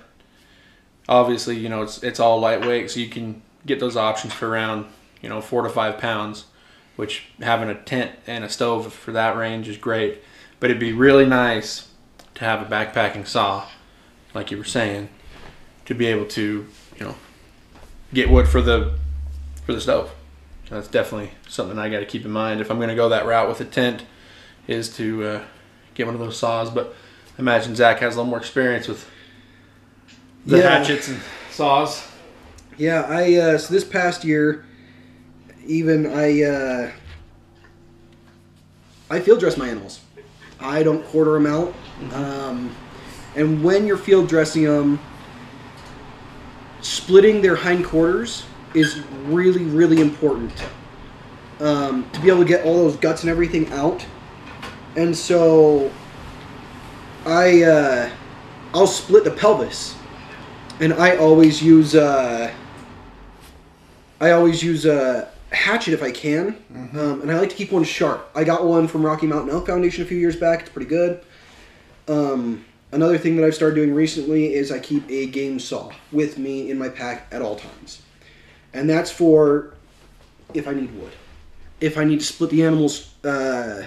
Obviously, 1.09 1.57
you 1.57 1.69
know, 1.69 1.83
it's, 1.83 2.03
it's 2.03 2.21
all 2.21 2.41
lightweight, 2.41 2.91
so 2.91 3.01
you 3.01 3.09
can 3.09 3.41
get 3.67 3.81
those 3.81 3.97
options 3.97 4.33
for 4.33 4.49
around, 4.49 4.87
you 5.23 5.29
know, 5.29 5.41
four 5.41 5.63
to 5.63 5.69
five 5.69 5.99
pounds, 5.99 6.45
which 6.97 7.25
having 7.41 7.69
a 7.69 7.75
tent 7.75 8.13
and 8.27 8.45
a 8.45 8.49
stove 8.49 8.93
for 8.93 9.13
that 9.13 9.37
range 9.37 9.69
is 9.69 9.77
great. 9.77 10.23
But 10.61 10.71
it'd 10.71 10.81
be 10.81 10.93
really 10.93 11.25
nice 11.25 11.89
to 12.35 12.45
have 12.45 12.61
a 12.61 12.65
backpacking 12.65 13.27
saw, 13.27 13.67
like 14.35 14.51
you 14.51 14.59
were 14.59 14.65
saying, 14.65 15.09
to 15.87 15.95
be 15.95 16.07
able 16.07 16.27
to, 16.27 16.67
you 16.99 17.07
know, 17.07 17.15
get 18.13 18.31
wood 18.31 18.49
for 18.49 18.61
the 18.63 18.95
for 19.65 19.73
the 19.73 19.81
stove. 19.81 20.11
So 20.69 20.75
that's 20.75 20.89
definitely 20.89 21.31
something 21.49 21.79
I 21.79 21.89
got 21.89 22.01
to 22.01 22.07
keep 22.07 22.25
in 22.25 22.31
mind 22.31 22.61
if 22.61 22.71
I'm 22.71 22.77
going 22.79 22.91
to 22.91 22.95
go 22.95 23.09
that 23.09 23.27
route 23.27 23.49
with 23.49 23.61
a 23.61 23.65
tent, 23.65 24.05
is 24.67 24.95
to 24.97 25.25
uh, 25.25 25.45
get 25.95 26.07
one 26.07 26.15
of 26.15 26.21
those 26.21 26.39
saws. 26.39 26.71
But 26.71 26.95
I 27.39 27.41
imagine 27.41 27.75
Zach 27.75 28.01
has 28.01 28.15
a 28.15 28.19
little 28.19 28.31
more 28.31 28.39
experience 28.39 28.87
with 28.89 29.09
the 30.45 30.59
Yeah. 30.59 30.79
hatchets 30.79 31.09
and 31.09 31.21
saws. 31.51 32.07
Yeah, 32.77 33.03
I 33.09 33.35
uh, 33.37 33.59
so 33.59 33.73
this 33.73 33.85
past 33.85 34.25
year, 34.25 34.65
even 35.67 36.07
I 36.07 36.43
uh, 36.43 36.91
I 39.11 39.21
field 39.21 39.41
dress 39.41 39.57
my 39.57 39.69
animals. 39.69 40.01
I 40.61 40.83
don't 40.83 41.05
quarter 41.07 41.33
them 41.33 41.47
out. 41.47 41.75
Um, 42.13 42.75
and 43.37 43.63
when 43.65 43.87
you're 43.87 43.97
field 43.99 44.29
dressing 44.29 44.65
them, 44.65 44.99
splitting 46.81 47.43
their 47.43 47.57
hindquarters 47.57 48.45
is 48.75 49.01
really 49.25 49.65
really 49.65 50.01
important 50.01 50.53
um, 51.61 52.09
to 52.13 52.21
be 52.21 52.29
able 52.29 52.41
to 52.41 52.49
get 52.49 52.65
all 52.65 52.77
those 52.77 52.97
guts 52.97 53.23
and 53.23 53.31
everything 53.31 53.71
out. 53.73 54.05
And 54.97 55.17
so 55.17 55.91
I 57.25 57.63
uh, 57.63 58.11
I'll 58.75 58.87
split 58.87 59.25
the 59.25 59.31
pelvis 59.31 59.95
and 60.81 60.93
I 60.95 61.17
always 61.17 61.63
use 61.63 61.95
uh, 61.95 62.53
I 64.21 64.31
always 64.33 64.63
use 64.63 64.87
a 64.87 65.31
hatchet 65.51 65.95
if 65.95 66.03
I 66.03 66.11
can, 66.11 66.57
um, 66.95 67.23
and 67.23 67.31
I 67.31 67.39
like 67.39 67.51
to 67.51 67.57
keep 67.57 67.73
one 67.73 67.85
sharp. 67.85 68.31
I 68.35 68.45
got 68.45 68.67
one 68.67 68.89
from 68.89 69.05
Rocky 69.05 69.27
Mountain 69.27 69.51
Elk 69.51 69.67
Foundation 69.67 70.03
a 70.05 70.07
few 70.07 70.19
years 70.19 70.37
back. 70.37 70.61
It's 70.61 70.71
pretty 70.71 70.89
good. 70.89 71.23
Um, 72.07 72.65
another 72.93 73.19
thing 73.19 73.37
that 73.37 73.45
I've 73.45 73.55
started 73.55 73.77
doing 73.77 73.95
recently 73.95 74.55
is 74.55 74.71
I 74.71 74.79
keep 74.79 75.09
a 75.11 75.27
game 75.27 75.59
saw 75.59 75.91
with 76.13 76.39
me 76.39 76.71
in 76.71 76.79
my 76.79 76.89
pack 76.89 77.27
at 77.31 77.43
all 77.43 77.57
times, 77.57 78.03
and 78.73 78.89
that's 78.89 79.11
for 79.11 79.75
if 80.55 80.67
I 80.67 80.73
need 80.73 80.95
wood, 80.99 81.13
if 81.81 81.99
I 81.99 82.05
need 82.05 82.21
to 82.21 82.27
split 82.27 82.51
the 82.51 82.65
animal's 82.65 83.15
uh, 83.25 83.87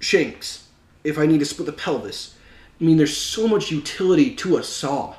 shanks, 0.00 0.68
if 1.04 1.18
I 1.18 1.26
need 1.26 1.38
to 1.38 1.46
split 1.46 1.66
the 1.66 1.72
pelvis. 1.72 2.34
I 2.80 2.84
mean, 2.84 2.96
there's 2.96 3.16
so 3.16 3.46
much 3.46 3.70
utility 3.70 4.34
to 4.36 4.56
a 4.56 4.62
saw 4.62 5.14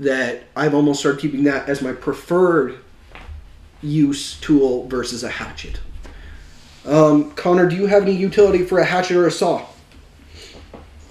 that 0.00 0.44
I've 0.56 0.74
almost 0.74 1.00
started 1.00 1.20
keeping 1.20 1.44
that 1.44 1.68
as 1.68 1.82
my 1.82 1.92
preferred 1.92 2.80
use 3.82 4.40
tool 4.40 4.88
versus 4.88 5.22
a 5.22 5.28
hatchet. 5.28 5.80
Um, 6.86 7.32
Connor, 7.32 7.68
do 7.68 7.76
you 7.76 7.86
have 7.86 8.02
any 8.02 8.14
utility 8.14 8.64
for 8.64 8.78
a 8.78 8.84
hatchet 8.84 9.16
or 9.16 9.26
a 9.26 9.30
saw? 9.30 9.66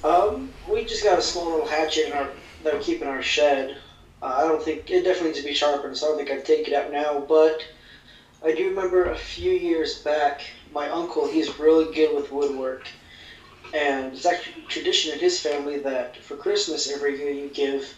Um, 0.04 0.52
we 0.80 0.86
just 0.86 1.04
got 1.04 1.20
a 1.20 1.22
small 1.22 1.52
little 1.52 1.68
hatchet 1.68 2.08
in 2.08 2.14
our 2.14 2.30
that 2.64 2.74
we 2.74 2.80
keep 2.84 3.02
in 3.02 3.08
our 3.08 3.22
shed. 3.22 3.78
Uh, 4.22 4.26
I 4.38 4.48
don't 4.48 4.64
think 4.64 4.90
it 4.90 5.04
definitely 5.04 5.30
needs 5.30 5.40
to 5.40 5.46
be 5.46 5.54
sharpened, 5.54 5.98
so 5.98 6.06
I 6.06 6.10
don't 6.10 6.18
think 6.18 6.32
I'd 6.32 6.46
take 6.46 6.68
it 6.68 6.74
out 6.74 6.92
now. 6.92 7.20
But 7.20 7.66
I 8.44 8.54
do 8.54 8.70
remember 8.70 9.06
a 9.06 9.16
few 9.18 9.52
years 9.52 10.00
back, 10.00 10.42
my 10.72 10.88
uncle 10.90 11.28
he's 11.28 11.60
really 11.60 11.94
good 11.94 12.16
with 12.16 12.32
woodwork, 12.32 12.88
And 13.74 14.14
it's 14.14 14.26
actually 14.26 14.64
tradition 14.68 15.14
in 15.14 15.20
his 15.20 15.40
family 15.40 15.80
that 15.80 16.18
for 16.18 16.36
Christmas 16.36 16.88
every 16.88 17.18
year 17.18 17.32
you 17.32 17.50
give 17.50 17.94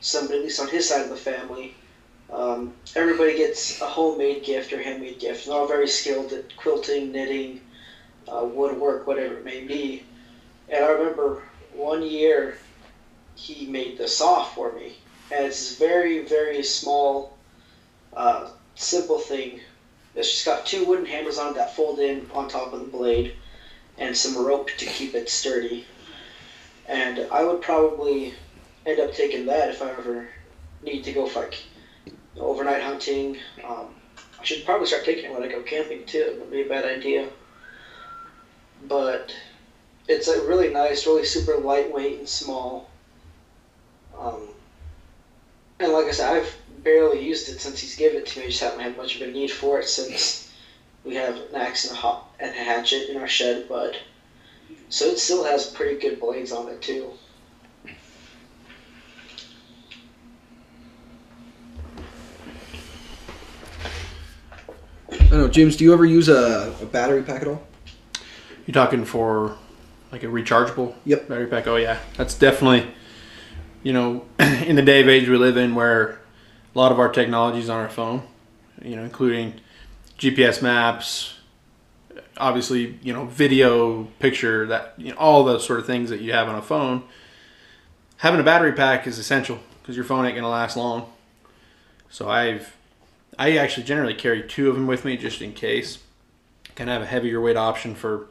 somebody, 0.00 0.38
at 0.38 0.44
least 0.44 0.60
on 0.60 0.68
his 0.68 0.88
side 0.88 1.02
of 1.02 1.08
the 1.08 1.16
family, 1.16 1.74
um, 2.30 2.72
everybody 2.94 3.34
gets 3.34 3.80
a 3.80 3.86
homemade 3.86 4.44
gift 4.44 4.72
or 4.72 4.82
handmade 4.82 5.18
gift. 5.18 5.46
They're 5.46 5.54
all 5.54 5.66
very 5.66 5.88
skilled 5.88 6.32
at 6.32 6.56
quilting, 6.56 7.10
knitting, 7.12 7.60
uh, 8.28 8.44
woodwork, 8.44 9.06
whatever 9.06 9.38
it 9.38 9.44
may 9.44 9.60
be. 9.60 10.04
And 10.68 10.84
I 10.84 10.88
remember 10.88 11.42
one 11.74 12.02
year 12.02 12.56
he 13.34 13.66
made 13.66 13.98
the 13.98 14.08
saw 14.08 14.44
for 14.44 14.72
me. 14.72 14.96
And 15.30 15.46
it's 15.46 15.76
very, 15.76 16.24
very 16.24 16.62
small, 16.62 17.36
uh, 18.12 18.50
simple 18.74 19.18
thing. 19.18 19.60
It's 20.14 20.30
just 20.30 20.44
got 20.44 20.66
two 20.66 20.84
wooden 20.84 21.06
hammers 21.06 21.38
on 21.38 21.52
it 21.52 21.54
that 21.54 21.74
fold 21.74 21.98
in 21.98 22.28
on 22.34 22.48
top 22.48 22.72
of 22.72 22.80
the 22.80 22.86
blade 22.86 23.34
and 23.98 24.16
some 24.16 24.44
rope 24.44 24.68
to 24.68 24.84
keep 24.84 25.14
it 25.14 25.28
sturdy. 25.28 25.86
And 26.86 27.26
I 27.30 27.44
would 27.44 27.62
probably 27.62 28.34
end 28.84 29.00
up 29.00 29.14
taking 29.14 29.46
that 29.46 29.70
if 29.70 29.80
I 29.80 29.90
ever 29.90 30.28
need 30.82 31.04
to 31.04 31.12
go 31.12 31.24
like 31.24 31.62
overnight 32.36 32.82
hunting. 32.82 33.38
Um, 33.64 33.94
I 34.38 34.44
should 34.44 34.64
probably 34.64 34.86
start 34.86 35.04
taking 35.04 35.26
it 35.26 35.32
when 35.32 35.42
I 35.42 35.48
go 35.48 35.62
camping 35.62 36.04
too. 36.04 36.18
It 36.18 36.40
would 36.40 36.50
be 36.50 36.62
a 36.62 36.68
bad 36.68 36.84
idea. 36.84 37.28
But 38.88 39.32
it's 40.08 40.28
a 40.28 40.46
really 40.46 40.72
nice, 40.72 41.06
really 41.06 41.24
super 41.24 41.56
lightweight 41.56 42.18
and 42.18 42.28
small. 42.28 42.90
Um, 44.18 44.48
and 45.80 45.92
like 45.92 46.06
I 46.06 46.10
said, 46.10 46.32
I've 46.32 46.54
barely 46.82 47.24
used 47.24 47.48
it 47.48 47.60
since 47.60 47.80
he's 47.80 47.96
given 47.96 48.18
it 48.18 48.26
to 48.26 48.40
me. 48.40 48.46
I 48.46 48.48
just 48.48 48.62
haven't 48.62 48.80
had 48.80 48.96
much 48.96 49.16
of 49.16 49.28
a 49.28 49.30
need 49.30 49.50
for 49.50 49.80
it 49.80 49.88
since 49.88 50.52
we 51.04 51.14
have 51.14 51.36
an 51.36 51.54
axe 51.54 51.88
and 51.88 51.96
a, 51.96 52.00
hot, 52.00 52.30
and 52.40 52.50
a 52.50 52.62
hatchet 52.62 53.10
in 53.10 53.16
our 53.16 53.28
shed. 53.28 53.66
But 53.68 53.96
so 54.88 55.06
it 55.06 55.18
still 55.18 55.44
has 55.44 55.66
pretty 55.66 55.98
good 55.98 56.20
blades 56.20 56.52
on 56.52 56.68
it 56.68 56.82
too. 56.82 57.12
I 65.10 65.36
don't 65.36 65.46
know, 65.46 65.48
James. 65.48 65.76
Do 65.76 65.84
you 65.84 65.92
ever 65.94 66.04
use 66.04 66.28
a, 66.28 66.74
a 66.82 66.86
battery 66.86 67.22
pack 67.22 67.42
at 67.42 67.48
all? 67.48 67.62
You're 68.66 68.74
talking 68.74 69.04
for 69.04 69.56
like 70.12 70.22
a 70.22 70.26
rechargeable 70.26 70.94
Yep. 71.04 71.28
battery 71.28 71.46
pack? 71.46 71.66
Oh 71.66 71.76
yeah, 71.76 71.98
that's 72.16 72.34
definitely 72.34 72.92
you 73.82 73.92
know 73.92 74.24
in 74.38 74.76
the 74.76 74.82
day 74.82 75.00
of 75.00 75.08
age 75.08 75.28
we 75.28 75.36
live 75.36 75.56
in 75.56 75.74
where 75.74 76.20
a 76.74 76.78
lot 76.78 76.92
of 76.92 77.00
our 77.00 77.08
technology 77.08 77.58
is 77.58 77.68
on 77.68 77.80
our 77.80 77.88
phone. 77.88 78.22
You 78.82 78.96
know, 78.96 79.02
including 79.04 79.54
GPS 80.18 80.62
maps, 80.62 81.34
obviously 82.36 82.98
you 83.02 83.12
know 83.12 83.24
video, 83.26 84.04
picture, 84.18 84.66
that 84.66 84.94
you 84.98 85.10
know 85.10 85.16
all 85.16 85.44
those 85.44 85.66
sort 85.66 85.80
of 85.80 85.86
things 85.86 86.10
that 86.10 86.20
you 86.20 86.32
have 86.32 86.48
on 86.48 86.54
a 86.54 86.62
phone. 86.62 87.02
Having 88.18 88.40
a 88.40 88.44
battery 88.44 88.72
pack 88.72 89.06
is 89.06 89.18
essential 89.18 89.58
because 89.80 89.96
your 89.96 90.04
phone 90.04 90.24
ain't 90.26 90.36
gonna 90.36 90.48
last 90.48 90.76
long. 90.76 91.10
So 92.10 92.28
I've 92.28 92.76
I 93.38 93.56
actually 93.56 93.84
generally 93.84 94.14
carry 94.14 94.42
two 94.42 94.68
of 94.68 94.74
them 94.74 94.86
with 94.86 95.04
me 95.04 95.16
just 95.16 95.40
in 95.40 95.52
case. 95.54 95.98
I 96.68 96.74
can 96.74 96.88
have 96.88 97.02
a 97.02 97.06
heavier 97.06 97.40
weight 97.40 97.56
option 97.56 97.94
for 97.94 98.28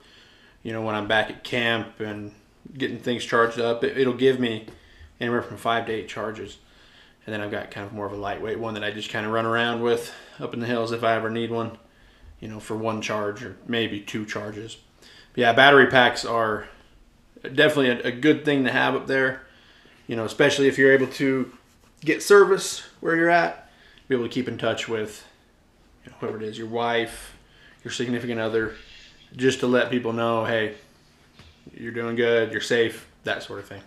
you 0.64 0.72
know, 0.72 0.82
when 0.82 0.96
I'm 0.96 1.08
back 1.08 1.30
at 1.30 1.44
camp 1.44 2.00
and 2.00 2.32
getting 2.78 3.00
things 3.00 3.26
charged 3.26 3.60
up, 3.60 3.84
it, 3.84 3.98
it'll 3.98 4.14
give 4.14 4.40
me 4.40 4.68
anywhere 5.20 5.42
from 5.42 5.58
five 5.58 5.86
to 5.88 5.92
eight 5.92 6.08
charges. 6.08 6.58
And 7.26 7.34
then 7.34 7.42
I've 7.42 7.52
got 7.52 7.72
kind 7.72 7.86
of 7.86 7.94
more 7.94 8.06
of 8.06 8.14
a 8.14 8.18
lightweight 8.18 8.60
one 8.60 8.74
that 8.74 8.84
I 8.84 8.92
just 8.92 9.10
kind 9.10 9.26
of 9.26 9.32
run 9.32 9.46
around 9.46 9.82
with 9.82 10.14
up 10.40 10.54
in 10.54 10.60
the 10.60 10.66
hills 10.66 10.92
if 10.92 11.04
I 11.04 11.16
ever 11.16 11.30
need 11.30 11.52
one, 11.52 11.78
you 12.40 12.48
know, 12.48 12.60
for 12.60 12.76
one 12.76 13.02
charge 13.02 13.44
or 13.44 13.58
maybe 13.68 14.00
two 14.00 14.26
charges. 14.26 14.78
But 15.34 15.42
yeah, 15.42 15.54
battery 15.54 15.88
packs 15.88 16.26
are 16.26 16.68
definitely 17.44 17.90
a, 17.90 18.08
a 18.08 18.12
good 18.12 18.44
thing 18.44 18.64
to 18.66 18.72
have 18.72 18.96
up 18.96 19.08
there, 19.08 19.44
you 20.08 20.16
know, 20.16 20.26
especially 20.26 20.68
if 20.68 20.78
you're 20.78 20.94
able 20.94 21.08
to 21.08 21.52
get 22.04 22.24
service 22.24 22.84
where 23.00 23.16
you're 23.16 23.30
at, 23.30 23.70
be 24.08 24.16
able 24.16 24.26
to 24.26 24.34
keep 24.34 24.48
in 24.48 24.58
touch 24.58 24.88
with 24.88 25.26
you 26.04 26.12
know, 26.12 26.18
whoever 26.20 26.38
it 26.38 26.44
is, 26.44 26.58
your 26.58 26.68
wife, 26.68 27.38
your 27.84 27.92
significant 27.92 28.40
other, 28.40 28.76
just 29.36 29.60
to 29.62 29.68
let 29.68 29.90
people 29.90 30.14
know, 30.14 30.46
hey, 30.46 30.76
you're 31.74 31.92
doing 31.92 32.16
good, 32.16 32.52
you're 32.52 32.62
safe, 32.62 33.08
that 33.24 33.44
sort 33.44 33.60
of 33.60 33.68
thing. 33.68 33.82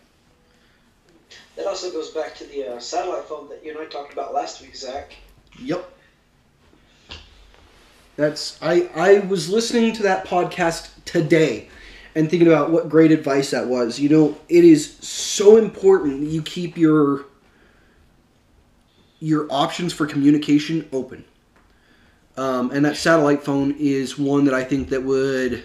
That 1.56 1.66
also 1.66 1.90
goes 1.90 2.10
back 2.10 2.34
to 2.36 2.44
the 2.44 2.74
uh, 2.74 2.80
satellite 2.80 3.24
phone 3.24 3.48
that 3.48 3.64
you 3.64 3.70
and 3.70 3.80
I 3.80 3.86
talked 3.86 4.12
about 4.12 4.34
last 4.34 4.60
week, 4.60 4.74
Zach. 4.74 5.14
Yep. 5.60 5.90
That's 8.16 8.60
I 8.62 8.88
I 8.94 9.18
was 9.20 9.50
listening 9.50 9.92
to 9.94 10.02
that 10.04 10.26
podcast 10.26 10.90
today 11.04 11.68
and 12.14 12.30
thinking 12.30 12.48
about 12.48 12.70
what 12.70 12.88
great 12.88 13.10
advice 13.10 13.50
that 13.50 13.66
was. 13.66 13.98
You 13.98 14.08
know, 14.08 14.36
it 14.48 14.64
is 14.64 14.96
so 14.98 15.56
important 15.56 16.20
that 16.20 16.26
you 16.26 16.42
keep 16.42 16.76
your 16.76 17.24
your 19.20 19.46
options 19.50 19.92
for 19.92 20.06
communication 20.06 20.88
open. 20.92 21.24
Um, 22.36 22.70
and 22.72 22.84
that 22.84 22.96
satellite 22.96 23.44
phone 23.44 23.76
is 23.78 24.18
one 24.18 24.44
that 24.46 24.54
I 24.54 24.64
think 24.64 24.88
that 24.88 25.04
would 25.04 25.62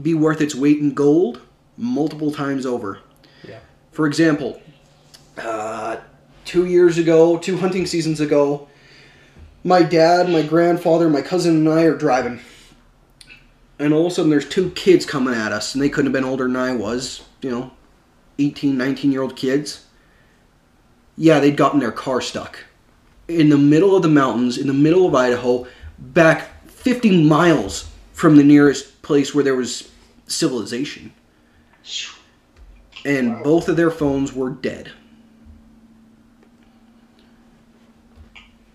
be 0.00 0.14
worth 0.14 0.40
its 0.40 0.54
weight 0.54 0.78
in 0.78 0.94
gold 0.94 1.42
multiple 1.76 2.32
times 2.32 2.64
over. 2.64 3.00
Yeah. 3.46 3.60
For 3.92 4.06
example, 4.06 4.60
uh, 5.36 5.98
two 6.44 6.66
years 6.66 6.96
ago, 6.96 7.36
two 7.36 7.58
hunting 7.58 7.84
seasons 7.84 8.20
ago, 8.20 8.68
my 9.64 9.82
dad, 9.82 10.30
my 10.30 10.42
grandfather, 10.42 11.10
my 11.10 11.22
cousin, 11.22 11.56
and 11.56 11.68
I 11.68 11.82
are 11.82 11.96
driving. 11.96 12.40
And 13.78 13.92
all 13.92 14.06
of 14.06 14.12
a 14.12 14.14
sudden, 14.14 14.30
there's 14.30 14.48
two 14.48 14.70
kids 14.70 15.04
coming 15.04 15.34
at 15.34 15.52
us, 15.52 15.74
and 15.74 15.82
they 15.82 15.90
couldn't 15.90 16.06
have 16.06 16.12
been 16.12 16.28
older 16.28 16.44
than 16.44 16.56
I 16.56 16.74
was, 16.74 17.22
you 17.42 17.50
know, 17.50 17.72
18, 18.38 18.78
19 18.78 19.12
year 19.12 19.22
old 19.22 19.36
kids. 19.36 19.84
Yeah, 21.16 21.40
they'd 21.40 21.56
gotten 21.56 21.80
their 21.80 21.92
car 21.92 22.22
stuck 22.22 22.65
in 23.28 23.48
the 23.48 23.58
middle 23.58 23.96
of 23.96 24.02
the 24.02 24.08
mountains, 24.08 24.58
in 24.58 24.66
the 24.66 24.74
middle 24.74 25.06
of 25.06 25.14
Idaho, 25.14 25.66
back 25.98 26.68
50 26.68 27.24
miles 27.24 27.90
from 28.12 28.36
the 28.36 28.44
nearest 28.44 29.02
place 29.02 29.34
where 29.34 29.44
there 29.44 29.56
was 29.56 29.90
civilization. 30.26 31.12
And 33.04 33.42
both 33.42 33.68
of 33.68 33.76
their 33.76 33.90
phones 33.90 34.32
were 34.32 34.50
dead. 34.50 34.90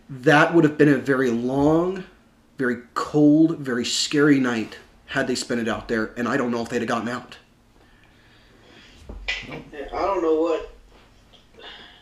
That 0.10 0.54
would 0.54 0.64
have 0.64 0.78
been 0.78 0.90
a 0.90 0.98
very 0.98 1.32
long, 1.32 2.04
very 2.58 2.78
cold, 2.94 3.58
very 3.58 3.86
scary 3.86 4.40
night 4.40 4.78
had 5.06 5.28
they 5.28 5.36
spent 5.36 5.60
it 5.60 5.68
out 5.68 5.88
there, 5.88 6.14
and 6.18 6.28
I 6.28 6.38
don't 6.38 6.52
know 6.52 6.62
if 6.62 6.70
they'd 6.70 6.80
have 6.80 6.88
gotten 6.88 7.10
out. 7.10 7.38
I 9.40 9.62
don't 9.92 10.22
know 10.22 10.36
what. 10.36 10.74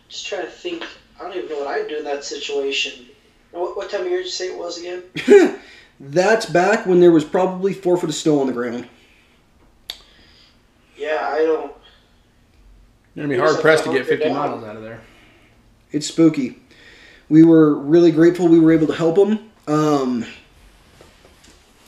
Just 0.08 0.28
trying 0.28 0.44
to 0.44 0.52
think. 0.52 0.84
I 1.20 1.24
don't 1.24 1.36
even 1.36 1.50
know 1.50 1.60
what 1.60 1.68
I'd 1.68 1.88
do 1.88 1.98
in 1.98 2.04
that 2.06 2.24
situation. 2.24 3.06
What, 3.52 3.76
what 3.76 3.90
time 3.90 4.02
of 4.02 4.08
year 4.08 4.18
did 4.18 4.26
you 4.26 4.32
say 4.32 4.48
it 4.48 4.58
was 4.58 4.78
again? 4.78 5.04
That's 6.00 6.46
back 6.46 6.86
when 6.86 7.00
there 7.00 7.12
was 7.12 7.26
probably 7.26 7.74
four 7.74 7.98
foot 7.98 8.10
of 8.10 8.16
snow 8.16 8.40
on 8.40 8.48
the 8.48 8.54
ground. 8.54 8.88
Yeah, 10.98 11.30
I 11.32 11.40
don't. 11.40 11.74
You're 13.16 13.26
gonna 13.26 13.36
be 13.36 13.38
hard 13.38 13.60
pressed 13.60 13.84
to 13.86 13.92
get 13.92 14.06
50 14.06 14.26
down. 14.26 14.36
miles 14.36 14.64
out 14.64 14.78
of 14.78 14.84
there. 14.84 15.02
It's 15.92 16.08
spooky. 16.08 16.60
We 17.28 17.44
were 17.44 17.76
really 17.76 18.12
grateful 18.12 18.48
we 18.48 18.60
were 18.60 18.72
able 18.72 18.88
to 18.88 18.94
help 18.94 19.18
him. 19.18 19.52
Um, 19.68 20.26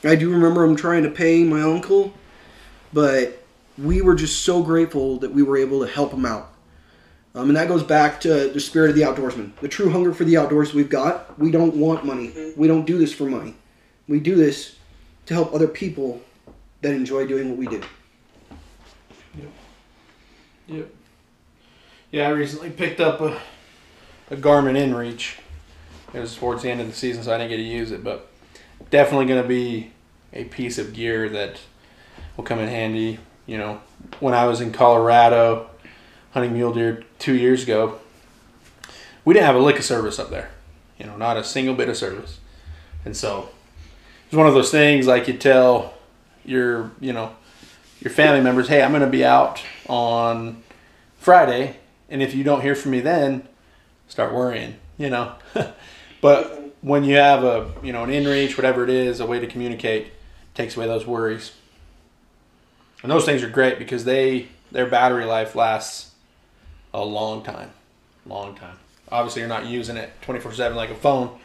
I 0.04 0.14
do 0.14 0.30
remember 0.30 0.64
him 0.64 0.76
trying 0.76 1.04
to 1.04 1.10
pay 1.10 1.44
my 1.44 1.62
uncle, 1.62 2.12
but 2.92 3.42
we 3.78 4.02
were 4.02 4.14
just 4.14 4.42
so 4.42 4.62
grateful 4.62 5.18
that 5.18 5.32
we 5.32 5.42
were 5.42 5.56
able 5.56 5.80
to 5.80 5.86
help 5.86 6.12
him 6.12 6.26
out. 6.26 6.51
Um, 7.34 7.48
and 7.48 7.56
that 7.56 7.68
goes 7.68 7.82
back 7.82 8.20
to 8.22 8.48
the 8.50 8.60
spirit 8.60 8.90
of 8.90 8.96
the 8.96 9.02
outdoorsman, 9.02 9.52
the 9.60 9.68
true 9.68 9.88
hunger 9.90 10.12
for 10.12 10.24
the 10.24 10.36
outdoors 10.36 10.74
we've 10.74 10.90
got. 10.90 11.38
We 11.38 11.50
don't 11.50 11.74
want 11.76 12.04
money. 12.04 12.52
We 12.56 12.68
don't 12.68 12.84
do 12.84 12.98
this 12.98 13.12
for 13.14 13.24
money. 13.24 13.54
We 14.06 14.20
do 14.20 14.34
this 14.34 14.76
to 15.26 15.34
help 15.34 15.54
other 15.54 15.68
people 15.68 16.20
that 16.82 16.92
enjoy 16.92 17.26
doing 17.26 17.48
what 17.48 17.58
we 17.58 17.66
do. 17.66 17.82
Yep. 20.68 20.90
Yeah, 22.10 22.28
I 22.28 22.30
recently 22.30 22.70
picked 22.70 23.00
up 23.00 23.20
a, 23.20 23.40
a 24.30 24.36
Garmin 24.36 24.76
InReach. 24.76 25.38
It 26.12 26.20
was 26.20 26.36
towards 26.36 26.62
the 26.62 26.70
end 26.70 26.80
of 26.80 26.86
the 26.86 26.92
season, 26.92 27.22
so 27.22 27.34
I 27.34 27.38
didn't 27.38 27.50
get 27.50 27.56
to 27.56 27.62
use 27.62 27.90
it, 27.90 28.04
but 28.04 28.30
definitely 28.90 29.26
going 29.26 29.42
to 29.42 29.48
be 29.48 29.92
a 30.32 30.44
piece 30.44 30.78
of 30.78 30.92
gear 30.92 31.28
that 31.30 31.58
will 32.36 32.44
come 32.44 32.58
in 32.58 32.68
handy. 32.68 33.18
You 33.46 33.58
know, 33.58 33.80
when 34.20 34.34
I 34.34 34.46
was 34.46 34.60
in 34.60 34.72
Colorado 34.72 35.70
hunting 36.32 36.52
mule 36.52 36.72
deer 36.72 37.04
two 37.18 37.34
years 37.34 37.62
ago, 37.62 37.98
we 39.24 39.34
didn't 39.34 39.46
have 39.46 39.56
a 39.56 39.60
lick 39.60 39.78
of 39.78 39.84
service 39.84 40.18
up 40.18 40.30
there. 40.30 40.50
You 40.98 41.06
know, 41.06 41.16
not 41.16 41.36
a 41.36 41.44
single 41.44 41.74
bit 41.74 41.88
of 41.88 41.96
service. 41.96 42.40
And 43.04 43.16
so 43.16 43.50
it's 44.26 44.36
one 44.36 44.46
of 44.46 44.54
those 44.54 44.70
things 44.70 45.06
like 45.06 45.28
you 45.28 45.34
tell 45.34 45.94
your, 46.44 46.90
you 47.00 47.12
know, 47.12 47.34
your 48.00 48.12
family 48.12 48.40
members, 48.40 48.68
hey, 48.68 48.82
I'm 48.82 48.90
going 48.90 49.02
to 49.02 49.08
be 49.08 49.24
out 49.24 49.62
on 49.88 50.62
Friday, 51.18 51.76
and 52.08 52.22
if 52.22 52.34
you 52.34 52.42
don't 52.42 52.62
hear 52.62 52.74
from 52.74 52.90
me 52.90 53.00
then, 53.00 53.46
start 54.08 54.34
worrying, 54.34 54.76
you 54.98 55.08
know. 55.08 55.34
but 56.20 56.74
when 56.80 57.04
you 57.04 57.16
have 57.16 57.44
a, 57.44 57.70
you 57.82 57.92
know, 57.92 58.02
an 58.02 58.10
inReach, 58.10 58.56
whatever 58.56 58.82
it 58.82 58.90
is, 58.90 59.20
a 59.20 59.26
way 59.26 59.38
to 59.38 59.46
communicate, 59.46 60.12
takes 60.54 60.76
away 60.76 60.86
those 60.86 61.06
worries. 61.06 61.52
And 63.02 63.10
those 63.10 63.24
things 63.24 63.42
are 63.42 63.48
great 63.48 63.78
because 63.78 64.04
they 64.04 64.48
their 64.70 64.86
battery 64.86 65.24
life 65.24 65.54
lasts 65.54 66.11
a 66.94 67.04
long 67.04 67.42
time, 67.42 67.70
long 68.26 68.54
time. 68.54 68.78
Obviously, 69.10 69.40
you're 69.40 69.48
not 69.48 69.66
using 69.66 69.96
it 69.96 70.10
24 70.22 70.52
seven 70.52 70.76
like 70.76 70.90
a 70.90 70.94
phone, 70.94 71.38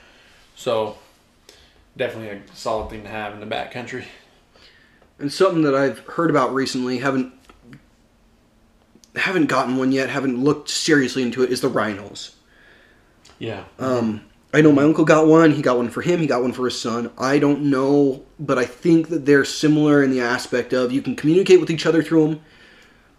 so 0.56 0.98
definitely 1.96 2.30
a 2.30 2.56
solid 2.56 2.90
thing 2.90 3.04
to 3.04 3.10
have 3.10 3.34
in 3.34 3.40
the 3.40 3.46
backcountry. 3.46 4.06
And 5.20 5.32
something 5.32 5.64
that 5.64 5.76
I've 5.76 6.00
heard 6.00 6.30
about 6.30 6.54
recently, 6.54 7.00
haven't 7.00 7.34
haven't 9.16 9.48
gotten 9.48 9.78
one 9.78 9.92
yet, 9.92 10.10
haven't 10.10 10.44
looked 10.44 10.70
seriously 10.70 11.24
into 11.24 11.44
it, 11.44 11.52
is 11.52 11.62
the 11.62 11.70
Rinos. 11.70 12.36
Yeah. 13.40 13.64
Um, 13.80 14.24
I 14.54 14.62
know 14.62 14.72
my 14.72 14.84
uncle 14.84 15.06
got 15.06 15.28
one. 15.28 15.52
He 15.52 15.62
got 15.62 15.78
one 15.78 15.90
for 15.90 16.02
him. 16.02 16.20
He 16.20 16.28
got 16.28 16.42
one 16.42 16.54
for 16.54 16.66
his 16.66 16.80
son. 16.80 17.12
I 17.18 17.40
don't 17.40 17.70
know, 17.70 18.24
but 18.40 18.58
I 18.58 18.66
think 18.66 19.10
that 19.10 19.26
they're 19.26 19.46
similar 19.46 20.04
in 20.04 20.12
the 20.12 20.22
aspect 20.22 20.74
of 20.74 20.92
you 20.92 21.02
can 21.02 21.16
communicate 21.16 21.60
with 21.60 21.70
each 21.70 21.86
other 21.86 22.02
through 22.02 22.28
them, 22.28 22.42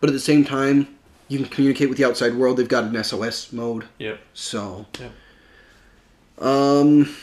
but 0.00 0.08
at 0.08 0.12
the 0.12 0.20
same 0.20 0.44
time, 0.44 0.97
you 1.28 1.38
can 1.38 1.48
communicate 1.48 1.88
with 1.88 1.98
the 1.98 2.04
outside 2.04 2.34
world. 2.34 2.56
They've 2.56 2.68
got 2.68 2.84
an 2.84 3.02
SOS 3.04 3.52
mode. 3.52 3.84
Yep. 3.98 4.18
So, 4.34 4.86
Yep. 4.98 6.44
um, 6.44 7.14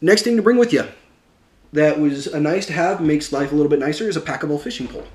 next 0.00 0.22
thing 0.22 0.36
to 0.36 0.42
bring 0.42 0.58
with 0.58 0.72
you 0.72 0.84
that 1.72 1.98
was 2.00 2.26
a 2.26 2.40
nice 2.40 2.66
to 2.66 2.72
have, 2.72 3.00
makes 3.00 3.32
life 3.32 3.52
a 3.52 3.54
little 3.54 3.70
bit 3.70 3.78
nicer, 3.78 4.08
is 4.08 4.16
a 4.16 4.20
packable 4.20 4.60
fishing 4.60 4.88
pole. 4.88 5.06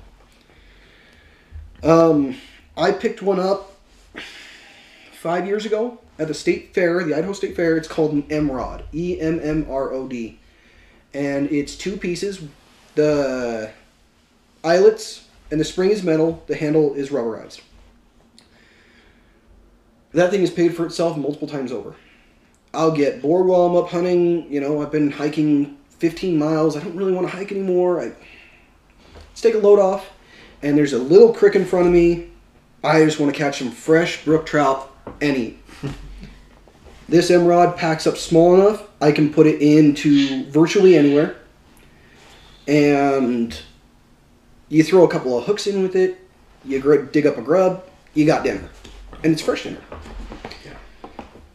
Um, 1.82 2.36
I 2.76 2.92
picked 2.92 3.22
one 3.22 3.38
up 3.38 3.76
five 5.12 5.46
years 5.46 5.66
ago 5.66 5.98
at 6.18 6.28
the 6.28 6.34
state 6.34 6.74
fair, 6.74 7.02
the 7.04 7.14
Idaho 7.14 7.32
State 7.32 7.56
Fair. 7.56 7.76
It's 7.76 7.88
called 7.88 8.12
an 8.12 8.22
Emmrod, 8.24 8.82
E 8.92 9.20
M 9.20 9.40
M 9.42 9.66
R 9.68 9.92
O 9.92 10.08
D, 10.08 10.38
and 11.12 11.50
it's 11.50 11.76
two 11.76 11.96
pieces. 11.96 12.40
The 12.94 13.70
eyelets 14.62 15.26
and 15.50 15.60
the 15.60 15.64
spring 15.64 15.90
is 15.90 16.02
metal. 16.02 16.42
The 16.46 16.54
handle 16.54 16.94
is 16.94 17.10
rubberized. 17.10 17.60
That 20.14 20.30
thing 20.30 20.40
has 20.40 20.50
paid 20.50 20.76
for 20.76 20.86
itself 20.86 21.16
multiple 21.16 21.48
times 21.48 21.72
over. 21.72 21.94
I'll 22.72 22.92
get 22.92 23.20
bored 23.20 23.46
while 23.46 23.62
I'm 23.62 23.76
up 23.76 23.88
hunting. 23.88 24.50
You 24.52 24.60
know, 24.60 24.80
I've 24.80 24.92
been 24.92 25.10
hiking 25.10 25.76
15 25.98 26.38
miles. 26.38 26.76
I 26.76 26.80
don't 26.80 26.96
really 26.96 27.12
want 27.12 27.28
to 27.28 27.36
hike 27.36 27.50
anymore. 27.50 28.00
I 28.00 28.12
let's 29.28 29.40
take 29.40 29.54
a 29.54 29.58
load 29.58 29.80
off, 29.80 30.10
and 30.62 30.78
there's 30.78 30.92
a 30.92 30.98
little 30.98 31.32
creek 31.34 31.56
in 31.56 31.64
front 31.64 31.86
of 31.86 31.92
me. 31.92 32.30
I 32.84 33.04
just 33.04 33.18
want 33.18 33.34
to 33.34 33.38
catch 33.38 33.58
some 33.58 33.72
fresh 33.72 34.24
brook 34.24 34.46
trout 34.46 34.90
and 35.20 35.36
eat. 35.36 35.58
this 37.08 37.30
Emmrod 37.30 37.76
packs 37.76 38.06
up 38.06 38.16
small 38.16 38.54
enough. 38.54 38.88
I 39.00 39.10
can 39.10 39.32
put 39.32 39.48
it 39.48 39.60
into 39.60 40.44
virtually 40.50 40.96
anywhere, 40.96 41.36
and 42.68 43.58
you 44.68 44.84
throw 44.84 45.04
a 45.04 45.08
couple 45.08 45.36
of 45.36 45.44
hooks 45.46 45.66
in 45.66 45.82
with 45.82 45.96
it. 45.96 46.20
You 46.64 47.08
dig 47.10 47.26
up 47.26 47.36
a 47.36 47.42
grub. 47.42 47.84
You 48.14 48.26
got 48.26 48.44
dinner, 48.44 48.68
and 49.24 49.32
it's 49.32 49.42
fresh 49.42 49.64
dinner. 49.64 49.80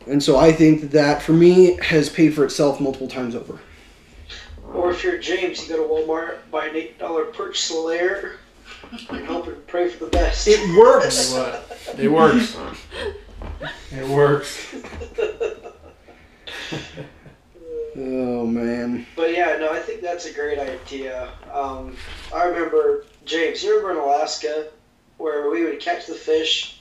And 0.09 0.23
so 0.23 0.37
I 0.37 0.51
think 0.51 0.81
that, 0.81 0.91
that 0.91 1.21
for 1.21 1.33
me 1.33 1.77
has 1.83 2.09
paid 2.09 2.33
for 2.33 2.43
itself 2.43 2.81
multiple 2.81 3.07
times 3.07 3.35
over. 3.35 3.59
Or 4.73 4.91
if 4.91 5.03
you're 5.03 5.19
James, 5.19 5.67
you 5.67 5.75
go 5.75 5.83
to 5.83 6.07
Walmart, 6.07 6.37
buy 6.51 6.67
an 6.67 6.75
eight 6.75 6.97
dollar 6.97 7.25
perch 7.25 7.61
slayer, 7.61 8.37
and 9.09 9.25
hope 9.25 9.47
and 9.47 9.67
pray 9.67 9.89
for 9.89 10.05
the 10.05 10.11
best. 10.11 10.47
It 10.47 10.59
works. 10.77 11.33
It 11.97 12.11
works. 12.11 12.57
it 13.91 14.07
works. 14.07 14.75
Oh 17.95 18.45
man. 18.45 19.05
But 19.15 19.33
yeah, 19.35 19.57
no, 19.59 19.71
I 19.71 19.79
think 19.79 20.01
that's 20.01 20.25
a 20.25 20.33
great 20.33 20.57
idea. 20.57 21.29
Um, 21.51 21.95
I 22.33 22.45
remember 22.45 23.05
James. 23.25 23.63
You 23.63 23.77
remember 23.77 23.99
in 23.99 24.07
Alaska 24.07 24.69
where 25.17 25.49
we 25.49 25.65
would 25.65 25.79
catch 25.79 26.05
the 26.05 26.13
fish, 26.13 26.78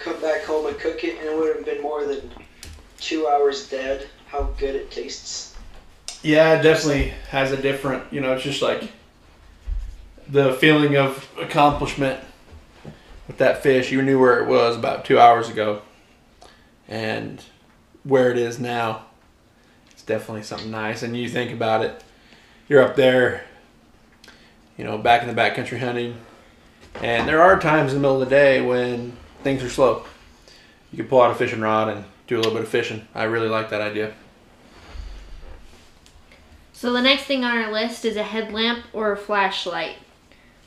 come 0.00 0.20
back 0.20 0.42
home 0.44 0.66
and 0.66 0.78
cook 0.78 1.04
it, 1.04 1.18
and 1.18 1.28
it 1.28 1.38
would 1.38 1.54
have 1.54 1.64
been 1.64 1.82
more 1.82 2.04
than 2.04 2.30
two 2.98 3.28
hours 3.28 3.68
dead. 3.68 4.08
How 4.26 4.44
good 4.58 4.74
it 4.74 4.90
tastes. 4.90 5.54
Yeah, 6.22 6.58
it 6.58 6.62
definitely 6.62 7.14
has 7.30 7.52
a 7.52 7.56
different, 7.56 8.12
you 8.12 8.20
know, 8.20 8.32
it's 8.32 8.42
just 8.42 8.62
like 8.62 8.90
the 10.28 10.52
feeling 10.54 10.96
of 10.96 11.28
accomplishment 11.38 12.22
with 13.26 13.38
that 13.38 13.62
fish. 13.62 13.90
You 13.90 14.02
knew 14.02 14.18
where 14.18 14.42
it 14.42 14.48
was 14.48 14.76
about 14.76 15.04
two 15.04 15.18
hours 15.18 15.48
ago, 15.48 15.82
and 16.88 17.42
where 18.04 18.30
it 18.30 18.38
is 18.38 18.58
now. 18.58 19.06
It's 19.90 20.02
definitely 20.02 20.42
something 20.42 20.70
nice. 20.70 21.02
And 21.02 21.16
you 21.16 21.28
think 21.28 21.52
about 21.52 21.84
it, 21.84 22.02
you're 22.68 22.82
up 22.82 22.96
there, 22.96 23.44
you 24.78 24.84
know, 24.84 24.96
back 24.96 25.22
in 25.22 25.28
the 25.28 25.40
backcountry 25.40 25.78
hunting, 25.78 26.16
and 27.02 27.28
there 27.28 27.42
are 27.42 27.58
times 27.58 27.92
in 27.92 27.98
the 27.98 28.02
middle 28.02 28.22
of 28.22 28.28
the 28.28 28.34
day 28.34 28.60
when 28.60 29.16
things 29.42 29.62
are 29.62 29.70
slow. 29.70 30.04
You 30.92 30.98
can 30.98 31.06
pull 31.06 31.22
out 31.22 31.30
a 31.30 31.34
fishing 31.34 31.60
rod 31.60 31.88
and 31.88 32.04
do 32.26 32.36
a 32.36 32.38
little 32.38 32.52
bit 32.52 32.62
of 32.62 32.68
fishing. 32.68 33.06
I 33.14 33.24
really 33.24 33.48
like 33.48 33.70
that 33.70 33.80
idea. 33.80 34.14
So 36.72 36.92
the 36.92 37.02
next 37.02 37.24
thing 37.24 37.44
on 37.44 37.58
our 37.58 37.70
list 37.70 38.04
is 38.04 38.16
a 38.16 38.22
headlamp 38.22 38.86
or 38.92 39.12
a 39.12 39.16
flashlight. 39.16 39.96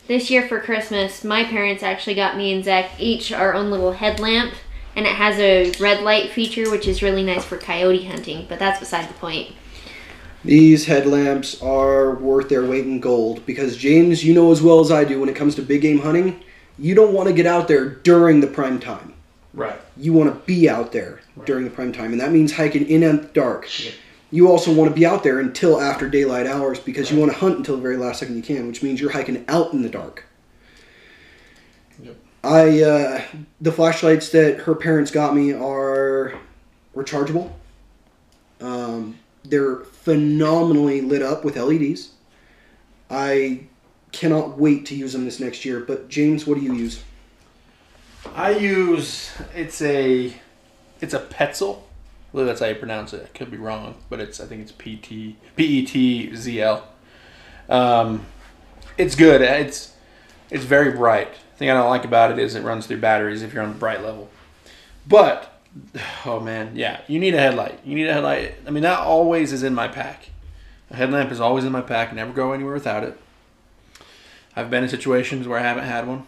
This 0.05 0.29
year 0.29 0.47
for 0.47 0.59
Christmas, 0.59 1.23
my 1.23 1.43
parents 1.43 1.81
actually 1.81 2.15
got 2.15 2.37
me 2.37 2.53
and 2.53 2.63
Zach 2.63 2.91
each 2.99 3.31
our 3.31 3.53
own 3.53 3.71
little 3.71 3.93
headlamp, 3.93 4.53
and 4.95 5.05
it 5.05 5.13
has 5.13 5.39
a 5.39 5.71
red 5.79 6.03
light 6.03 6.29
feature, 6.29 6.69
which 6.69 6.87
is 6.87 7.01
really 7.01 7.23
nice 7.23 7.45
for 7.45 7.57
coyote 7.57 8.03
hunting. 8.05 8.45
But 8.47 8.59
that's 8.59 8.79
beside 8.79 9.09
the 9.09 9.13
point. 9.13 9.55
These 10.43 10.85
headlamps 10.85 11.61
are 11.61 12.15
worth 12.15 12.49
their 12.49 12.65
weight 12.65 12.85
in 12.85 12.99
gold 12.99 13.45
because 13.45 13.77
James, 13.77 14.25
you 14.25 14.33
know 14.33 14.51
as 14.51 14.61
well 14.61 14.81
as 14.81 14.91
I 14.91 15.05
do 15.05 15.21
when 15.21 15.29
it 15.29 15.37
comes 15.37 15.55
to 15.55 15.61
big 15.61 15.81
game 15.81 15.99
hunting, 15.99 16.43
you 16.77 16.95
don't 16.95 17.13
want 17.13 17.27
to 17.27 17.33
get 17.33 17.45
out 17.45 17.67
there 17.67 17.87
during 17.89 18.39
the 18.39 18.47
prime 18.47 18.79
time. 18.79 19.13
Right. 19.53 19.79
You 19.95 20.13
want 20.13 20.33
to 20.33 20.45
be 20.45 20.67
out 20.67 20.91
there 20.91 21.21
during 21.45 21.63
the 21.63 21.69
prime 21.69 21.93
time, 21.93 22.11
and 22.11 22.19
that 22.19 22.31
means 22.31 22.53
hiking 22.53 22.87
in 22.87 23.01
the 23.01 23.23
dark. 23.33 23.69
You 24.31 24.49
also 24.49 24.73
want 24.73 24.89
to 24.89 24.95
be 24.95 25.05
out 25.05 25.23
there 25.23 25.39
until 25.39 25.79
after 25.79 26.09
daylight 26.09 26.47
hours 26.47 26.79
because 26.79 27.11
you 27.11 27.19
want 27.19 27.31
to 27.31 27.37
hunt 27.37 27.57
until 27.57 27.75
the 27.75 27.81
very 27.83 27.97
last 27.97 28.19
second 28.19 28.35
you 28.35 28.41
can, 28.41 28.65
which 28.67 28.81
means 28.81 28.99
you're 28.99 29.11
hiking 29.11 29.45
out 29.47 29.73
in 29.73 29.83
the 29.83 29.89
dark. 29.89 30.25
Yep. 32.01 32.15
I 32.43 32.81
uh, 32.81 33.21
the 33.61 33.71
flashlights 33.71 34.29
that 34.29 34.61
her 34.61 34.73
parents 34.73 35.11
got 35.11 35.35
me 35.35 35.53
are 35.53 36.33
rechargeable. 36.95 37.51
Um, 38.59 39.19
they're 39.43 39.77
phenomenally 39.77 41.01
lit 41.01 41.21
up 41.21 41.45
with 41.45 41.55
LEDs. 41.55 42.13
I 43.11 43.67
cannot 44.13 44.57
wait 44.57 44.85
to 44.85 44.95
use 44.95 45.11
them 45.11 45.25
this 45.25 45.39
next 45.41 45.65
year. 45.65 45.81
But 45.81 46.07
James, 46.07 46.47
what 46.47 46.57
do 46.57 46.63
you 46.63 46.73
use? 46.73 47.03
I 48.33 48.51
use 48.51 49.31
it's 49.53 49.81
a 49.81 50.33
it's 51.01 51.13
a 51.13 51.19
Petzl. 51.19 51.79
I 51.79 52.31
believe 52.31 52.47
that's 52.47 52.61
how 52.61 52.67
you 52.67 52.75
pronounce 52.75 53.13
it. 53.13 53.23
I 53.25 53.37
could 53.37 53.51
be 53.51 53.57
wrong, 53.57 53.95
but 54.09 54.19
it's 54.19 54.39
I 54.39 54.45
think 54.45 54.61
it's 54.61 54.71
P 54.71 54.95
T 54.95 55.35
P 55.57 55.63
E 55.65 55.85
T 55.85 56.35
Z 56.35 56.61
L. 56.61 56.87
Um, 57.67 58.25
it's 58.97 59.15
good. 59.15 59.41
It's 59.41 59.93
it's 60.49 60.63
very 60.63 60.91
bright. 60.91 61.33
The 61.33 61.57
thing 61.57 61.69
I 61.69 61.73
don't 61.73 61.89
like 61.89 62.05
about 62.05 62.31
it 62.31 62.39
is 62.39 62.55
it 62.55 62.63
runs 62.63 62.87
through 62.87 63.01
batteries 63.01 63.41
if 63.41 63.53
you're 63.53 63.63
on 63.63 63.73
the 63.73 63.79
bright 63.79 64.01
level. 64.01 64.29
But 65.05 65.61
oh 66.25 66.39
man, 66.39 66.75
yeah, 66.75 67.01
you 67.07 67.19
need 67.19 67.33
a 67.33 67.39
headlight. 67.39 67.79
You 67.83 67.95
need 67.95 68.07
a 68.07 68.13
headlight. 68.13 68.55
I 68.65 68.69
mean, 68.69 68.83
that 68.83 68.99
always 68.99 69.51
is 69.51 69.63
in 69.63 69.73
my 69.73 69.87
pack. 69.87 70.29
A 70.91 70.95
headlamp 70.95 71.31
is 71.31 71.39
always 71.39 71.65
in 71.65 71.71
my 71.71 71.81
pack. 71.81 72.13
Never 72.13 72.31
go 72.31 72.53
anywhere 72.53 72.73
without 72.73 73.03
it. 73.03 73.19
I've 74.55 74.69
been 74.69 74.83
in 74.83 74.89
situations 74.89 75.47
where 75.47 75.59
I 75.59 75.63
haven't 75.63 75.85
had 75.85 76.07
one, 76.07 76.25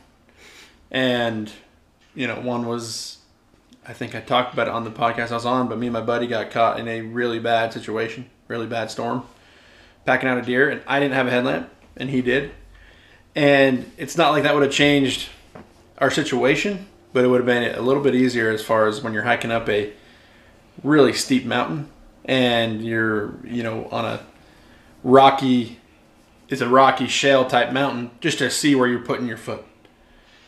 and 0.92 1.52
you 2.16 2.28
know, 2.28 2.40
one 2.40 2.66
was, 2.66 3.18
I 3.88 3.94
think 3.94 4.16
I 4.16 4.22
talked 4.22 4.54
about 4.54 4.68
it 4.68 4.74
on 4.74 4.84
the 4.84 4.92
podcast 4.92 5.32
I 5.32 5.36
was 5.36 5.46
on, 5.46 5.68
but 5.68 5.78
me 5.78 5.88
and 5.88 5.94
my 5.94 6.02
buddy 6.02 6.28
got 6.28 6.50
caught 6.50 6.80
in 6.80 6.88
a 6.88 7.02
really 7.02 7.40
bad 7.40 7.74
situation, 7.74 8.30
really 8.48 8.68
bad 8.68 8.90
storm, 8.90 9.26
packing 10.06 10.30
out 10.30 10.38
a 10.38 10.42
deer, 10.42 10.70
and 10.70 10.82
I 10.88 11.00
didn't 11.00 11.14
have 11.14 11.28
a 11.28 11.32
headlamp, 11.32 11.70
and 11.98 12.10
he 12.10 12.22
did. 12.22 12.52
And 13.36 13.92
it's 13.98 14.18
not 14.18 14.32
like 14.32 14.44
that 14.44 14.54
would 14.54 14.64
have 14.64 14.72
changed 14.72 15.28
our 15.98 16.10
situation, 16.10 16.88
but 17.12 17.26
it 17.26 17.28
would 17.28 17.42
have 17.42 17.46
been 17.46 17.76
a 17.76 17.82
little 17.82 18.02
bit 18.02 18.16
easier 18.16 18.50
as 18.50 18.62
far 18.62 18.88
as 18.88 19.02
when 19.02 19.14
you're 19.14 19.24
hiking 19.24 19.52
up 19.52 19.68
a 19.70 19.92
really 20.84 21.14
steep 21.14 21.46
mountain 21.46 21.90
and 22.24 22.84
you're, 22.84 23.36
you 23.46 23.62
know, 23.62 23.88
on 23.92 24.06
a 24.06 24.22
rocky, 25.04 25.80
it's 26.50 26.62
a 26.62 26.70
rocky 26.70 27.08
shale 27.08 27.46
type 27.46 27.72
mountain, 27.72 28.12
just 28.20 28.38
to 28.39 28.50
see 28.50 28.76
where 28.76 28.88
you're 28.88 29.00
putting 29.00 29.28
your 29.28 29.38
foot 29.38 29.66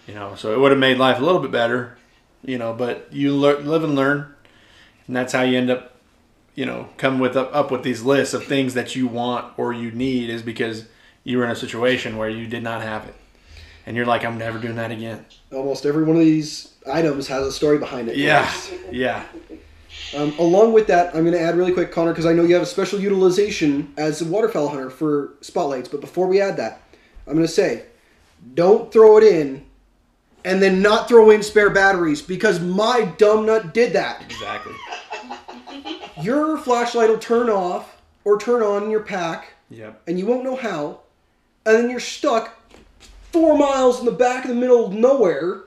you 0.07 0.13
know? 0.13 0.35
So 0.35 0.53
it 0.53 0.59
would 0.59 0.71
have 0.71 0.79
made 0.79 0.97
life 0.97 1.19
a 1.19 1.23
little 1.23 1.41
bit 1.41 1.51
better 1.51 1.97
you 2.43 2.57
know 2.57 2.73
but 2.73 3.11
you 3.11 3.35
lear- 3.35 3.59
live 3.59 3.83
and 3.83 3.95
learn. 3.95 4.33
And 5.07 5.15
that's 5.15 5.33
how 5.33 5.41
you 5.43 5.57
end 5.57 5.69
up 5.69 5.95
you 6.55 6.65
know 6.65 6.89
come 6.97 7.19
with 7.19 7.35
up, 7.35 7.53
up 7.53 7.71
with 7.71 7.83
these 7.83 8.01
lists 8.01 8.33
of 8.33 8.45
things 8.45 8.73
that 8.73 8.95
you 8.95 9.07
want 9.07 9.57
or 9.57 9.73
you 9.73 9.91
need 9.91 10.29
is 10.29 10.41
because 10.41 10.85
you 11.23 11.37
were 11.37 11.45
in 11.45 11.51
a 11.51 11.55
situation 11.55 12.17
where 12.17 12.29
you 12.29 12.47
did 12.47 12.63
not 12.63 12.81
have 12.81 13.05
it. 13.05 13.15
And 13.85 13.95
you're 13.95 14.05
like 14.05 14.25
i'm 14.25 14.37
never 14.37 14.59
doing 14.59 14.75
that 14.75 14.91
again. 14.91 15.25
Almost 15.51 15.85
every 15.85 16.03
one 16.03 16.15
of 16.15 16.21
these 16.21 16.73
items 16.91 17.27
has 17.27 17.45
a 17.45 17.51
story 17.51 17.77
behind 17.77 18.09
it. 18.09 18.17
yeah. 18.17 18.51
Yeah 18.91 19.23
Um, 20.15 20.33
along 20.39 20.73
with 20.73 20.87
that, 20.87 21.07
I'm 21.15 21.21
going 21.23 21.33
to 21.33 21.41
add 21.41 21.57
really 21.57 21.73
quick, 21.73 21.91
Connor, 21.91 22.11
because 22.11 22.25
I 22.25 22.33
know 22.33 22.43
you 22.43 22.53
have 22.53 22.63
a 22.63 22.67
special 22.67 22.99
utilization 22.99 23.93
as 23.97 24.21
a 24.21 24.25
waterfowl 24.25 24.69
hunter 24.69 24.89
for 24.89 25.33
spotlights. 25.41 25.89
But 25.89 26.01
before 26.01 26.27
we 26.27 26.39
add 26.39 26.57
that, 26.57 26.81
I'm 27.27 27.33
gonna 27.33 27.47
say, 27.47 27.83
don't 28.53 28.91
throw 28.91 29.17
it 29.17 29.23
in, 29.25 29.65
and 30.45 30.61
then 30.61 30.81
not 30.81 31.09
throw 31.09 31.29
in 31.29 31.43
spare 31.43 31.69
batteries 31.69 32.21
because 32.21 32.61
my 32.61 33.03
dumb 33.17 33.45
nut 33.45 33.73
did 33.73 33.91
that. 33.93 34.21
Exactly. 34.23 34.73
Your 36.21 36.57
flashlight 36.57 37.09
will 37.09 37.17
turn 37.19 37.49
off 37.49 38.01
or 38.23 38.39
turn 38.39 38.63
on 38.63 38.83
in 38.83 38.91
your 38.91 39.01
pack, 39.01 39.53
Yep. 39.69 40.01
and 40.07 40.17
you 40.17 40.25
won't 40.25 40.43
know 40.43 40.55
how, 40.55 41.01
and 41.65 41.75
then 41.77 41.89
you're 41.89 41.99
stuck 41.99 42.57
four 43.31 43.57
miles 43.57 43.99
in 43.99 44.05
the 44.05 44.11
back 44.11 44.43
of 44.45 44.49
the 44.49 44.55
middle 44.55 44.85
of 44.85 44.93
nowhere 44.93 45.63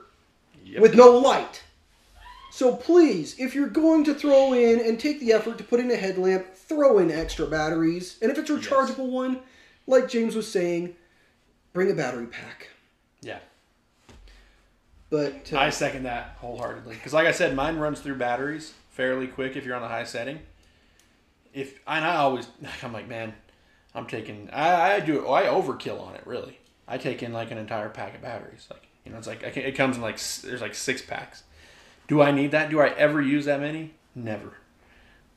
Yep. 0.65 0.81
with 0.81 0.95
no 0.95 1.11
light. 1.17 1.60
So 2.51 2.75
please, 2.75 3.39
if 3.39 3.55
you're 3.55 3.69
going 3.69 4.03
to 4.03 4.13
throw 4.13 4.51
in 4.51 4.81
and 4.81 4.99
take 4.99 5.21
the 5.21 5.31
effort 5.31 5.57
to 5.57 5.63
put 5.63 5.79
in 5.79 5.89
a 5.89 5.95
headlamp, 5.95 6.53
throw 6.53 6.97
in 6.97 7.09
extra 7.09 7.47
batteries. 7.47 8.17
And 8.21 8.29
if 8.29 8.37
it's 8.37 8.49
a 8.49 8.57
rechargeable 8.57 9.09
one, 9.09 9.39
like 9.87 10.09
James 10.09 10.35
was 10.35 10.51
saying, 10.51 10.93
bring 11.71 11.89
a 11.89 11.93
battery 11.93 12.25
pack. 12.25 12.67
Yeah. 13.21 13.39
But 15.09 15.51
uh, 15.53 15.59
I 15.59 15.69
second 15.69 16.03
that 16.03 16.35
wholeheartedly. 16.39 16.95
Because, 16.95 17.13
like 17.13 17.25
I 17.25 17.31
said, 17.31 17.55
mine 17.55 17.77
runs 17.77 18.01
through 18.01 18.15
batteries 18.15 18.73
fairly 18.89 19.27
quick 19.27 19.55
if 19.55 19.65
you're 19.65 19.75
on 19.75 19.81
the 19.81 19.87
high 19.87 20.03
setting. 20.03 20.39
If 21.53 21.79
and 21.87 22.03
I 22.03 22.17
always, 22.17 22.47
I'm 22.83 22.91
like, 22.91 23.07
man, 23.07 23.33
I'm 23.95 24.07
taking. 24.07 24.49
I, 24.51 24.95
I 24.95 24.99
do. 24.99 25.27
I 25.29 25.43
overkill 25.43 26.05
on 26.05 26.15
it. 26.15 26.25
Really, 26.25 26.59
I 26.85 26.97
take 26.97 27.23
in 27.23 27.31
like 27.31 27.51
an 27.51 27.57
entire 27.57 27.89
pack 27.89 28.15
of 28.15 28.21
batteries. 28.21 28.67
Like 28.69 28.87
you 29.05 29.11
know, 29.11 29.17
it's 29.17 29.27
like 29.27 29.45
I 29.45 29.51
can, 29.51 29.63
it 29.63 29.73
comes 29.73 29.95
in 29.95 30.01
like 30.01 30.19
there's 30.41 30.61
like 30.61 30.75
six 30.75 31.01
packs. 31.01 31.43
Do 32.07 32.21
I 32.21 32.31
need 32.31 32.51
that? 32.51 32.69
Do 32.69 32.79
I 32.81 32.89
ever 32.89 33.21
use 33.21 33.45
that 33.45 33.59
many? 33.59 33.93
Never. 34.15 34.53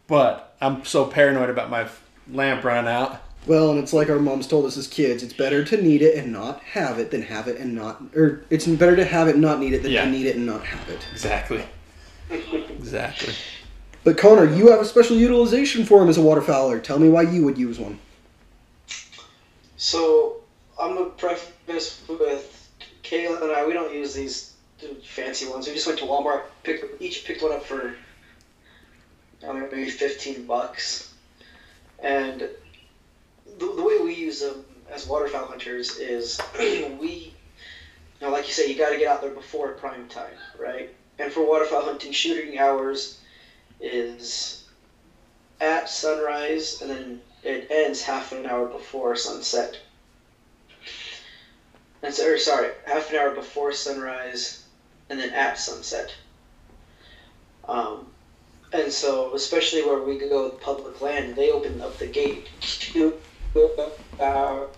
But 0.07 0.57
I'm 0.61 0.85
so 0.85 1.05
paranoid 1.07 1.51
about 1.51 1.71
my 1.71 1.87
lamp 2.31 2.65
running 2.65 2.91
out. 2.91 3.21
well, 3.47 3.71
and 3.71 3.79
it's 3.79 3.93
like 3.93 4.09
our 4.11 4.19
moms 4.19 4.47
told 4.47 4.65
us 4.65 4.77
as 4.77 4.87
kids: 4.87 5.23
it's 5.23 5.33
better 5.33 5.65
to 5.65 5.81
need 5.81 6.03
it 6.03 6.17
and 6.17 6.33
not 6.33 6.61
have 6.63 6.99
it 6.99 7.11
than 7.11 7.23
have 7.23 7.47
it 7.49 7.59
and 7.59 7.75
not, 7.75 8.03
or 8.17 8.45
it's 8.51 8.67
better 8.67 8.97
to 8.97 9.05
have 9.05 9.29
it 9.29 9.33
and 9.33 9.43
not 9.43 9.61
need 9.61 9.73
it 9.75 9.83
than 9.83 9.93
Yeah. 9.93 10.05
to 10.05 10.11
need 10.11 10.27
it 10.27 10.37
and 10.37 10.47
not 10.47 10.65
have 10.65 10.89
it. 10.89 11.07
Exactly. 11.13 11.65
Exactly. 12.31 13.35
But 14.03 14.19
Connor, 14.19 14.53
you 14.55 14.71
have 14.71 14.81
a 14.81 14.85
special 14.85 15.17
utilization 15.17 15.85
for 15.85 16.03
him 16.03 16.09
as 16.09 16.19
a 16.19 16.23
waterfowler. 16.23 16.83
Tell 16.83 16.99
me 16.99 17.09
why 17.09 17.23
you 17.23 17.45
would 17.45 17.57
use 17.57 17.79
one. 17.79 17.99
So 19.77 20.37
I'm 20.81 20.95
gonna 20.95 21.11
preface 21.11 22.03
with 22.09 22.69
Kayla 23.03 23.43
and 23.43 23.53
I. 23.53 23.67
We 23.67 23.73
don't 23.73 23.95
use 23.95 24.15
these 24.15 24.54
fancy 25.03 25.47
ones. 25.47 25.67
We 25.67 25.75
just 25.75 25.87
went 25.87 25.99
to 26.01 26.05
Walmart, 26.05 26.43
picked 26.63 27.01
each 27.01 27.25
picked 27.25 27.43
one 27.43 27.53
up 27.53 27.65
for 27.65 27.95
I 29.43 29.47
don't 29.47 29.61
know, 29.61 29.69
maybe 29.71 29.91
fifteen 29.91 30.47
bucks. 30.47 31.13
And 31.99 32.41
the, 32.41 33.73
the 33.77 33.83
way 33.83 33.99
we 34.03 34.15
use 34.15 34.41
them 34.41 34.65
as 34.91 35.07
waterfowl 35.07 35.47
hunters 35.47 35.97
is 35.97 36.41
we, 36.59 37.33
you 38.21 38.29
like 38.29 38.47
you 38.47 38.53
say, 38.53 38.69
you 38.69 38.77
got 38.77 38.91
to 38.91 38.99
get 38.99 39.09
out 39.09 39.21
there 39.21 39.31
before 39.31 39.73
prime 39.73 40.09
time, 40.09 40.35
right? 40.59 40.95
And 41.19 41.33
for 41.33 41.47
waterfowl 41.47 41.85
hunting, 41.85 42.13
shooting 42.13 42.59
hours 42.59 43.19
is 43.81 44.65
at 45.61 45.89
sunrise, 45.89 46.81
and 46.83 46.91
then 46.91 47.21
it 47.43 47.69
ends 47.71 48.03
half 48.03 48.33
an 48.33 48.47
hour 48.47 48.67
before 48.67 49.15
sunset. 49.17 49.79
And 52.03 52.13
so, 52.13 52.29
or 52.29 52.39
sorry, 52.39 52.71
half 52.87 53.11
an 53.11 53.17
hour 53.17 53.31
before 53.31 53.73
sunrise, 53.73 54.64
and 55.15 55.23
then 55.23 55.33
at 55.33 55.57
sunset. 55.57 56.13
Um, 57.69 58.07
and 58.73 58.91
so, 58.91 59.33
especially 59.35 59.83
where 59.83 60.03
we 60.03 60.19
go 60.19 60.51
with 60.51 60.61
public 60.61 61.01
land, 61.01 61.37
they 61.37 61.53
open 61.53 61.81
up 61.81 61.97
the 61.99 62.09
gate 62.09 62.49
two 62.61 63.15
hours. 64.21 64.71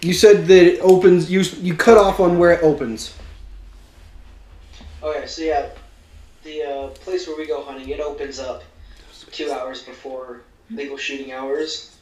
You 0.00 0.12
said 0.12 0.46
that 0.46 0.66
it 0.74 0.80
opens. 0.80 1.30
You 1.30 1.40
you 1.60 1.74
cut 1.74 1.96
off 1.96 2.18
on 2.18 2.38
where 2.38 2.52
it 2.52 2.62
opens. 2.62 3.14
Okay, 5.02 5.26
so 5.26 5.42
yeah, 5.42 5.68
the 6.42 6.62
uh, 6.62 6.88
place 6.88 7.28
where 7.28 7.36
we 7.36 7.46
go 7.46 7.62
hunting, 7.62 7.88
it 7.88 8.00
opens 8.00 8.40
up 8.40 8.64
two 9.30 9.52
hours 9.52 9.82
before 9.82 10.42
legal 10.70 10.96
shooting 10.96 11.32
hours. 11.32 11.96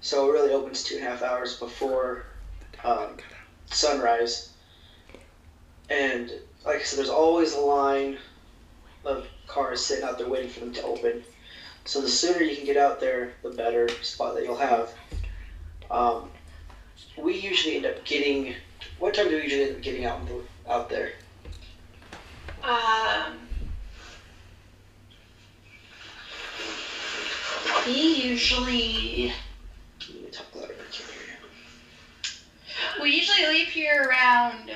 So 0.00 0.28
it 0.28 0.32
really 0.32 0.52
opens 0.52 0.82
two 0.82 0.96
and 0.96 1.06
a 1.06 1.10
half 1.10 1.22
hours 1.22 1.58
before 1.58 2.26
um, 2.84 3.16
sunrise. 3.74 4.50
And 5.90 6.32
like 6.64 6.80
I 6.80 6.82
said, 6.82 6.98
there's 6.98 7.10
always 7.10 7.54
a 7.54 7.60
line 7.60 8.18
of 9.04 9.26
cars 9.46 9.84
sitting 9.84 10.04
out 10.04 10.18
there 10.18 10.28
waiting 10.28 10.50
for 10.50 10.60
them 10.60 10.72
to 10.72 10.82
open. 10.82 11.22
So 11.84 12.00
the 12.00 12.08
sooner 12.08 12.42
you 12.42 12.56
can 12.56 12.64
get 12.64 12.76
out 12.76 13.00
there, 13.00 13.34
the 13.42 13.50
better 13.50 13.88
spot 14.02 14.34
that 14.34 14.44
you'll 14.44 14.56
have. 14.56 14.92
Um, 15.90 16.30
we 17.18 17.38
usually 17.38 17.76
end 17.76 17.86
up 17.86 18.04
getting. 18.04 18.54
What 18.98 19.14
time 19.14 19.28
do 19.28 19.36
we 19.36 19.42
usually 19.42 19.64
end 19.64 19.76
up 19.76 19.82
getting 19.82 20.04
out 20.06 20.20
out 20.68 20.88
there? 20.88 21.12
Um, 22.62 23.36
we 27.86 27.92
usually 28.24 29.32
Let 30.08 30.22
me 30.22 30.30
talk 30.30 30.46
louder. 30.54 30.72
I 30.72 30.90
can't 30.90 31.10
hear 31.10 31.22
you. 32.93 32.93
We 33.04 33.14
usually 33.14 33.46
leave 33.46 33.68
here 33.68 34.08
around 34.08 34.70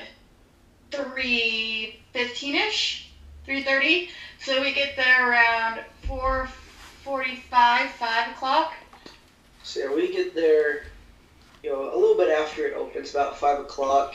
three 0.91 1.99
fifteen 2.13 2.53
ish, 2.53 3.11
three 3.43 3.63
thirty. 3.63 4.11
So 4.39 4.61
we 4.61 4.71
get 4.71 4.95
there 4.95 5.31
around 5.31 5.81
four 6.07 6.47
forty-five, 7.03 7.89
five 7.89 8.31
o'clock. 8.31 8.73
So 9.63 9.95
we 9.95 10.13
get 10.13 10.35
there, 10.35 10.83
you 11.63 11.71
know, 11.71 11.91
a 11.91 11.97
little 11.97 12.15
bit 12.15 12.29
after 12.29 12.67
it 12.67 12.75
opens, 12.75 13.09
about 13.09 13.39
five 13.39 13.59
o'clock. 13.59 14.13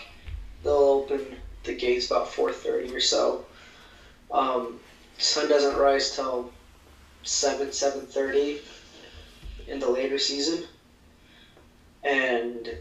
They'll 0.63 0.73
open 0.73 1.27
the 1.65 1.75
gates 1.75 2.07
about 2.07 2.29
four 2.29 2.53
thirty 2.53 2.95
or 2.95 3.01
so. 3.01 3.45
Um, 4.31 4.79
sun 5.19 5.49
doesn't 5.49 5.77
rise 5.77 6.15
till 6.15 6.53
seven, 7.25 7.73
seven 7.73 8.03
thirty 8.03 8.61
in 9.67 9.81
the 9.81 9.91
later 9.91 10.21
season, 10.21 10.67
and 12.05 12.79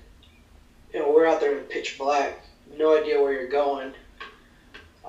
you 0.94 1.00
know 1.00 1.12
we're 1.12 1.28
out 1.28 1.40
there 1.40 1.58
in 1.58 1.64
pitch 1.66 1.98
black, 1.98 2.44
no 2.78 2.98
idea 2.98 3.22
where 3.22 3.34
you're 3.34 3.48
going. 3.48 3.94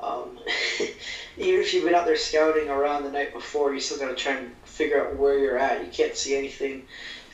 Um, 0.00 0.38
even 1.38 1.60
if 1.60 1.72
you've 1.72 1.84
been 1.84 1.94
out 1.94 2.04
there 2.04 2.16
scouting 2.16 2.68
around 2.68 3.04
the 3.04 3.10
night 3.10 3.32
before, 3.32 3.72
you 3.72 3.80
still 3.80 3.98
gotta 3.98 4.14
try 4.14 4.32
and 4.32 4.50
figure 4.64 5.06
out 5.06 5.16
where 5.16 5.38
you're 5.38 5.58
at. 5.58 5.84
You 5.84 5.90
can't 5.90 6.16
see 6.16 6.36
anything 6.36 6.84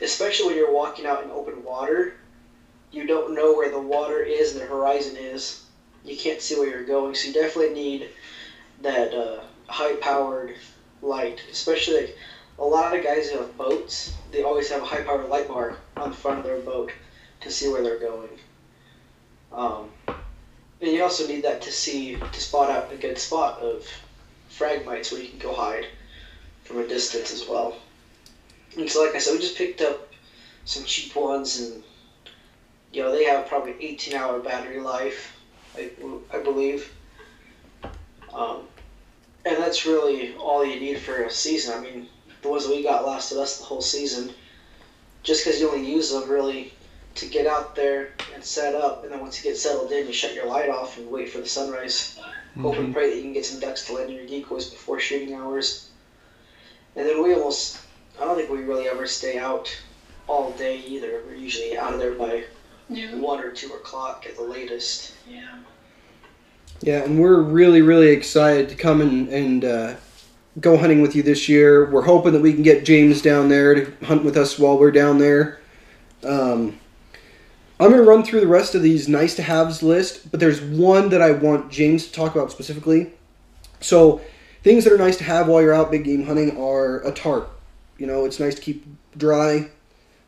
especially 0.01 0.47
when 0.47 0.55
you're 0.55 0.71
walking 0.71 1.05
out 1.05 1.23
in 1.23 1.29
open 1.29 1.63
water, 1.63 2.15
you 2.91 3.05
don't 3.05 3.35
know 3.35 3.53
where 3.53 3.69
the 3.69 3.79
water 3.79 4.21
is 4.21 4.51
and 4.51 4.61
the 4.61 4.65
horizon 4.65 5.15
is. 5.15 5.61
You 6.03 6.15
can't 6.15 6.41
see 6.41 6.57
where 6.57 6.67
you're 6.67 6.83
going, 6.83 7.13
so 7.13 7.27
you 7.27 7.33
definitely 7.33 7.73
need 7.73 8.09
that 8.81 9.13
uh, 9.13 9.41
high-powered 9.67 10.55
light. 11.01 11.41
Especially 11.51 12.01
like, 12.01 12.17
a 12.59 12.65
lot 12.65 12.95
of 12.95 13.03
guys 13.03 13.29
who 13.29 13.37
have 13.37 13.55
boats, 13.57 14.13
they 14.31 14.41
always 14.41 14.69
have 14.69 14.81
a 14.81 14.85
high-powered 14.85 15.29
light 15.29 15.47
bar 15.47 15.77
on 15.95 16.09
the 16.09 16.15
front 16.15 16.39
of 16.39 16.43
their 16.43 16.59
boat 16.59 16.91
to 17.41 17.51
see 17.51 17.69
where 17.69 17.83
they're 17.83 17.99
going. 17.99 18.29
Um, 19.51 19.89
and 20.81 20.91
you 20.91 21.03
also 21.03 21.27
need 21.27 21.43
that 21.43 21.61
to 21.63 21.71
see 21.71 22.15
to 22.15 22.39
spot 22.39 22.69
out 22.69 22.91
a 22.91 22.95
good 22.95 23.17
spot 23.17 23.59
of 23.59 23.85
phragmites 24.49 25.11
where 25.11 25.21
you 25.21 25.29
can 25.29 25.39
go 25.39 25.53
hide 25.53 25.85
from 26.63 26.79
a 26.79 26.87
distance 26.87 27.31
as 27.31 27.47
well. 27.47 27.75
And 28.77 28.89
so, 28.89 29.03
like 29.03 29.15
I 29.15 29.19
said, 29.19 29.33
we 29.33 29.39
just 29.39 29.57
picked 29.57 29.81
up 29.81 30.11
some 30.65 30.83
cheap 30.85 31.15
ones, 31.15 31.59
and 31.59 31.83
you 32.93 33.03
know 33.03 33.11
they 33.11 33.25
have 33.25 33.47
probably 33.47 33.75
18 33.79 34.15
hour 34.15 34.39
battery 34.39 34.79
life, 34.79 35.37
I, 35.75 35.91
I 36.33 36.39
believe. 36.39 36.91
Um, 38.33 38.61
and 39.45 39.57
that's 39.57 39.85
really 39.85 40.35
all 40.35 40.65
you 40.65 40.79
need 40.79 40.99
for 40.99 41.23
a 41.23 41.31
season. 41.31 41.77
I 41.77 41.81
mean, 41.81 42.07
the 42.41 42.49
ones 42.49 42.65
that 42.65 42.75
we 42.75 42.83
got 42.83 43.05
lasted 43.05 43.39
us 43.39 43.57
the 43.57 43.65
whole 43.65 43.81
season. 43.81 44.31
Just 45.23 45.43
because 45.43 45.59
you 45.59 45.69
only 45.69 45.91
use 45.91 46.11
them 46.11 46.27
really 46.29 46.73
to 47.15 47.25
get 47.25 47.47
out 47.47 47.75
there 47.75 48.13
and 48.33 48.43
set 48.43 48.73
up, 48.75 49.03
and 49.03 49.11
then 49.11 49.19
once 49.19 49.37
you 49.37 49.49
get 49.49 49.57
settled 49.57 49.91
in, 49.91 50.07
you 50.07 50.13
shut 50.13 50.33
your 50.33 50.47
light 50.47 50.69
off 50.69 50.97
and 50.97 51.09
wait 51.09 51.29
for 51.29 51.39
the 51.39 51.47
sunrise. 51.47 52.19
Hope 52.59 52.77
and 52.77 52.93
pray 52.93 53.09
that 53.09 53.15
you 53.15 53.21
can 53.21 53.33
get 53.33 53.45
some 53.45 53.61
ducks 53.61 53.85
to 53.85 53.93
land 53.93 54.09
in 54.09 54.15
your 54.17 54.25
decoys 54.27 54.69
before 54.69 54.99
shooting 54.99 55.33
hours. 55.33 55.89
And 56.95 57.07
then 57.07 57.23
we 57.23 57.33
almost 57.33 57.79
I 58.19 58.25
don't 58.25 58.35
think 58.35 58.49
we 58.49 58.59
really 58.59 58.87
ever 58.87 59.07
stay 59.07 59.37
out 59.37 59.75
all 60.27 60.51
day 60.51 60.77
either. 60.79 61.23
We're 61.25 61.35
usually 61.35 61.77
out 61.77 61.93
of 61.93 61.99
there 61.99 62.13
by 62.13 62.43
Noon. 62.89 63.21
one 63.21 63.39
or 63.39 63.51
two 63.51 63.73
o'clock 63.73 64.25
at 64.27 64.35
the 64.35 64.43
latest. 64.43 65.13
Yeah. 65.27 65.57
Yeah, 66.81 67.03
and 67.03 67.19
we're 67.19 67.41
really, 67.41 67.81
really 67.81 68.09
excited 68.09 68.69
to 68.69 68.75
come 68.75 69.01
and, 69.01 69.29
and 69.29 69.65
uh, 69.65 69.95
go 70.59 70.77
hunting 70.77 71.01
with 71.01 71.15
you 71.15 71.23
this 71.23 71.47
year. 71.47 71.89
We're 71.89 72.01
hoping 72.01 72.33
that 72.33 72.41
we 72.41 72.53
can 72.53 72.63
get 72.63 72.85
James 72.85 73.21
down 73.21 73.49
there 73.49 73.75
to 73.75 74.05
hunt 74.05 74.23
with 74.23 74.35
us 74.35 74.57
while 74.57 74.77
we're 74.77 74.91
down 74.91 75.17
there. 75.17 75.61
Um, 76.23 76.79
I'm 77.81 77.89
going 77.89 78.03
to 78.03 78.07
run 78.07 78.23
through 78.23 78.41
the 78.41 78.47
rest 78.47 78.75
of 78.75 78.83
these 78.83 79.07
nice 79.07 79.35
to 79.35 79.41
haves 79.41 79.81
list, 79.81 80.29
but 80.29 80.39
there's 80.39 80.61
one 80.61 81.09
that 81.09 81.21
I 81.21 81.31
want 81.31 81.71
James 81.71 82.05
to 82.05 82.13
talk 82.13 82.35
about 82.35 82.51
specifically. 82.51 83.11
So, 83.79 84.21
things 84.61 84.83
that 84.83 84.93
are 84.93 84.97
nice 84.97 85.17
to 85.17 85.23
have 85.23 85.47
while 85.47 85.61
you're 85.63 85.73
out 85.73 85.89
big 85.89 86.03
game 86.03 86.25
hunting 86.27 86.55
are 86.57 86.99
a 86.99 87.11
tarp. 87.11 87.49
You 87.97 88.05
know, 88.05 88.25
it's 88.25 88.39
nice 88.39 88.53
to 88.53 88.61
keep 88.61 88.85
dry, 89.17 89.69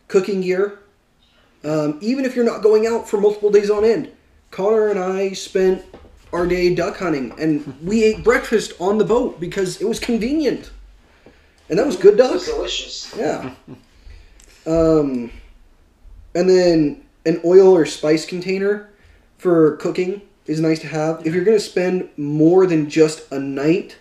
cooking 0.07 0.41
gear. 0.41 0.79
Um, 1.63 1.99
even 2.01 2.25
if 2.25 2.35
you're 2.35 2.43
not 2.43 2.63
going 2.63 2.87
out 2.87 3.07
for 3.07 3.21
multiple 3.21 3.51
days 3.51 3.69
on 3.69 3.85
end, 3.85 4.11
Connor 4.49 4.87
and 4.89 4.99
I 4.99 5.33
spent 5.33 5.85
our 6.33 6.47
day 6.47 6.73
duck 6.73 6.97
hunting, 6.97 7.33
and 7.39 7.77
we 7.83 8.03
ate 8.03 8.23
breakfast 8.23 8.73
on 8.79 8.97
the 8.97 9.05
boat 9.05 9.39
because 9.39 9.79
it 9.79 9.87
was 9.87 9.99
convenient, 9.99 10.71
and 11.69 11.77
that 11.77 11.85
was 11.85 11.95
good 11.97 12.15
It 12.15 12.17
duck. 12.17 12.33
was 12.33 12.45
delicious. 12.45 13.15
Yeah. 13.15 13.53
Um, 14.65 15.29
and 16.33 16.49
then 16.49 17.02
an 17.25 17.41
oil 17.45 17.75
or 17.75 17.85
spice 17.85 18.25
container 18.25 18.89
for 19.37 19.77
cooking 19.77 20.21
is 20.45 20.59
nice 20.59 20.79
to 20.79 20.87
have. 20.87 21.25
If 21.25 21.33
you're 21.33 21.43
going 21.43 21.57
to 21.57 21.63
spend 21.63 22.09
more 22.17 22.65
than 22.65 22.89
just 22.89 23.31
a 23.31 23.39
night, 23.39 23.97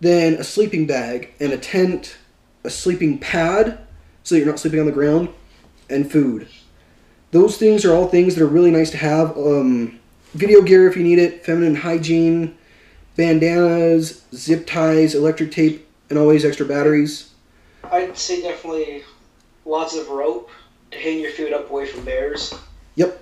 then 0.00 0.34
a 0.34 0.44
sleeping 0.44 0.86
bag 0.86 1.32
and 1.40 1.52
a 1.52 1.58
tent, 1.58 2.18
a 2.64 2.70
sleeping 2.70 3.18
pad 3.18 3.78
so 4.22 4.34
that 4.34 4.40
you're 4.40 4.48
not 4.48 4.58
sleeping 4.58 4.80
on 4.80 4.86
the 4.86 4.92
ground, 4.92 5.30
and 5.88 6.10
food. 6.10 6.48
Those 7.30 7.56
things 7.56 7.84
are 7.84 7.94
all 7.94 8.08
things 8.08 8.34
that 8.34 8.44
are 8.44 8.48
really 8.48 8.70
nice 8.70 8.90
to 8.90 8.98
have. 8.98 9.36
Um, 9.38 9.98
video 10.34 10.60
gear 10.60 10.86
if 10.88 10.96
you 10.96 11.02
need 11.02 11.18
it, 11.18 11.44
feminine 11.44 11.76
hygiene, 11.76 12.56
bandanas, 13.16 14.24
zip 14.34 14.66
ties, 14.66 15.14
electric 15.14 15.50
tape, 15.50 15.88
and 16.10 16.18
always 16.18 16.44
extra 16.44 16.66
batteries. 16.66 17.32
I'd 17.84 18.18
say 18.18 18.42
definitely 18.42 19.04
lots 19.64 19.96
of 19.96 20.08
rope 20.08 20.50
hang 20.92 21.20
your 21.20 21.32
food 21.32 21.52
up 21.52 21.70
away 21.70 21.86
from 21.86 22.04
bears. 22.04 22.54
Yep. 22.96 23.20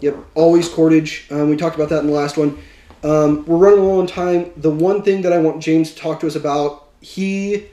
Yep. 0.00 0.16
Always 0.34 0.68
cordage. 0.68 1.26
Um, 1.30 1.50
we 1.50 1.56
talked 1.56 1.76
about 1.76 1.88
that 1.90 2.00
in 2.00 2.06
the 2.06 2.12
last 2.12 2.36
one. 2.36 2.58
Um, 3.02 3.44
we're 3.46 3.56
running 3.56 3.84
low 3.84 4.00
on 4.00 4.06
time. 4.06 4.50
The 4.56 4.70
one 4.70 5.02
thing 5.02 5.22
that 5.22 5.32
I 5.32 5.38
want 5.38 5.62
James 5.62 5.92
to 5.92 5.98
talk 5.98 6.20
to 6.20 6.26
us 6.26 6.34
about, 6.34 6.88
he 7.00 7.66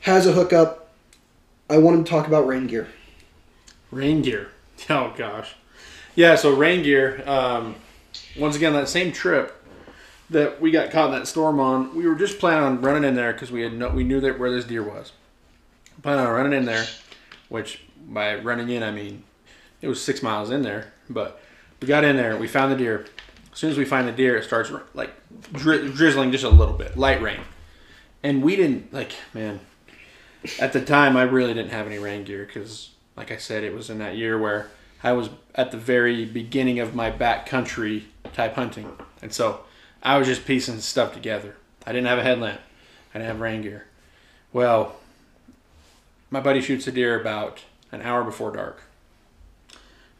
has 0.00 0.26
a 0.26 0.32
hookup. 0.32 0.88
I 1.68 1.78
want 1.78 1.98
him 1.98 2.04
to 2.04 2.10
talk 2.10 2.26
about 2.26 2.46
rain 2.46 2.66
gear. 2.66 2.88
Rain 3.90 4.22
gear. 4.22 4.48
Oh 4.90 5.12
gosh. 5.16 5.56
Yeah, 6.14 6.36
so 6.36 6.54
rain 6.54 6.84
gear. 6.84 7.22
Um, 7.28 7.74
once 8.38 8.54
again, 8.54 8.72
that 8.74 8.88
same 8.88 9.10
trip 9.10 9.60
that 10.30 10.60
we 10.60 10.70
got 10.70 10.90
caught 10.90 11.12
in 11.12 11.18
that 11.18 11.26
storm 11.26 11.58
on, 11.58 11.94
we 11.96 12.06
were 12.06 12.14
just 12.14 12.38
planning 12.38 12.64
on 12.64 12.80
running 12.80 13.04
in 13.04 13.14
there 13.14 13.32
because 13.32 13.50
we 13.50 13.62
had 13.62 13.72
no, 13.72 13.88
we 13.88 14.04
knew 14.04 14.20
that 14.20 14.38
where 14.38 14.50
this 14.50 14.64
deer 14.64 14.82
was. 14.82 15.12
Planning 16.02 16.26
on 16.26 16.32
running 16.32 16.52
in 16.52 16.64
there, 16.64 16.86
which 17.48 17.82
by 18.08 18.36
running 18.36 18.70
in 18.70 18.82
I 18.82 18.90
mean 18.90 19.22
it 19.80 19.88
was 19.88 20.02
six 20.02 20.22
miles 20.22 20.50
in 20.50 20.62
there, 20.62 20.92
but 21.08 21.40
we 21.80 21.86
got 21.86 22.04
in 22.04 22.16
there, 22.16 22.36
we 22.36 22.48
found 22.48 22.72
the 22.72 22.76
deer. 22.76 23.06
As 23.52 23.58
soon 23.58 23.70
as 23.70 23.78
we 23.78 23.84
find 23.84 24.08
the 24.08 24.12
deer, 24.12 24.36
it 24.36 24.44
starts 24.44 24.72
like 24.94 25.10
dri- 25.52 25.90
drizzling 25.92 26.32
just 26.32 26.44
a 26.44 26.48
little 26.48 26.74
bit, 26.74 26.96
light 26.96 27.20
rain, 27.22 27.40
and 28.22 28.42
we 28.42 28.56
didn't 28.56 28.92
like 28.92 29.12
man. 29.34 29.60
At 30.60 30.72
the 30.72 30.84
time, 30.84 31.16
I 31.16 31.22
really 31.22 31.54
didn't 31.54 31.72
have 31.72 31.86
any 31.86 31.98
rain 31.98 32.22
gear 32.24 32.44
because, 32.44 32.90
like 33.16 33.32
I 33.32 33.36
said, 33.36 33.64
it 33.64 33.74
was 33.74 33.90
in 33.90 33.98
that 33.98 34.16
year 34.16 34.38
where 34.38 34.70
I 35.02 35.12
was 35.12 35.30
at 35.56 35.72
the 35.72 35.76
very 35.76 36.24
beginning 36.24 36.78
of 36.78 36.94
my 36.94 37.10
backcountry 37.10 38.04
type 38.32 38.54
hunting, 38.54 38.92
and 39.20 39.32
so 39.32 39.62
I 40.02 40.16
was 40.18 40.28
just 40.28 40.46
piecing 40.46 40.80
stuff 40.80 41.12
together. 41.12 41.56
I 41.86 41.92
didn't 41.92 42.06
have 42.06 42.18
a 42.18 42.22
headlamp. 42.22 42.60
I 43.14 43.18
didn't 43.18 43.28
have 43.28 43.40
rain 43.40 43.62
gear. 43.62 43.86
Well, 44.52 44.96
my 46.30 46.40
buddy 46.40 46.60
shoots 46.60 46.86
a 46.86 46.92
deer 46.92 47.20
about 47.20 47.62
an 47.92 48.02
hour 48.02 48.24
before 48.24 48.52
dark. 48.52 48.82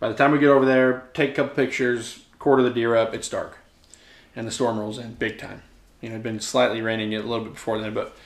By 0.00 0.08
the 0.08 0.14
time 0.14 0.32
we 0.32 0.38
get 0.38 0.48
over 0.48 0.64
there, 0.64 1.08
take 1.14 1.30
a 1.30 1.34
couple 1.34 1.54
pictures, 1.54 2.24
quarter 2.38 2.62
the 2.62 2.70
deer 2.70 2.94
up, 2.94 3.14
it's 3.14 3.28
dark, 3.28 3.58
and 4.36 4.46
the 4.46 4.52
storm 4.52 4.78
rolls 4.78 4.98
in 4.98 5.14
big 5.14 5.38
time. 5.38 5.62
You 6.00 6.08
know, 6.08 6.14
it'd 6.14 6.22
been 6.22 6.40
slightly 6.40 6.80
raining 6.80 7.14
a 7.14 7.18
little 7.18 7.44
bit 7.44 7.54
before 7.54 7.80
then, 7.80 7.94
but 7.94 8.16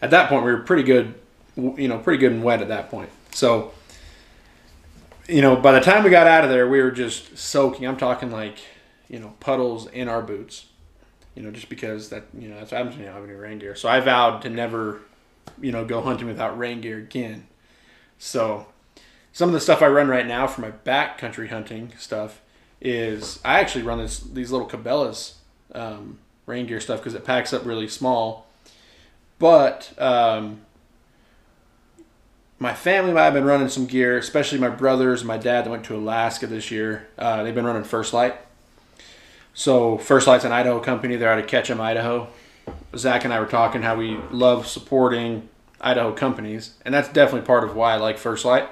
at 0.00 0.10
that 0.10 0.28
point 0.28 0.44
we 0.44 0.52
were 0.52 0.60
pretty 0.60 0.82
good, 0.82 1.14
you 1.56 1.88
know, 1.88 1.98
pretty 1.98 2.18
good 2.18 2.32
and 2.32 2.42
wet 2.42 2.62
at 2.62 2.68
that 2.68 2.90
point. 2.90 3.10
So, 3.32 3.72
you 5.28 5.42
know, 5.42 5.56
by 5.56 5.72
the 5.72 5.80
time 5.80 6.02
we 6.02 6.10
got 6.10 6.26
out 6.26 6.44
of 6.44 6.50
there, 6.50 6.68
we 6.68 6.80
were 6.80 6.90
just 6.90 7.36
soaking. 7.36 7.86
I'm 7.86 7.98
talking 7.98 8.30
like, 8.30 8.58
you 9.08 9.18
know, 9.18 9.34
puddles 9.40 9.86
in 9.88 10.08
our 10.08 10.22
boots. 10.22 10.66
You 11.36 11.42
know, 11.42 11.52
just 11.52 11.68
because 11.68 12.08
that, 12.08 12.24
you 12.36 12.48
know, 12.48 12.56
that's 12.56 12.72
what 12.72 12.78
happens 12.78 12.96
when 12.96 13.04
you 13.04 13.10
don't 13.10 13.20
have 13.20 13.28
any 13.28 13.38
rain 13.38 13.60
gear. 13.60 13.76
So 13.76 13.88
I 13.88 14.00
vowed 14.00 14.42
to 14.42 14.50
never, 14.50 15.00
you 15.60 15.70
know, 15.70 15.84
go 15.84 16.00
hunting 16.00 16.26
without 16.26 16.58
rain 16.58 16.80
gear 16.80 16.98
again. 16.98 17.46
So, 18.18 18.66
some 19.32 19.48
of 19.48 19.52
the 19.52 19.60
stuff 19.60 19.82
I 19.82 19.88
run 19.88 20.08
right 20.08 20.26
now 20.26 20.46
for 20.46 20.60
my 20.60 20.70
backcountry 20.70 21.48
hunting 21.48 21.92
stuff 21.98 22.40
is 22.80 23.38
I 23.44 23.60
actually 23.60 23.82
run 23.82 23.98
this 23.98 24.20
these 24.20 24.50
little 24.50 24.68
Cabela's 24.68 25.36
um, 25.74 26.18
rain 26.46 26.66
gear 26.66 26.80
stuff 26.80 27.00
because 27.00 27.14
it 27.14 27.24
packs 27.24 27.52
up 27.52 27.64
really 27.64 27.88
small. 27.88 28.46
But 29.38 29.92
um, 29.98 30.60
my 32.58 32.74
family 32.74 33.12
might 33.12 33.24
have 33.24 33.34
been 33.34 33.44
running 33.44 33.68
some 33.68 33.86
gear, 33.86 34.18
especially 34.18 34.58
my 34.58 34.68
brothers 34.68 35.20
and 35.20 35.28
my 35.28 35.38
dad 35.38 35.64
that 35.64 35.70
went 35.70 35.84
to 35.84 35.96
Alaska 35.96 36.46
this 36.46 36.70
year. 36.70 37.08
Uh, 37.16 37.42
they've 37.42 37.54
been 37.54 37.64
running 37.64 37.84
First 37.84 38.12
Lite. 38.12 38.36
So 39.54 39.98
First 39.98 40.26
Lite's 40.26 40.44
an 40.44 40.52
Idaho 40.52 40.80
company. 40.80 41.16
They're 41.16 41.32
out 41.32 41.38
of 41.38 41.46
Ketchum, 41.46 41.80
Idaho. 41.80 42.28
Zach 42.96 43.24
and 43.24 43.32
I 43.32 43.40
were 43.40 43.46
talking 43.46 43.82
how 43.82 43.96
we 43.96 44.18
love 44.30 44.66
supporting 44.66 45.48
Idaho 45.80 46.12
companies, 46.12 46.74
and 46.84 46.94
that's 46.94 47.08
definitely 47.08 47.46
part 47.46 47.64
of 47.64 47.74
why 47.74 47.94
I 47.94 47.96
like 47.96 48.18
First 48.18 48.44
Lite, 48.44 48.68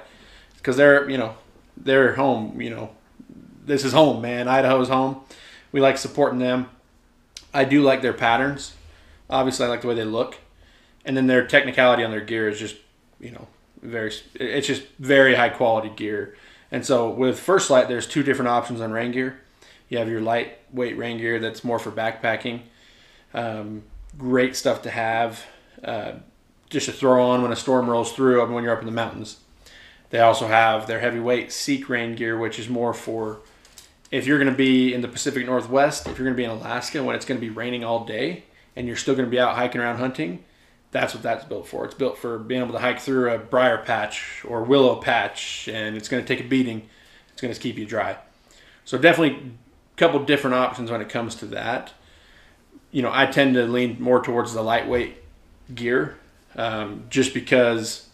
because 0.59 0.77
they're 0.77 1.09
you 1.09 1.17
know 1.17 1.35
they're 1.75 2.15
home. 2.15 2.61
You 2.61 2.69
know, 2.69 2.89
this 3.65 3.83
is 3.83 3.93
home, 3.93 4.21
man. 4.21 4.47
Idaho's 4.47 4.89
home. 4.89 5.21
We 5.71 5.79
like 5.79 5.97
supporting 5.97 6.39
them. 6.39 6.69
I 7.53 7.63
do 7.63 7.81
like 7.81 8.01
their 8.01 8.13
patterns. 8.13 8.75
Obviously, 9.29 9.65
I 9.65 9.69
like 9.69 9.81
the 9.81 9.87
way 9.87 9.95
they 9.95 10.03
look, 10.03 10.37
and 11.05 11.15
then 11.15 11.27
their 11.27 11.45
technicality 11.45 12.03
on 12.03 12.11
their 12.11 12.21
gear 12.21 12.49
is 12.49 12.59
just 12.59 12.77
you 13.19 13.31
know 13.31 13.47
very. 13.81 14.13
It's 14.35 14.67
just 14.67 14.83
very 14.99 15.35
high 15.35 15.49
quality 15.49 15.89
gear. 15.89 16.35
And 16.71 16.85
so 16.85 17.09
with 17.09 17.39
First 17.39 17.69
Lite, 17.69 17.87
there's 17.87 18.05
two 18.05 18.21
different 18.21 18.49
options 18.49 18.79
on 18.79 18.91
rain 18.91 19.11
gear. 19.11 19.41
You 19.87 19.97
have 19.97 20.07
your 20.07 20.21
lightweight 20.21 20.97
rain 20.97 21.17
gear 21.17 21.39
that's 21.39 21.63
more 21.63 21.79
for 21.79 21.91
backpacking. 21.91 22.61
Um, 23.33 23.83
great 24.17 24.55
stuff 24.55 24.83
to 24.83 24.91
have, 24.91 25.43
uh, 25.83 26.13
just 26.69 26.85
to 26.85 26.91
throw 26.91 27.23
on 27.23 27.41
when 27.41 27.51
a 27.51 27.55
storm 27.55 27.89
rolls 27.89 28.13
through 28.13 28.43
and 28.43 28.53
when 28.53 28.63
you're 28.63 28.73
up 28.73 28.81
in 28.81 28.85
the 28.85 28.91
mountains. 28.91 29.37
They 30.09 30.19
also 30.19 30.47
have 30.47 30.87
their 30.87 30.99
heavyweight 30.99 31.51
Seek 31.51 31.87
rain 31.89 32.15
gear, 32.15 32.37
which 32.37 32.59
is 32.59 32.67
more 32.67 32.93
for 32.93 33.39
if 34.11 34.25
you're 34.25 34.39
going 34.39 34.51
to 34.51 34.57
be 34.57 34.93
in 34.93 35.01
the 35.01 35.07
Pacific 35.07 35.45
Northwest, 35.45 36.07
if 36.07 36.17
you're 36.17 36.25
going 36.25 36.35
to 36.35 36.37
be 36.37 36.43
in 36.43 36.49
Alaska 36.49 37.03
when 37.03 37.15
it's 37.15 37.25
going 37.25 37.39
to 37.39 37.45
be 37.45 37.51
raining 37.51 37.83
all 37.83 38.05
day 38.05 38.43
and 38.75 38.87
you're 38.87 38.95
still 38.95 39.15
going 39.15 39.27
to 39.27 39.31
be 39.31 39.39
out 39.39 39.55
hiking 39.55 39.81
around 39.81 39.97
hunting, 39.97 40.43
that's 40.91 41.13
what 41.13 41.21
that's 41.21 41.45
built 41.45 41.67
for. 41.67 41.85
It's 41.85 41.93
built 41.93 42.17
for 42.17 42.39
being 42.39 42.61
able 42.61 42.73
to 42.73 42.79
hike 42.79 42.99
through 42.99 43.31
a 43.31 43.37
briar 43.37 43.77
patch 43.77 44.43
or 44.47 44.63
willow 44.63 44.95
patch, 44.95 45.67
and 45.67 45.95
it's 45.95 46.09
going 46.09 46.23
to 46.23 46.27
take 46.27 46.43
a 46.43 46.47
beating. 46.47 46.89
It's 47.31 47.41
going 47.41 47.53
to 47.53 47.59
keep 47.59 47.77
you 47.77 47.85
dry. 47.85 48.17
So 48.85 48.97
definitely 48.97 49.51
a 49.95 49.97
couple 49.97 50.23
different 50.23 50.55
options 50.55 50.89
when 50.89 51.01
it 51.01 51.09
comes 51.09 51.35
to 51.35 51.45
that. 51.47 51.93
You 52.91 53.03
know, 53.03 53.11
I 53.13 53.27
tend 53.27 53.53
to 53.53 53.65
lean 53.65 54.01
more 54.01 54.23
towards 54.23 54.53
the 54.53 54.63
lightweight 54.63 55.17
gear, 55.75 56.17
um, 56.55 57.03
just 57.11 57.35
because 57.35 58.08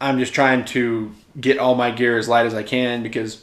I'm 0.00 0.18
just 0.18 0.32
trying 0.32 0.64
to 0.66 1.14
get 1.40 1.58
all 1.58 1.74
my 1.74 1.90
gear 1.90 2.18
as 2.18 2.28
light 2.28 2.46
as 2.46 2.54
I 2.54 2.62
can 2.62 3.02
because 3.02 3.36
it 3.36 3.42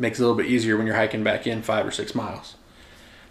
makes 0.00 0.18
it 0.18 0.22
a 0.22 0.26
little 0.26 0.36
bit 0.36 0.46
easier 0.46 0.76
when 0.76 0.86
you're 0.86 0.96
hiking 0.96 1.22
back 1.22 1.46
in 1.46 1.62
five 1.62 1.86
or 1.86 1.90
six 1.90 2.14
miles. 2.14 2.56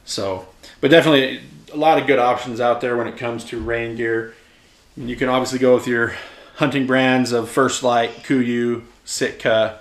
So, 0.06 0.48
but 0.80 0.90
definitely 0.90 1.42
a 1.74 1.78
lot 1.78 2.00
of 2.00 2.08
good 2.08 2.20
options 2.20 2.62
out 2.62 2.82
there 2.82 2.96
when 2.96 3.08
it 3.08 3.18
comes 3.18 3.44
to 3.46 3.60
rain 3.60 3.96
gear. 3.96 4.34
You 4.96 5.16
can 5.16 5.30
obviously 5.30 5.60
go 5.60 5.76
with 5.76 5.88
your 5.88 6.16
hunting 6.56 6.88
brands 6.88 7.32
of 7.32 7.50
First 7.50 7.84
Lite, 7.84 8.24
KUIU, 8.24 8.84
Sitka, 9.06 9.80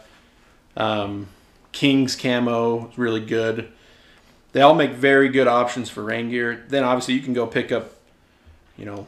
um, 0.77 1.29
King's 1.73 2.17
Camo 2.17 2.89
is 2.89 2.99
really 2.99 3.25
good. 3.25 3.73
They 4.53 4.63
all 4.63 4.75
make 4.75 4.93
very 4.93 5.29
good 5.29 5.47
options 5.47 5.91
for 5.91 6.03
rain 6.03 6.31
gear. 6.31 6.65
Then 6.69 6.85
obviously 6.85 7.15
you 7.15 7.21
can 7.21 7.35
go 7.35 7.47
pick 7.47 7.71
up, 7.71 7.93
you 8.77 8.85
know, 8.85 9.07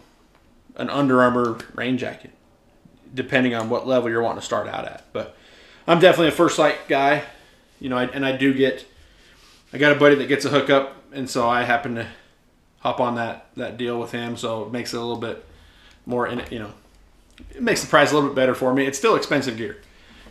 an 0.77 0.91
Under 0.91 1.23
Armour 1.23 1.59
rain 1.75 1.99
jacket, 1.99 2.31
depending 3.15 3.55
on 3.55 3.71
what 3.71 3.87
level 3.87 4.11
you're 4.11 4.23
wanting 4.23 4.41
to 4.41 4.47
start 4.47 4.69
out 4.69 4.85
at. 4.85 5.05
But 5.13 5.37
I'm 5.87 6.01
definitely 6.01 6.29
a 6.29 6.33
First 6.33 6.59
Lite 6.59 6.89
guy, 6.89 7.23
you 7.81 7.89
know, 7.89 7.99
and 7.99 8.25
I 8.25 8.37
do 8.37 8.53
get, 8.53 8.87
I 9.73 9.79
got 9.79 9.93
a 9.93 9.99
buddy 9.99 10.15
that 10.17 10.27
gets 10.27 10.45
a 10.45 10.51
hookup, 10.51 10.97
and 11.13 11.29
so 11.29 11.49
I 11.49 11.63
happen 11.63 11.95
to 11.97 12.07
hop 12.81 13.01
on 13.01 13.17
that 13.17 13.47
that 13.57 13.77
deal 13.77 13.99
with 13.99 14.13
him. 14.13 14.37
So 14.37 14.65
it 14.65 14.73
makes 14.73 14.95
it 14.95 14.99
a 14.99 15.01
little 15.01 15.17
bit 15.17 15.45
more 16.07 16.27
in 16.27 16.43
you 16.51 16.59
know, 16.59 16.73
it 17.51 17.63
makes 17.63 17.81
the 17.81 17.87
price 17.87 18.13
a 18.13 18.15
little 18.15 18.29
bit 18.29 18.37
better 18.37 18.55
for 18.55 18.73
me. 18.73 18.87
It's 18.87 18.99
still 18.99 19.17
expensive 19.17 19.57
gear. 19.57 19.79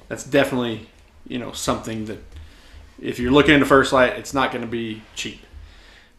That's 0.07 0.23
definitely, 0.23 0.88
you 1.28 1.39
know, 1.39 1.51
something 1.51 2.05
that 2.05 2.19
if 2.99 3.19
you're 3.19 3.32
looking 3.32 3.53
into 3.53 3.65
First 3.65 3.93
Lite, 3.93 4.13
it's 4.13 4.34
not 4.34 4.51
going 4.51 4.63
to 4.63 4.67
be 4.67 5.03
cheap. 5.15 5.41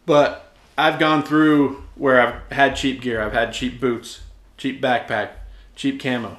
But 0.06 0.52
I've 0.76 0.98
gone 0.98 1.22
through 1.22 1.82
where 1.96 2.20
I've 2.20 2.52
had 2.52 2.76
cheap 2.76 3.00
gear. 3.00 3.20
I've 3.20 3.32
had 3.32 3.52
cheap 3.52 3.80
boots, 3.80 4.20
cheap 4.56 4.80
backpack, 4.80 5.30
cheap 5.74 6.00
camo. 6.00 6.38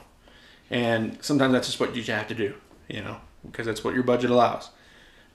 And 0.70 1.18
sometimes 1.22 1.54
that's 1.54 1.68
just 1.68 1.80
what 1.80 1.96
you 1.96 2.04
have 2.04 2.28
to 2.28 2.36
do, 2.36 2.54
you 2.88 3.02
know, 3.02 3.18
because 3.46 3.66
that's 3.66 3.84
what 3.84 3.94
your 3.94 4.04
budget 4.04 4.30
allows. 4.30 4.70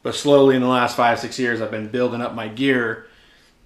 But 0.03 0.14
slowly 0.14 0.55
in 0.55 0.62
the 0.62 0.68
last 0.68 0.97
five, 0.97 1.18
six 1.18 1.39
years, 1.39 1.61
I've 1.61 1.70
been 1.70 1.89
building 1.89 2.20
up 2.20 2.35
my 2.35 2.49
gear 2.49 3.07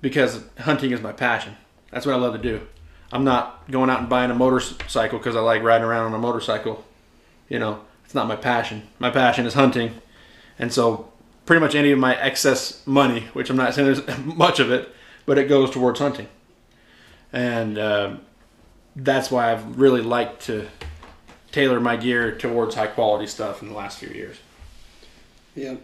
because 0.01 0.41
hunting 0.61 0.93
is 0.93 1.01
my 1.01 1.13
passion. 1.13 1.57
That's 1.91 2.07
what 2.07 2.15
I 2.15 2.19
love 2.19 2.35
to 2.35 2.39
do. 2.39 2.67
I'm 3.11 3.25
not 3.25 3.71
going 3.71 3.91
out 3.91 4.01
and 4.01 4.09
buying 4.09 4.31
a 4.31 4.35
motorcycle 4.35 5.19
because 5.19 5.35
I 5.35 5.41
like 5.41 5.63
riding 5.63 5.87
around 5.87 6.07
on 6.07 6.15
a 6.15 6.19
motorcycle. 6.19 6.85
You 7.49 7.59
know, 7.59 7.81
it's 8.05 8.15
not 8.15 8.29
my 8.29 8.37
passion. 8.37 8.87
My 8.99 9.11
passion 9.11 9.47
is 9.47 9.55
hunting, 9.55 9.95
and 10.59 10.73
so 10.73 11.11
pretty 11.47 11.61
much 11.61 11.75
any 11.75 11.91
of 11.91 11.99
my 11.99 12.15
excess 12.21 12.87
money, 12.87 13.21
which 13.33 13.49
I'm 13.49 13.57
not 13.57 13.75
saying 13.75 13.87
there's 13.93 14.19
much 14.25 14.61
of 14.61 14.71
it, 14.71 14.95
but 15.25 15.39
it 15.39 15.49
goes 15.49 15.71
towards 15.71 15.99
hunting, 15.99 16.29
and 17.33 17.79
um 17.79 18.21
that's 18.97 19.31
why 19.31 19.53
I've 19.53 19.79
really 19.79 20.03
liked 20.03 20.43
to 20.47 20.69
tailor 21.53 21.81
my 21.81 21.97
gear 21.97 22.37
towards 22.37 22.75
high 22.75 22.87
quality 22.87 23.27
stuff 23.27 23.63
in 23.63 23.69
the 23.69 23.75
last 23.75 23.99
few 23.99 24.09
years. 24.09 24.37
Yeah. 25.55 25.77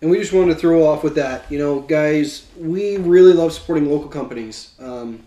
And 0.00 0.10
we 0.10 0.18
just 0.18 0.32
wanted 0.32 0.54
to 0.54 0.60
throw 0.60 0.84
off 0.86 1.04
with 1.04 1.14
that. 1.14 1.50
You 1.50 1.58
know, 1.58 1.80
guys, 1.80 2.46
we 2.58 2.96
really 2.96 3.32
love 3.32 3.52
supporting 3.52 3.90
local 3.90 4.08
companies. 4.08 4.74
Um, 4.80 5.20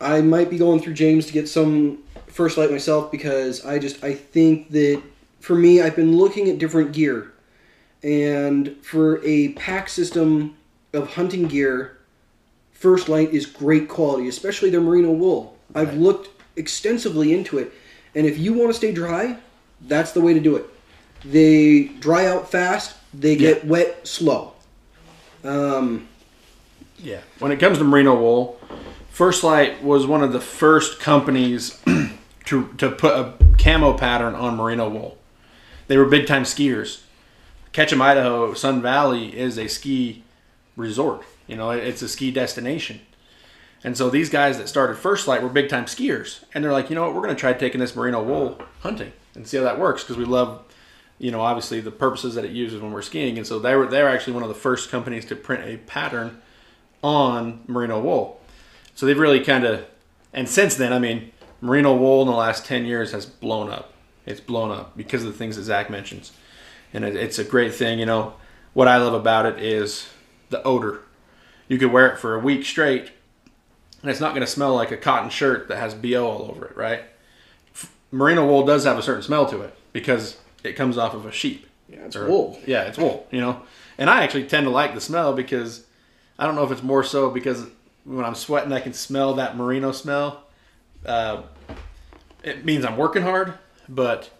I 0.00 0.20
might 0.20 0.50
be 0.50 0.58
going 0.58 0.80
through 0.80 0.94
James 0.94 1.26
to 1.26 1.32
get 1.32 1.48
some 1.48 2.02
First 2.26 2.56
Lite 2.56 2.70
myself 2.70 3.10
because 3.10 3.64
I 3.64 3.78
just 3.78 4.02
I 4.02 4.14
think 4.14 4.70
that 4.70 5.02
for 5.40 5.54
me 5.54 5.82
I've 5.82 5.96
been 5.96 6.16
looking 6.16 6.48
at 6.48 6.58
different 6.58 6.92
gear, 6.92 7.32
and 8.02 8.76
for 8.82 9.22
a 9.24 9.48
pack 9.52 9.88
system 9.88 10.56
of 10.92 11.14
hunting 11.14 11.48
gear, 11.48 11.98
First 12.72 13.08
Lite 13.08 13.30
is 13.30 13.46
great 13.46 13.88
quality, 13.88 14.28
especially 14.28 14.70
their 14.70 14.80
merino 14.80 15.10
wool. 15.12 15.58
I've 15.74 15.94
looked 15.94 16.30
extensively 16.56 17.34
into 17.34 17.58
it, 17.58 17.72
and 18.14 18.26
if 18.26 18.38
you 18.38 18.52
want 18.52 18.70
to 18.70 18.74
stay 18.74 18.92
dry, 18.92 19.36
that's 19.82 20.12
the 20.12 20.20
way 20.20 20.34
to 20.34 20.40
do 20.40 20.56
it. 20.56 20.66
They 21.24 21.84
dry 21.84 22.26
out 22.26 22.50
fast. 22.50 22.96
They 23.12 23.36
get 23.36 23.64
wet 23.64 24.06
slow. 24.06 24.52
Um, 25.44 26.08
Yeah. 26.98 27.20
When 27.38 27.50
it 27.52 27.58
comes 27.58 27.78
to 27.78 27.84
merino 27.84 28.14
wool, 28.20 28.60
First 29.10 29.42
Lite 29.44 29.82
was 29.82 30.06
one 30.06 30.22
of 30.22 30.32
the 30.32 30.40
first 30.40 31.00
companies 31.00 31.78
to 32.46 32.68
to 32.78 32.90
put 32.90 33.12
a 33.12 33.34
camo 33.58 33.96
pattern 33.96 34.34
on 34.34 34.56
merino 34.56 34.88
wool. 34.88 35.18
They 35.88 35.96
were 35.98 36.06
big 36.06 36.26
time 36.26 36.44
skiers. 36.44 37.02
Ketchum, 37.72 38.02
Idaho, 38.02 38.54
Sun 38.54 38.82
Valley 38.82 39.36
is 39.36 39.58
a 39.58 39.68
ski 39.68 40.24
resort. 40.76 41.22
You 41.46 41.56
know, 41.56 41.70
it's 41.70 42.02
a 42.02 42.08
ski 42.08 42.30
destination. 42.30 43.00
And 43.82 43.96
so 43.96 44.10
these 44.10 44.28
guys 44.28 44.58
that 44.58 44.68
started 44.68 44.96
First 44.96 45.26
Lite 45.26 45.42
were 45.42 45.48
big 45.48 45.68
time 45.68 45.86
skiers, 45.86 46.44
and 46.52 46.62
they're 46.62 46.72
like, 46.72 46.90
you 46.90 46.96
know 46.96 47.02
what, 47.02 47.14
we're 47.14 47.22
going 47.22 47.34
to 47.34 47.40
try 47.40 47.52
taking 47.52 47.80
this 47.80 47.96
merino 47.96 48.22
wool 48.22 48.60
hunting 48.80 49.12
and 49.34 49.46
see 49.46 49.56
how 49.56 49.62
that 49.64 49.78
works 49.78 50.02
because 50.02 50.16
we 50.16 50.24
love, 50.24 50.62
you 51.18 51.30
know, 51.30 51.40
obviously 51.40 51.80
the 51.80 51.90
purposes 51.90 52.34
that 52.34 52.44
it 52.44 52.50
uses 52.50 52.80
when 52.80 52.92
we're 52.92 53.00
skiing. 53.02 53.38
And 53.38 53.46
so 53.46 53.58
they 53.58 53.74
were 53.74 53.86
they're 53.86 54.08
actually 54.08 54.34
one 54.34 54.42
of 54.42 54.50
the 54.50 54.54
first 54.54 54.90
companies 54.90 55.24
to 55.26 55.36
print 55.36 55.64
a 55.64 55.78
pattern 55.78 56.42
on 57.02 57.64
merino 57.66 58.00
wool. 58.00 58.40
So 58.94 59.06
they've 59.06 59.18
really 59.18 59.42
kind 59.42 59.64
of, 59.64 59.86
and 60.34 60.48
since 60.48 60.74
then, 60.74 60.92
I 60.92 60.98
mean, 60.98 61.32
merino 61.62 61.96
wool 61.96 62.22
in 62.22 62.28
the 62.28 62.34
last 62.34 62.66
10 62.66 62.84
years 62.84 63.12
has 63.12 63.24
blown 63.24 63.70
up. 63.70 63.94
It's 64.26 64.40
blown 64.40 64.70
up 64.70 64.96
because 64.96 65.24
of 65.24 65.32
the 65.32 65.38
things 65.38 65.56
that 65.56 65.62
Zach 65.62 65.88
mentions. 65.88 66.32
And 66.92 67.04
it, 67.04 67.16
it's 67.16 67.38
a 67.38 67.44
great 67.44 67.74
thing. 67.74 67.98
You 67.98 68.06
know, 68.06 68.34
what 68.74 68.88
I 68.88 68.98
love 68.98 69.14
about 69.14 69.46
it 69.46 69.62
is 69.62 70.08
the 70.50 70.62
odor. 70.64 71.00
You 71.68 71.78
could 71.78 71.92
wear 71.92 72.08
it 72.08 72.18
for 72.18 72.34
a 72.34 72.38
week 72.38 72.64
straight, 72.64 73.10
and 74.02 74.10
it's 74.10 74.20
not 74.20 74.30
going 74.30 74.40
to 74.40 74.46
smell 74.46 74.74
like 74.74 74.90
a 74.90 74.96
cotton 74.96 75.30
shirt 75.30 75.68
that 75.68 75.78
has 75.78 75.94
BO 75.94 76.26
all 76.26 76.50
over 76.50 76.66
it, 76.66 76.76
right? 76.76 77.02
F- 77.74 77.92
Merino 78.10 78.46
wool 78.46 78.64
does 78.64 78.84
have 78.84 78.98
a 78.98 79.02
certain 79.02 79.22
smell 79.22 79.46
to 79.46 79.60
it 79.62 79.74
because 79.92 80.38
it 80.64 80.74
comes 80.74 80.96
off 80.98 81.14
of 81.14 81.26
a 81.26 81.32
sheep. 81.32 81.66
yeah, 81.88 81.98
it's 82.06 82.16
Or- 82.16 82.26
wool. 82.28 82.58
Yeah, 82.66 82.82
it's 82.82 82.98
wool, 82.98 83.26
you 83.30 83.40
know. 83.40 83.62
And 83.98 84.08
I 84.08 84.22
actually 84.24 84.44
tend 84.44 84.64
to 84.66 84.70
like 84.70 84.94
the 84.94 85.00
smell 85.00 85.32
because 85.34 85.84
I 86.38 86.46
don't 86.46 86.54
know 86.54 86.64
if 86.64 86.70
it's 86.70 86.82
more 86.82 87.04
so 87.04 87.30
because 87.30 87.66
when 88.04 88.24
I'm 88.24 88.34
sweating, 88.34 88.72
I 88.72 88.80
can 88.80 88.92
smell 88.94 89.34
that 89.34 89.56
merino 89.56 89.92
smell. 89.92 90.44
Uh, 91.04 91.42
it 92.42 92.64
means 92.64 92.84
I'm 92.84 92.96
working 92.96 93.22
hard, 93.22 93.54
but 93.88 94.30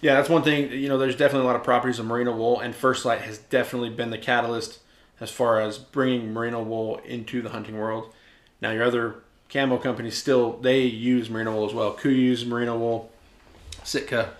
yeah, 0.00 0.14
that's 0.14 0.28
one 0.28 0.42
thing. 0.42 0.72
You 0.72 0.88
know, 0.88 0.98
there's 0.98 1.14
definitely 1.16 1.44
a 1.44 1.46
lot 1.46 1.56
of 1.56 1.62
properties 1.62 1.98
of 2.00 2.06
merino 2.06 2.34
wool, 2.36 2.58
and 2.60 2.74
First 2.74 3.04
Lite 3.04 3.20
has 3.22 3.38
definitely 3.38 3.90
been 3.90 4.10
the 4.10 4.18
catalyst 4.18 4.80
as 5.20 5.30
far 5.30 5.60
as 5.60 5.78
bringing 5.78 6.32
merino 6.32 6.62
wool 6.62 6.98
into 7.04 7.40
the 7.42 7.50
hunting 7.50 7.78
world. 7.78 8.12
Now, 8.60 8.70
your 8.70 8.84
other 8.84 9.22
camo 9.48 9.78
companies 9.78 10.16
still 10.16 10.58
they 10.58 10.82
use 10.82 11.30
merino 11.30 11.54
wool 11.54 11.66
as 11.66 11.74
well. 11.74 11.92
Ku 11.94 12.08
uses 12.08 12.46
merino 12.46 12.76
wool, 12.76 13.10
Sitka, 13.84 14.34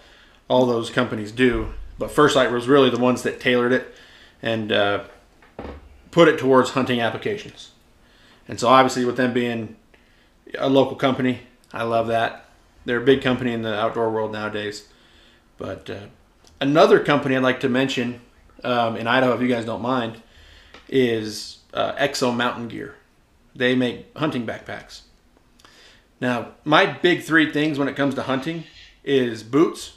all 0.49 0.67
those 0.67 0.91
companies 0.91 1.33
do. 1.33 1.73
But 1.99 2.11
First 2.11 2.37
Lite 2.37 2.53
was 2.53 2.69
really 2.69 2.91
the 2.91 2.99
ones 2.99 3.23
that 3.23 3.41
tailored 3.41 3.73
it 3.73 3.95
and 4.43 4.71
uh, 4.71 5.05
put 6.11 6.29
it 6.29 6.39
towards 6.39 6.71
hunting 6.71 7.01
applications. 7.01 7.73
And 8.47 8.59
so, 8.59 8.69
obviously, 8.69 9.05
with 9.05 9.17
them 9.17 9.33
being 9.33 9.77
a 10.59 10.69
local 10.69 10.97
company, 10.97 11.41
I 11.73 11.83
love 11.83 12.07
that. 12.09 12.47
They're 12.85 13.03
a 13.03 13.05
big 13.05 13.21
company 13.21 13.53
in 13.53 13.63
the 13.63 13.75
outdoor 13.75 14.11
world 14.11 14.33
nowadays. 14.33 14.89
But 15.59 15.91
uh, 15.91 16.07
another 16.61 17.01
company 17.01 17.37
I'd 17.37 17.43
like 17.43 17.61
to 17.61 17.69
mention 17.69 18.21
um, 18.65 18.97
in 18.97 19.07
Idaho, 19.07 19.35
if 19.35 19.43
you 19.43 19.49
guys 19.49 19.65
don't 19.65 19.83
mind, 19.83 20.23
is 20.89 21.59
uh, 21.75 21.93
Exo 21.95 22.35
Mountain 22.35 22.69
Gear. 22.69 22.95
They 23.59 23.75
make 23.75 24.17
hunting 24.17 24.47
backpacks. 24.47 25.01
Now, 26.21 26.53
my 26.65 26.87
big 26.87 27.25
three 27.25 27.53
things 27.53 27.77
when 27.77 27.89
it 27.89 27.97
comes 27.97 28.15
to 28.15 28.23
hunting 28.23 28.65
is 29.03 29.43
boots, 29.43 29.97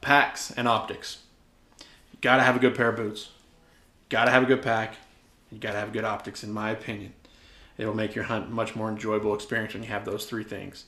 packs, 0.00 0.52
and 0.52 0.68
optics. 0.68 1.18
You 1.80 2.18
gotta 2.20 2.44
have 2.44 2.54
a 2.54 2.60
good 2.60 2.76
pair 2.76 2.90
of 2.90 2.96
boots. 2.96 3.30
Gotta 4.10 4.30
have 4.30 4.44
a 4.44 4.46
good 4.46 4.62
pack. 4.62 4.94
You 5.50 5.58
gotta 5.58 5.78
have 5.78 5.92
good 5.92 6.04
optics, 6.04 6.44
in 6.44 6.52
my 6.52 6.70
opinion. 6.70 7.12
It'll 7.76 7.94
make 7.94 8.14
your 8.14 8.24
hunt 8.24 8.48
much 8.48 8.76
more 8.76 8.88
enjoyable 8.88 9.34
experience 9.34 9.74
when 9.74 9.82
you 9.82 9.88
have 9.88 10.04
those 10.04 10.26
three 10.26 10.44
things. 10.44 10.84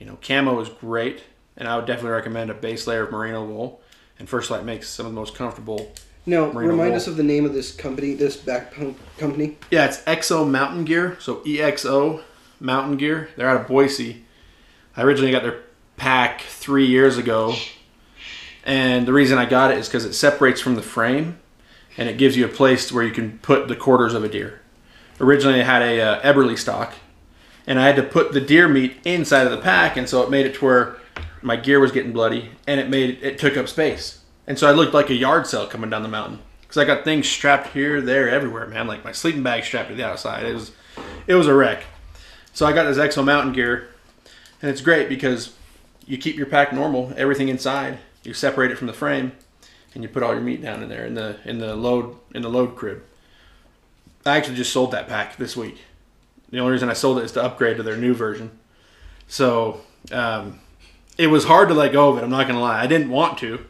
You 0.00 0.06
know, 0.06 0.18
camo 0.20 0.58
is 0.58 0.68
great, 0.68 1.22
and 1.56 1.68
I 1.68 1.76
would 1.76 1.86
definitely 1.86 2.10
recommend 2.10 2.50
a 2.50 2.54
base 2.54 2.88
layer 2.88 3.04
of 3.04 3.12
merino 3.12 3.44
wool. 3.44 3.80
And 4.18 4.28
First 4.28 4.50
Lite 4.50 4.64
makes 4.64 4.88
some 4.88 5.06
of 5.06 5.12
the 5.12 5.20
most 5.20 5.36
comfortable. 5.36 5.92
Now, 6.26 6.46
remind 6.46 6.90
wool. 6.90 6.96
us 6.96 7.06
of 7.06 7.16
the 7.16 7.22
name 7.22 7.44
of 7.44 7.52
this 7.52 7.74
company, 7.74 8.14
this 8.14 8.36
back 8.36 8.74
pump 8.74 8.98
company. 9.18 9.58
Yeah, 9.70 9.86
it's 9.86 9.98
EXO 10.04 10.48
Mountain 10.48 10.84
Gear. 10.84 11.18
So 11.20 11.36
EXO 11.44 12.22
Mountain 12.60 12.96
Gear. 12.96 13.28
They're 13.36 13.48
out 13.48 13.60
of 13.60 13.66
Boise. 13.66 14.24
I 14.96 15.02
originally 15.02 15.32
got 15.32 15.42
their 15.42 15.62
pack 15.96 16.40
three 16.40 16.86
years 16.86 17.18
ago, 17.18 17.54
and 18.64 19.06
the 19.06 19.12
reason 19.12 19.38
I 19.38 19.44
got 19.44 19.70
it 19.70 19.78
is 19.78 19.88
because 19.88 20.04
it 20.04 20.14
separates 20.14 20.60
from 20.60 20.76
the 20.76 20.82
frame, 20.82 21.38
and 21.96 22.08
it 22.08 22.16
gives 22.16 22.36
you 22.36 22.44
a 22.44 22.48
place 22.48 22.90
where 22.90 23.04
you 23.04 23.12
can 23.12 23.38
put 23.40 23.68
the 23.68 23.76
quarters 23.76 24.14
of 24.14 24.24
a 24.24 24.28
deer. 24.28 24.60
Originally, 25.20 25.60
I 25.60 25.64
had 25.64 25.82
a 25.82 26.00
uh, 26.00 26.32
Eberlestock, 26.32 26.92
and 27.66 27.78
I 27.78 27.86
had 27.86 27.96
to 27.96 28.02
put 28.02 28.32
the 28.32 28.40
deer 28.40 28.68
meat 28.68 28.96
inside 29.04 29.46
of 29.46 29.50
the 29.50 29.58
pack, 29.60 29.96
and 29.96 30.08
so 30.08 30.22
it 30.22 30.30
made 30.30 30.46
it 30.46 30.54
to 30.54 30.64
where 30.64 30.96
my 31.42 31.56
gear 31.56 31.80
was 31.80 31.92
getting 31.92 32.12
bloody, 32.12 32.50
and 32.66 32.80
it 32.80 32.88
made 32.88 33.18
it 33.22 33.38
took 33.38 33.56
up 33.56 33.68
space, 33.68 34.23
and 34.46 34.58
so 34.58 34.68
I 34.68 34.72
looked 34.72 34.94
like 34.94 35.10
a 35.10 35.14
yard 35.14 35.46
sale 35.46 35.66
coming 35.66 35.90
down 35.90 36.02
the 36.02 36.08
mountain 36.08 36.40
because 36.62 36.78
I 36.78 36.84
got 36.84 37.04
things 37.04 37.28
strapped 37.28 37.68
here, 37.68 38.00
there, 38.00 38.28
everywhere, 38.28 38.66
man. 38.66 38.86
Like 38.86 39.04
my 39.04 39.12
sleeping 39.12 39.42
bag 39.42 39.64
strapped 39.64 39.88
to 39.90 39.94
the 39.94 40.04
outside. 40.04 40.44
It 40.44 40.54
was, 40.54 40.72
it 41.26 41.34
was 41.34 41.46
a 41.46 41.54
wreck. 41.54 41.84
So 42.52 42.66
I 42.66 42.72
got 42.72 42.84
this 42.84 42.98
Exo 42.98 43.24
Mountain 43.24 43.52
gear, 43.52 43.88
and 44.62 44.70
it's 44.70 44.80
great 44.80 45.08
because 45.08 45.54
you 46.06 46.18
keep 46.18 46.36
your 46.36 46.46
pack 46.46 46.72
normal, 46.72 47.12
everything 47.16 47.48
inside. 47.48 47.98
You 48.22 48.34
separate 48.34 48.70
it 48.70 48.78
from 48.78 48.86
the 48.86 48.92
frame, 48.92 49.32
and 49.94 50.02
you 50.02 50.08
put 50.08 50.22
all 50.22 50.32
your 50.32 50.42
meat 50.42 50.62
down 50.62 50.82
in 50.82 50.88
there 50.88 51.04
in 51.04 51.14
the 51.14 51.38
in 51.44 51.58
the 51.58 51.74
load 51.74 52.16
in 52.34 52.42
the 52.42 52.48
load 52.48 52.76
crib. 52.76 53.02
I 54.26 54.36
actually 54.36 54.56
just 54.56 54.72
sold 54.72 54.92
that 54.92 55.08
pack 55.08 55.36
this 55.36 55.56
week. 55.56 55.82
The 56.50 56.58
only 56.58 56.72
reason 56.72 56.88
I 56.88 56.94
sold 56.94 57.18
it 57.18 57.24
is 57.24 57.32
to 57.32 57.42
upgrade 57.42 57.76
to 57.76 57.82
their 57.82 57.96
new 57.96 58.14
version. 58.14 58.50
So 59.28 59.80
um, 60.12 60.60
it 61.18 61.26
was 61.26 61.44
hard 61.44 61.68
to 61.68 61.74
let 61.74 61.92
go 61.92 62.10
of 62.10 62.18
it. 62.18 62.24
I'm 62.24 62.30
not 62.30 62.46
gonna 62.46 62.60
lie. 62.60 62.80
I 62.80 62.86
didn't 62.86 63.10
want 63.10 63.38
to, 63.38 63.64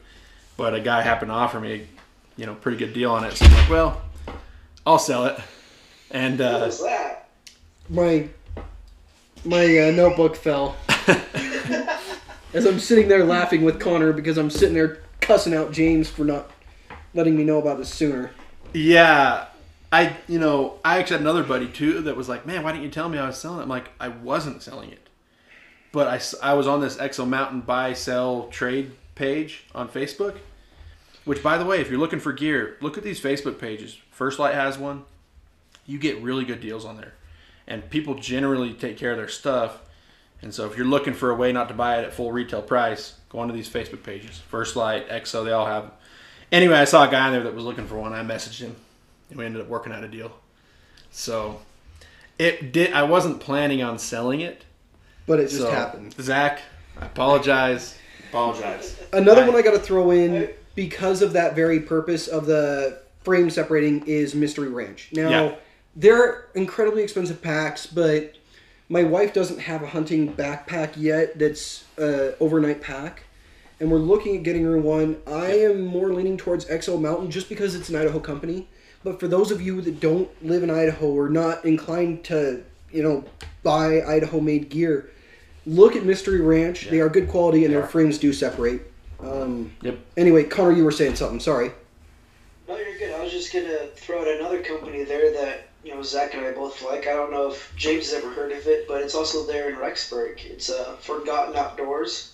but 0.56 0.74
a 0.74 0.80
guy 0.80 1.02
happened 1.02 1.30
to 1.30 1.34
offer 1.34 1.60
me, 1.60 1.86
you 2.36 2.46
know, 2.46 2.54
pretty 2.54 2.78
good 2.78 2.92
deal 2.92 3.12
on 3.12 3.24
it. 3.24 3.32
So 3.36 3.46
I'm 3.46 3.52
like, 3.52 3.70
well, 3.70 4.02
I'll 4.86 4.98
sell 4.98 5.26
it. 5.26 5.38
And 6.10 6.38
What 6.38 6.54
uh, 6.54 6.66
was 6.66 6.82
that? 6.82 7.28
My 7.88 8.28
my 9.44 9.64
uh, 9.64 9.90
notebook 9.90 10.36
fell 10.36 10.76
as 12.54 12.64
I'm 12.64 12.78
sitting 12.78 13.08
there 13.08 13.24
laughing 13.24 13.62
with 13.62 13.78
Connor 13.78 14.12
because 14.12 14.38
I'm 14.38 14.48
sitting 14.48 14.74
there 14.74 15.02
cussing 15.20 15.54
out 15.54 15.72
James 15.72 16.08
for 16.08 16.24
not 16.24 16.50
letting 17.12 17.36
me 17.36 17.44
know 17.44 17.58
about 17.58 17.78
this 17.78 17.92
sooner. 17.92 18.30
Yeah, 18.72 19.46
I 19.92 20.16
you 20.28 20.38
know 20.38 20.78
I 20.84 20.98
actually 20.98 21.18
had 21.18 21.20
another 21.22 21.42
buddy 21.42 21.68
too 21.68 22.00
that 22.02 22.16
was 22.16 22.28
like, 22.28 22.46
man, 22.46 22.62
why 22.62 22.72
didn't 22.72 22.84
you 22.84 22.90
tell 22.90 23.08
me 23.08 23.18
I 23.18 23.26
was 23.26 23.38
selling 23.38 23.60
it? 23.60 23.62
I'm 23.64 23.68
like, 23.68 23.90
I 24.00 24.08
wasn't 24.08 24.62
selling 24.62 24.90
it, 24.90 25.08
but 25.92 26.08
I, 26.08 26.50
I 26.50 26.54
was 26.54 26.66
on 26.66 26.80
this 26.80 26.96
Exo 26.96 27.28
Mountain 27.28 27.62
buy 27.62 27.92
sell 27.92 28.48
trade 28.48 28.92
page 29.14 29.64
on 29.74 29.88
Facebook. 29.88 30.36
Which, 31.24 31.42
by 31.42 31.56
the 31.56 31.64
way, 31.64 31.80
if 31.80 31.88
you're 31.90 31.98
looking 31.98 32.20
for 32.20 32.32
gear, 32.32 32.76
look 32.80 32.98
at 32.98 33.04
these 33.04 33.20
Facebook 33.20 33.58
pages. 33.58 33.96
First 34.10 34.38
Lite 34.38 34.54
has 34.54 34.76
one. 34.76 35.04
You 35.86 35.98
get 35.98 36.20
really 36.20 36.44
good 36.44 36.60
deals 36.60 36.84
on 36.84 36.98
there, 36.98 37.14
and 37.66 37.88
people 37.88 38.14
generally 38.14 38.74
take 38.74 38.98
care 38.98 39.12
of 39.12 39.16
their 39.16 39.28
stuff. 39.28 39.80
And 40.42 40.52
so, 40.52 40.66
if 40.66 40.76
you're 40.76 40.86
looking 40.86 41.14
for 41.14 41.30
a 41.30 41.34
way 41.34 41.52
not 41.52 41.68
to 41.68 41.74
buy 41.74 41.98
it 41.98 42.04
at 42.04 42.12
full 42.12 42.30
retail 42.30 42.60
price, 42.60 43.14
go 43.30 43.38
onto 43.38 43.54
these 43.54 43.70
Facebook 43.70 44.02
pages. 44.02 44.38
First 44.38 44.76
Lite, 44.76 45.08
Exo, 45.08 45.44
they 45.44 45.52
all 45.52 45.66
have. 45.66 45.84
Them. 45.84 45.92
Anyway, 46.52 46.76
I 46.76 46.84
saw 46.84 47.08
a 47.08 47.10
guy 47.10 47.26
in 47.28 47.32
there 47.32 47.42
that 47.44 47.54
was 47.54 47.64
looking 47.64 47.86
for 47.86 47.96
one. 47.96 48.12
I 48.12 48.22
messaged 48.22 48.60
him, 48.60 48.76
and 49.30 49.38
we 49.38 49.46
ended 49.46 49.62
up 49.62 49.68
working 49.68 49.92
out 49.92 50.04
a 50.04 50.08
deal. 50.08 50.32
So, 51.10 51.60
it 52.38 52.72
did. 52.72 52.92
I 52.92 53.04
wasn't 53.04 53.40
planning 53.40 53.82
on 53.82 53.98
selling 53.98 54.40
it. 54.40 54.64
But 55.26 55.40
it 55.40 55.44
just 55.44 55.58
so, 55.58 55.70
happened. 55.70 56.14
Zach, 56.20 56.60
I 57.00 57.06
apologize. 57.06 57.96
Apologize. 58.34 58.96
Another 59.12 59.42
I- 59.42 59.46
one 59.48 59.54
I 59.56 59.62
got 59.62 59.74
to 59.74 59.78
throw 59.78 60.10
in 60.10 60.48
because 60.74 61.22
of 61.22 61.34
that 61.34 61.54
very 61.54 61.78
purpose 61.78 62.26
of 62.26 62.46
the 62.46 62.98
frame 63.22 63.48
separating 63.48 64.02
is 64.08 64.34
Mystery 64.34 64.68
Ranch. 64.68 65.10
Now, 65.12 65.28
Yeah. 65.30 65.54
they're 65.94 66.46
incredibly 66.52 67.04
expensive 67.04 67.40
packs, 67.40 67.86
but 67.86 68.32
my 68.88 69.04
wife 69.04 69.32
doesn't 69.32 69.60
have 69.60 69.84
a 69.84 69.86
hunting 69.86 70.32
backpack 70.34 70.94
yet 70.96 71.38
that's 71.38 71.84
a 71.96 72.34
overnight 72.40 72.80
pack. 72.82 73.22
And 73.78 73.88
we're 73.88 73.98
looking 73.98 74.36
at 74.36 74.42
getting 74.42 74.64
her 74.64 74.78
one. 74.78 75.18
I 75.28 75.52
am 75.52 75.82
more 75.82 76.08
leaning 76.12 76.36
towards 76.36 76.64
Exo 76.64 77.00
Mountain 77.00 77.30
just 77.30 77.48
because 77.48 77.76
it's 77.76 77.88
an 77.88 77.94
Idaho 77.94 78.18
company. 78.18 78.66
But 79.04 79.20
for 79.20 79.28
those 79.28 79.52
of 79.52 79.62
you 79.62 79.80
that 79.82 80.00
don't 80.00 80.28
live 80.44 80.64
in 80.64 80.70
Idaho 80.70 81.06
or 81.06 81.28
not 81.28 81.64
inclined 81.64 82.24
to, 82.24 82.62
you 82.90 83.02
know, 83.04 83.24
buy 83.62 84.02
Idaho 84.02 84.40
made 84.40 84.70
gear, 84.70 85.08
look 85.66 85.96
at 85.96 86.04
Mystery 86.04 86.40
Ranch. 86.40 86.88
They 86.88 87.00
are 87.00 87.08
good 87.08 87.28
quality 87.28 87.64
and 87.64 87.74
their 87.74 87.86
frames 87.86 88.18
do 88.18 88.32
separate. 88.32 88.90
Um, 89.20 89.72
Yep. 89.82 89.98
Anyway, 90.16 90.44
Connor, 90.44 90.72
you 90.72 90.84
were 90.84 90.90
saying 90.90 91.16
something. 91.16 91.40
Sorry. 91.40 91.70
No, 92.68 92.76
you're 92.76 92.98
good. 92.98 93.12
I 93.14 93.22
was 93.22 93.32
just 93.32 93.52
gonna 93.52 93.86
throw 93.94 94.20
out 94.20 94.28
another 94.28 94.62
company 94.62 95.04
there 95.04 95.32
that 95.32 95.68
you 95.84 95.94
know 95.94 96.02
Zach 96.02 96.34
and 96.34 96.44
I 96.44 96.52
both 96.52 96.82
like. 96.82 97.06
I 97.06 97.12
don't 97.12 97.30
know 97.30 97.50
if 97.50 97.72
James 97.76 98.10
has 98.10 98.22
ever 98.22 98.32
heard 98.32 98.52
of 98.52 98.66
it, 98.66 98.88
but 98.88 99.02
it's 99.02 99.14
also 99.14 99.46
there 99.46 99.68
in 99.68 99.76
Rexburg. 99.76 100.44
It's 100.44 100.70
uh, 100.70 100.96
Forgotten 101.00 101.56
Outdoors. 101.56 102.32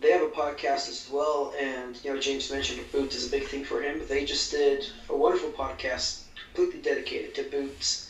They 0.00 0.12
have 0.12 0.22
a 0.22 0.28
podcast 0.28 0.88
as 0.88 1.08
well, 1.12 1.52
and 1.60 2.02
you 2.04 2.14
know 2.14 2.20
James 2.20 2.50
mentioned 2.50 2.80
boots 2.92 3.16
is 3.16 3.28
a 3.28 3.30
big 3.30 3.46
thing 3.48 3.64
for 3.64 3.82
him. 3.82 4.00
They 4.08 4.24
just 4.24 4.50
did 4.50 4.86
a 5.08 5.16
wonderful 5.16 5.50
podcast 5.50 6.22
completely 6.54 6.80
dedicated 6.80 7.34
to 7.34 7.42
boots, 7.44 8.09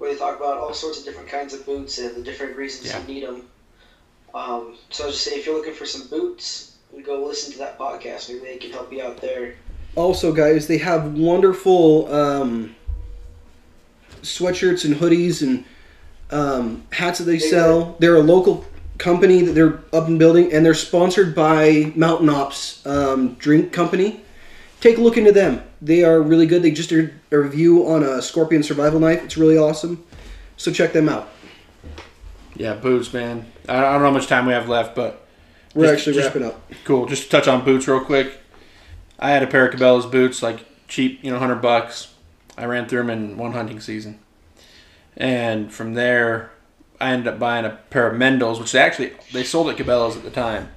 where 0.00 0.10
they 0.10 0.18
talk 0.18 0.38
about 0.38 0.56
all 0.56 0.72
sorts 0.72 0.98
of 0.98 1.04
different 1.04 1.28
kinds 1.28 1.52
of 1.52 1.64
boots 1.66 1.98
and 1.98 2.16
the 2.16 2.22
different 2.22 2.56
reasons 2.56 2.88
Yeah. 2.88 3.02
you 3.06 3.14
need 3.14 3.22
them. 3.26 3.42
Um, 4.34 4.76
so 4.88 5.04
I 5.04 5.06
was 5.08 5.16
just 5.16 5.26
say 5.26 5.38
if 5.38 5.44
you're 5.44 5.54
looking 5.54 5.74
for 5.74 5.84
some 5.84 6.08
boots, 6.08 6.76
go 7.04 7.22
listen 7.22 7.52
to 7.52 7.58
that 7.58 7.78
podcast. 7.78 8.28
Maybe 8.30 8.40
they 8.46 8.56
can 8.56 8.70
help 8.70 8.90
you 8.90 9.02
out 9.02 9.20
there. 9.20 9.56
Also, 9.96 10.32
guys, 10.32 10.66
they 10.66 10.78
have 10.78 11.12
wonderful 11.18 12.10
um, 12.14 12.74
sweatshirts 14.22 14.86
and 14.86 14.94
hoodies 14.96 15.42
and 15.42 15.64
um, 16.30 16.82
hats 16.92 17.18
that 17.18 17.24
they 17.24 17.38
sell. 17.38 17.96
They're 17.98 18.16
a 18.16 18.22
local 18.22 18.64
company 18.96 19.42
that 19.42 19.52
they're 19.52 19.80
up 19.92 20.06
and 20.08 20.18
building, 20.18 20.50
and 20.52 20.64
they're 20.64 20.72
sponsored 20.74 21.34
by 21.34 21.92
Mountain 21.94 22.30
Ops 22.30 22.86
um, 22.86 23.34
Drink 23.34 23.70
Company. 23.70 24.22
Take 24.80 24.98
a 24.98 25.00
look 25.00 25.16
into 25.16 25.32
them. 25.32 25.62
They 25.82 26.04
are 26.04 26.20
really 26.22 26.46
good. 26.46 26.62
They 26.62 26.70
just 26.70 26.88
did 26.88 27.12
a 27.30 27.38
review 27.38 27.86
on 27.86 28.02
a 28.02 28.22
Scorpion 28.22 28.62
survival 28.62 28.98
knife. 29.00 29.22
It's 29.24 29.36
really 29.36 29.58
awesome. 29.58 30.02
So 30.56 30.72
check 30.72 30.92
them 30.92 31.08
out. 31.08 31.28
Yeah, 32.56 32.74
boots, 32.74 33.12
man. 33.12 33.46
I 33.68 33.76
I 33.78 33.80
don't 33.92 34.00
know 34.02 34.08
how 34.08 34.14
much 34.14 34.26
time 34.26 34.46
we 34.46 34.52
have 34.52 34.68
left, 34.68 34.94
but 34.94 35.26
We're 35.74 35.84
Just- 35.84 35.98
actually 35.98 36.14
just- 36.14 36.26
wrapping 36.34 36.44
up. 36.44 36.72
cool. 36.84 37.06
Just 37.06 37.24
to 37.24 37.28
touch 37.30 37.46
on 37.46 37.64
boots 37.64 37.86
real 37.86 38.00
quick. 38.00 38.38
I 39.18 39.30
had 39.30 39.42
a 39.42 39.46
pair 39.46 39.66
of 39.68 39.74
Cabela's 39.74 40.06
boots, 40.06 40.42
like 40.42 40.64
cheap, 40.88 41.20
you 41.22 41.30
know, 41.30 41.38
hundred 41.38 41.62
bucks. 41.62 42.08
I 42.58 42.64
ran 42.64 42.88
through 42.88 43.00
them 43.00 43.10
in 43.10 43.36
one 43.38 43.52
hunting 43.52 43.78
season, 43.80 44.18
and 45.16 45.72
from 45.72 45.94
there, 45.94 46.50
I 47.00 47.12
ended 47.12 47.28
up 47.34 47.38
buying 47.38 47.64
a 47.64 47.70
pair 47.90 48.06
of 48.10 48.16
Meindl's, 48.18 48.58
which 48.58 48.72
they 48.72 48.80
actually 48.80 49.12
they 49.32 49.44
sold 49.44 49.68
at 49.70 49.76
Cabela's 49.76 50.16
at 50.16 50.24
the 50.24 50.30
time, 50.30 50.70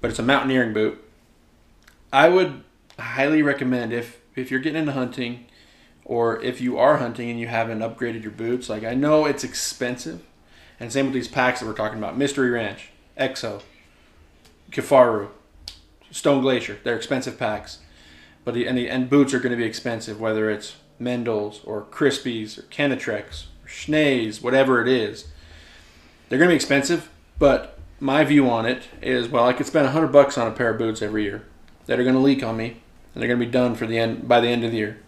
but 0.00 0.10
it's 0.10 0.18
a 0.18 0.22
mountaineering 0.22 0.72
boot. 0.72 0.98
I 2.12 2.28
would 2.30 2.62
highly 2.98 3.42
recommend 3.42 3.92
if 3.92 4.20
if 4.36 4.50
you're 4.50 4.60
getting 4.60 4.80
into 4.80 4.92
hunting, 4.92 5.46
or 6.04 6.40
if 6.42 6.60
you 6.60 6.78
are 6.78 6.98
hunting 6.98 7.30
and 7.30 7.40
you 7.40 7.48
haven't 7.48 7.80
upgraded 7.80 8.22
your 8.22 8.32
boots. 8.32 8.68
Like 8.68 8.84
I 8.84 8.94
know 8.94 9.26
it's 9.26 9.44
expensive, 9.44 10.22
and 10.78 10.92
same 10.92 11.06
with 11.06 11.14
these 11.14 11.28
packs 11.28 11.60
that 11.60 11.66
we're 11.66 11.74
talking 11.74 11.98
about: 11.98 12.16
Mystery 12.16 12.50
Ranch, 12.50 12.90
Exo, 13.18 13.62
Kifaru, 14.70 15.28
Stone 16.10 16.42
Glacier. 16.42 16.78
They're 16.84 16.96
expensive 16.96 17.38
packs, 17.38 17.78
but 18.44 18.54
the, 18.54 18.66
and 18.66 18.76
the, 18.76 18.88
and 18.88 19.10
boots 19.10 19.34
are 19.34 19.40
going 19.40 19.52
to 19.52 19.56
be 19.56 19.64
expensive, 19.64 20.20
whether 20.20 20.50
it's 20.50 20.76
Meindl's 21.00 21.62
or 21.64 21.82
Crispi's 21.82 22.58
or 22.58 22.62
Kenetreks 22.62 23.46
or 23.64 23.68
Schnee's, 23.68 24.42
whatever 24.42 24.80
it 24.82 24.88
is. 24.88 25.28
They're 26.28 26.38
going 26.38 26.48
to 26.48 26.52
be 26.52 26.56
expensive, 26.56 27.10
but 27.38 27.78
my 28.00 28.24
view 28.24 28.50
on 28.50 28.66
it 28.66 28.84
is, 29.00 29.28
well, 29.28 29.46
I 29.46 29.52
could 29.52 29.66
spend 29.66 29.88
hundred 29.88 30.12
bucks 30.12 30.36
on 30.36 30.46
a 30.46 30.50
pair 30.50 30.70
of 30.70 30.78
boots 30.78 31.02
every 31.02 31.24
year 31.24 31.44
that 31.86 31.98
are 31.98 32.04
going 32.04 32.14
to 32.14 32.20
leak 32.20 32.42
on 32.42 32.56
me, 32.56 32.82
and 33.18 33.22
they're 33.24 33.36
going 33.36 33.40
to 33.40 33.46
be 33.46 33.50
done 33.50 33.74
for 33.74 33.84
the 33.84 33.98
end 33.98 34.28
by 34.28 34.38
the 34.38 34.46
end 34.46 34.62
of 34.62 34.70
the 34.70 34.76
year, 34.76 35.00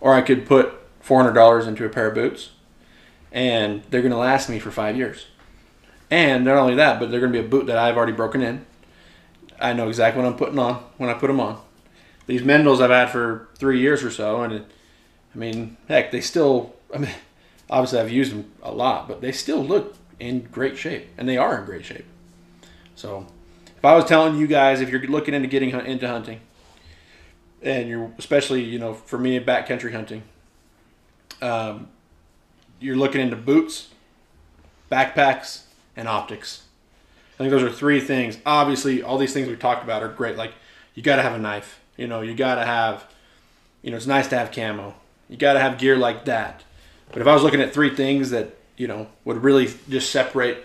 or 0.00 0.12
I 0.12 0.22
could 0.22 0.44
put 0.44 0.74
four 0.98 1.22
hundred 1.22 1.34
dollars 1.34 1.68
into 1.68 1.84
a 1.84 1.88
pair 1.88 2.08
of 2.08 2.14
boots, 2.16 2.50
and 3.30 3.84
they're 3.90 4.02
going 4.02 4.10
to 4.10 4.18
last 4.18 4.50
me 4.50 4.58
for 4.58 4.72
five 4.72 4.96
years. 4.96 5.26
And 6.10 6.44
not 6.44 6.56
only 6.56 6.74
that, 6.74 6.98
but 6.98 7.12
they're 7.12 7.20
going 7.20 7.32
to 7.32 7.40
be 7.40 7.46
a 7.46 7.48
boot 7.48 7.66
that 7.66 7.78
I've 7.78 7.96
already 7.96 8.10
broken 8.10 8.42
in. 8.42 8.66
I 9.60 9.72
know 9.72 9.86
exactly 9.86 10.20
what 10.20 10.28
I'm 10.28 10.36
putting 10.36 10.58
on 10.58 10.82
when 10.96 11.10
I 11.10 11.14
put 11.14 11.28
them 11.28 11.38
on. 11.38 11.60
These 12.26 12.42
Meindl's 12.42 12.80
I've 12.80 12.90
had 12.90 13.10
for 13.10 13.48
three 13.54 13.78
years 13.78 14.02
or 14.02 14.10
so, 14.10 14.42
and 14.42 14.52
it, 14.52 14.66
I 15.32 15.38
mean, 15.38 15.76
heck, 15.86 16.10
they 16.10 16.20
still. 16.20 16.74
I 16.92 16.98
mean, 16.98 17.14
obviously 17.70 18.00
I've 18.00 18.10
used 18.10 18.32
them 18.32 18.50
a 18.64 18.72
lot, 18.72 19.06
but 19.06 19.20
they 19.20 19.30
still 19.30 19.64
look 19.64 19.94
in 20.18 20.48
great 20.50 20.76
shape, 20.76 21.06
and 21.16 21.28
they 21.28 21.36
are 21.36 21.56
in 21.60 21.66
great 21.66 21.84
shape. 21.84 22.06
So, 22.96 23.28
if 23.76 23.84
I 23.84 23.94
was 23.94 24.06
telling 24.06 24.38
you 24.38 24.48
guys, 24.48 24.80
if 24.80 24.90
you're 24.90 25.06
looking 25.06 25.34
into 25.34 25.46
getting 25.46 25.70
into 25.70 26.08
hunting, 26.08 26.40
and 27.64 27.88
you're 27.88 28.12
especially, 28.18 28.62
you 28.62 28.78
know, 28.78 28.94
for 28.94 29.18
me, 29.18 29.40
backcountry 29.40 29.92
hunting, 29.92 30.22
um, 31.42 31.88
you're 32.78 32.96
looking 32.96 33.20
into 33.20 33.36
boots, 33.36 33.88
backpacks, 34.92 35.62
and 35.96 36.06
optics. 36.06 36.62
I 37.34 37.38
think 37.38 37.50
those 37.50 37.62
are 37.62 37.70
three 37.70 38.00
things. 38.00 38.38
Obviously, 38.46 39.02
all 39.02 39.18
these 39.18 39.32
things 39.32 39.48
we 39.48 39.56
talked 39.56 39.82
about 39.82 40.02
are 40.02 40.08
great. 40.08 40.36
Like, 40.36 40.52
you 40.94 41.02
got 41.02 41.16
to 41.16 41.22
have 41.22 41.32
a 41.32 41.38
knife. 41.38 41.80
You 41.96 42.06
know, 42.06 42.20
you 42.20 42.34
got 42.34 42.56
to 42.56 42.64
have, 42.64 43.04
you 43.82 43.90
know, 43.90 43.96
it's 43.96 44.06
nice 44.06 44.28
to 44.28 44.38
have 44.38 44.52
camo. 44.52 44.94
You 45.28 45.36
got 45.36 45.54
to 45.54 45.60
have 45.60 45.78
gear 45.78 45.96
like 45.96 46.26
that. 46.26 46.62
But 47.12 47.22
if 47.22 47.28
I 47.28 47.34
was 47.34 47.42
looking 47.42 47.60
at 47.60 47.72
three 47.72 47.90
things 47.90 48.30
that, 48.30 48.56
you 48.76 48.86
know, 48.86 49.08
would 49.24 49.42
really 49.42 49.68
just 49.88 50.10
separate 50.10 50.58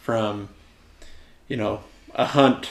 from, 0.00 0.48
you 1.48 1.56
know, 1.56 1.80
a 2.14 2.26
hunt 2.26 2.70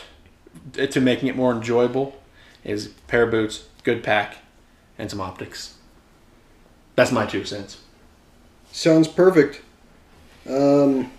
to 0.74 1.02
making 1.02 1.28
it 1.30 1.36
more 1.36 1.52
enjoyable, 1.52 2.19
is 2.64 2.88
a 2.88 2.90
pair 3.08 3.24
of 3.24 3.32
boots, 3.32 3.66
good 3.84 4.04
pack, 4.04 4.38
and 4.98 5.10
some 5.10 5.22
optics. 5.22 5.76
That's 6.96 7.12
my 7.12 7.26
two 7.26 7.46
cents. 7.46 7.78
Sounds 8.72 9.08
perfect. 9.08 9.62
Um, 10.48 11.12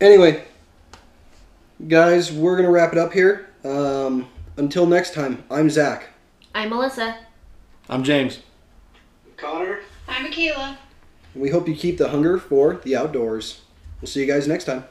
anyway, 0.00 0.44
guys, 1.86 2.32
we're 2.32 2.56
going 2.56 2.66
to 2.66 2.72
wrap 2.72 2.92
it 2.92 2.98
up 2.98 3.12
here. 3.12 3.50
Um, 3.64 4.28
until 4.56 4.86
next 4.86 5.14
time, 5.14 5.44
I'm 5.50 5.68
Zach. 5.68 6.08
I'm 6.54 6.70
Melissa. 6.70 7.18
I'm 7.88 8.02
James. 8.02 8.40
Connor. 9.36 9.80
I'm 10.08 10.30
Akila. 10.30 10.76
And 11.34 11.42
we 11.42 11.50
hope 11.50 11.68
you 11.68 11.74
keep 11.74 11.98
the 11.98 12.08
hunger 12.08 12.38
for 12.38 12.80
the 12.82 12.96
outdoors. 12.96 13.60
We'll 14.00 14.08
see 14.08 14.20
you 14.20 14.26
guys 14.26 14.48
next 14.48 14.64
time. 14.64 14.84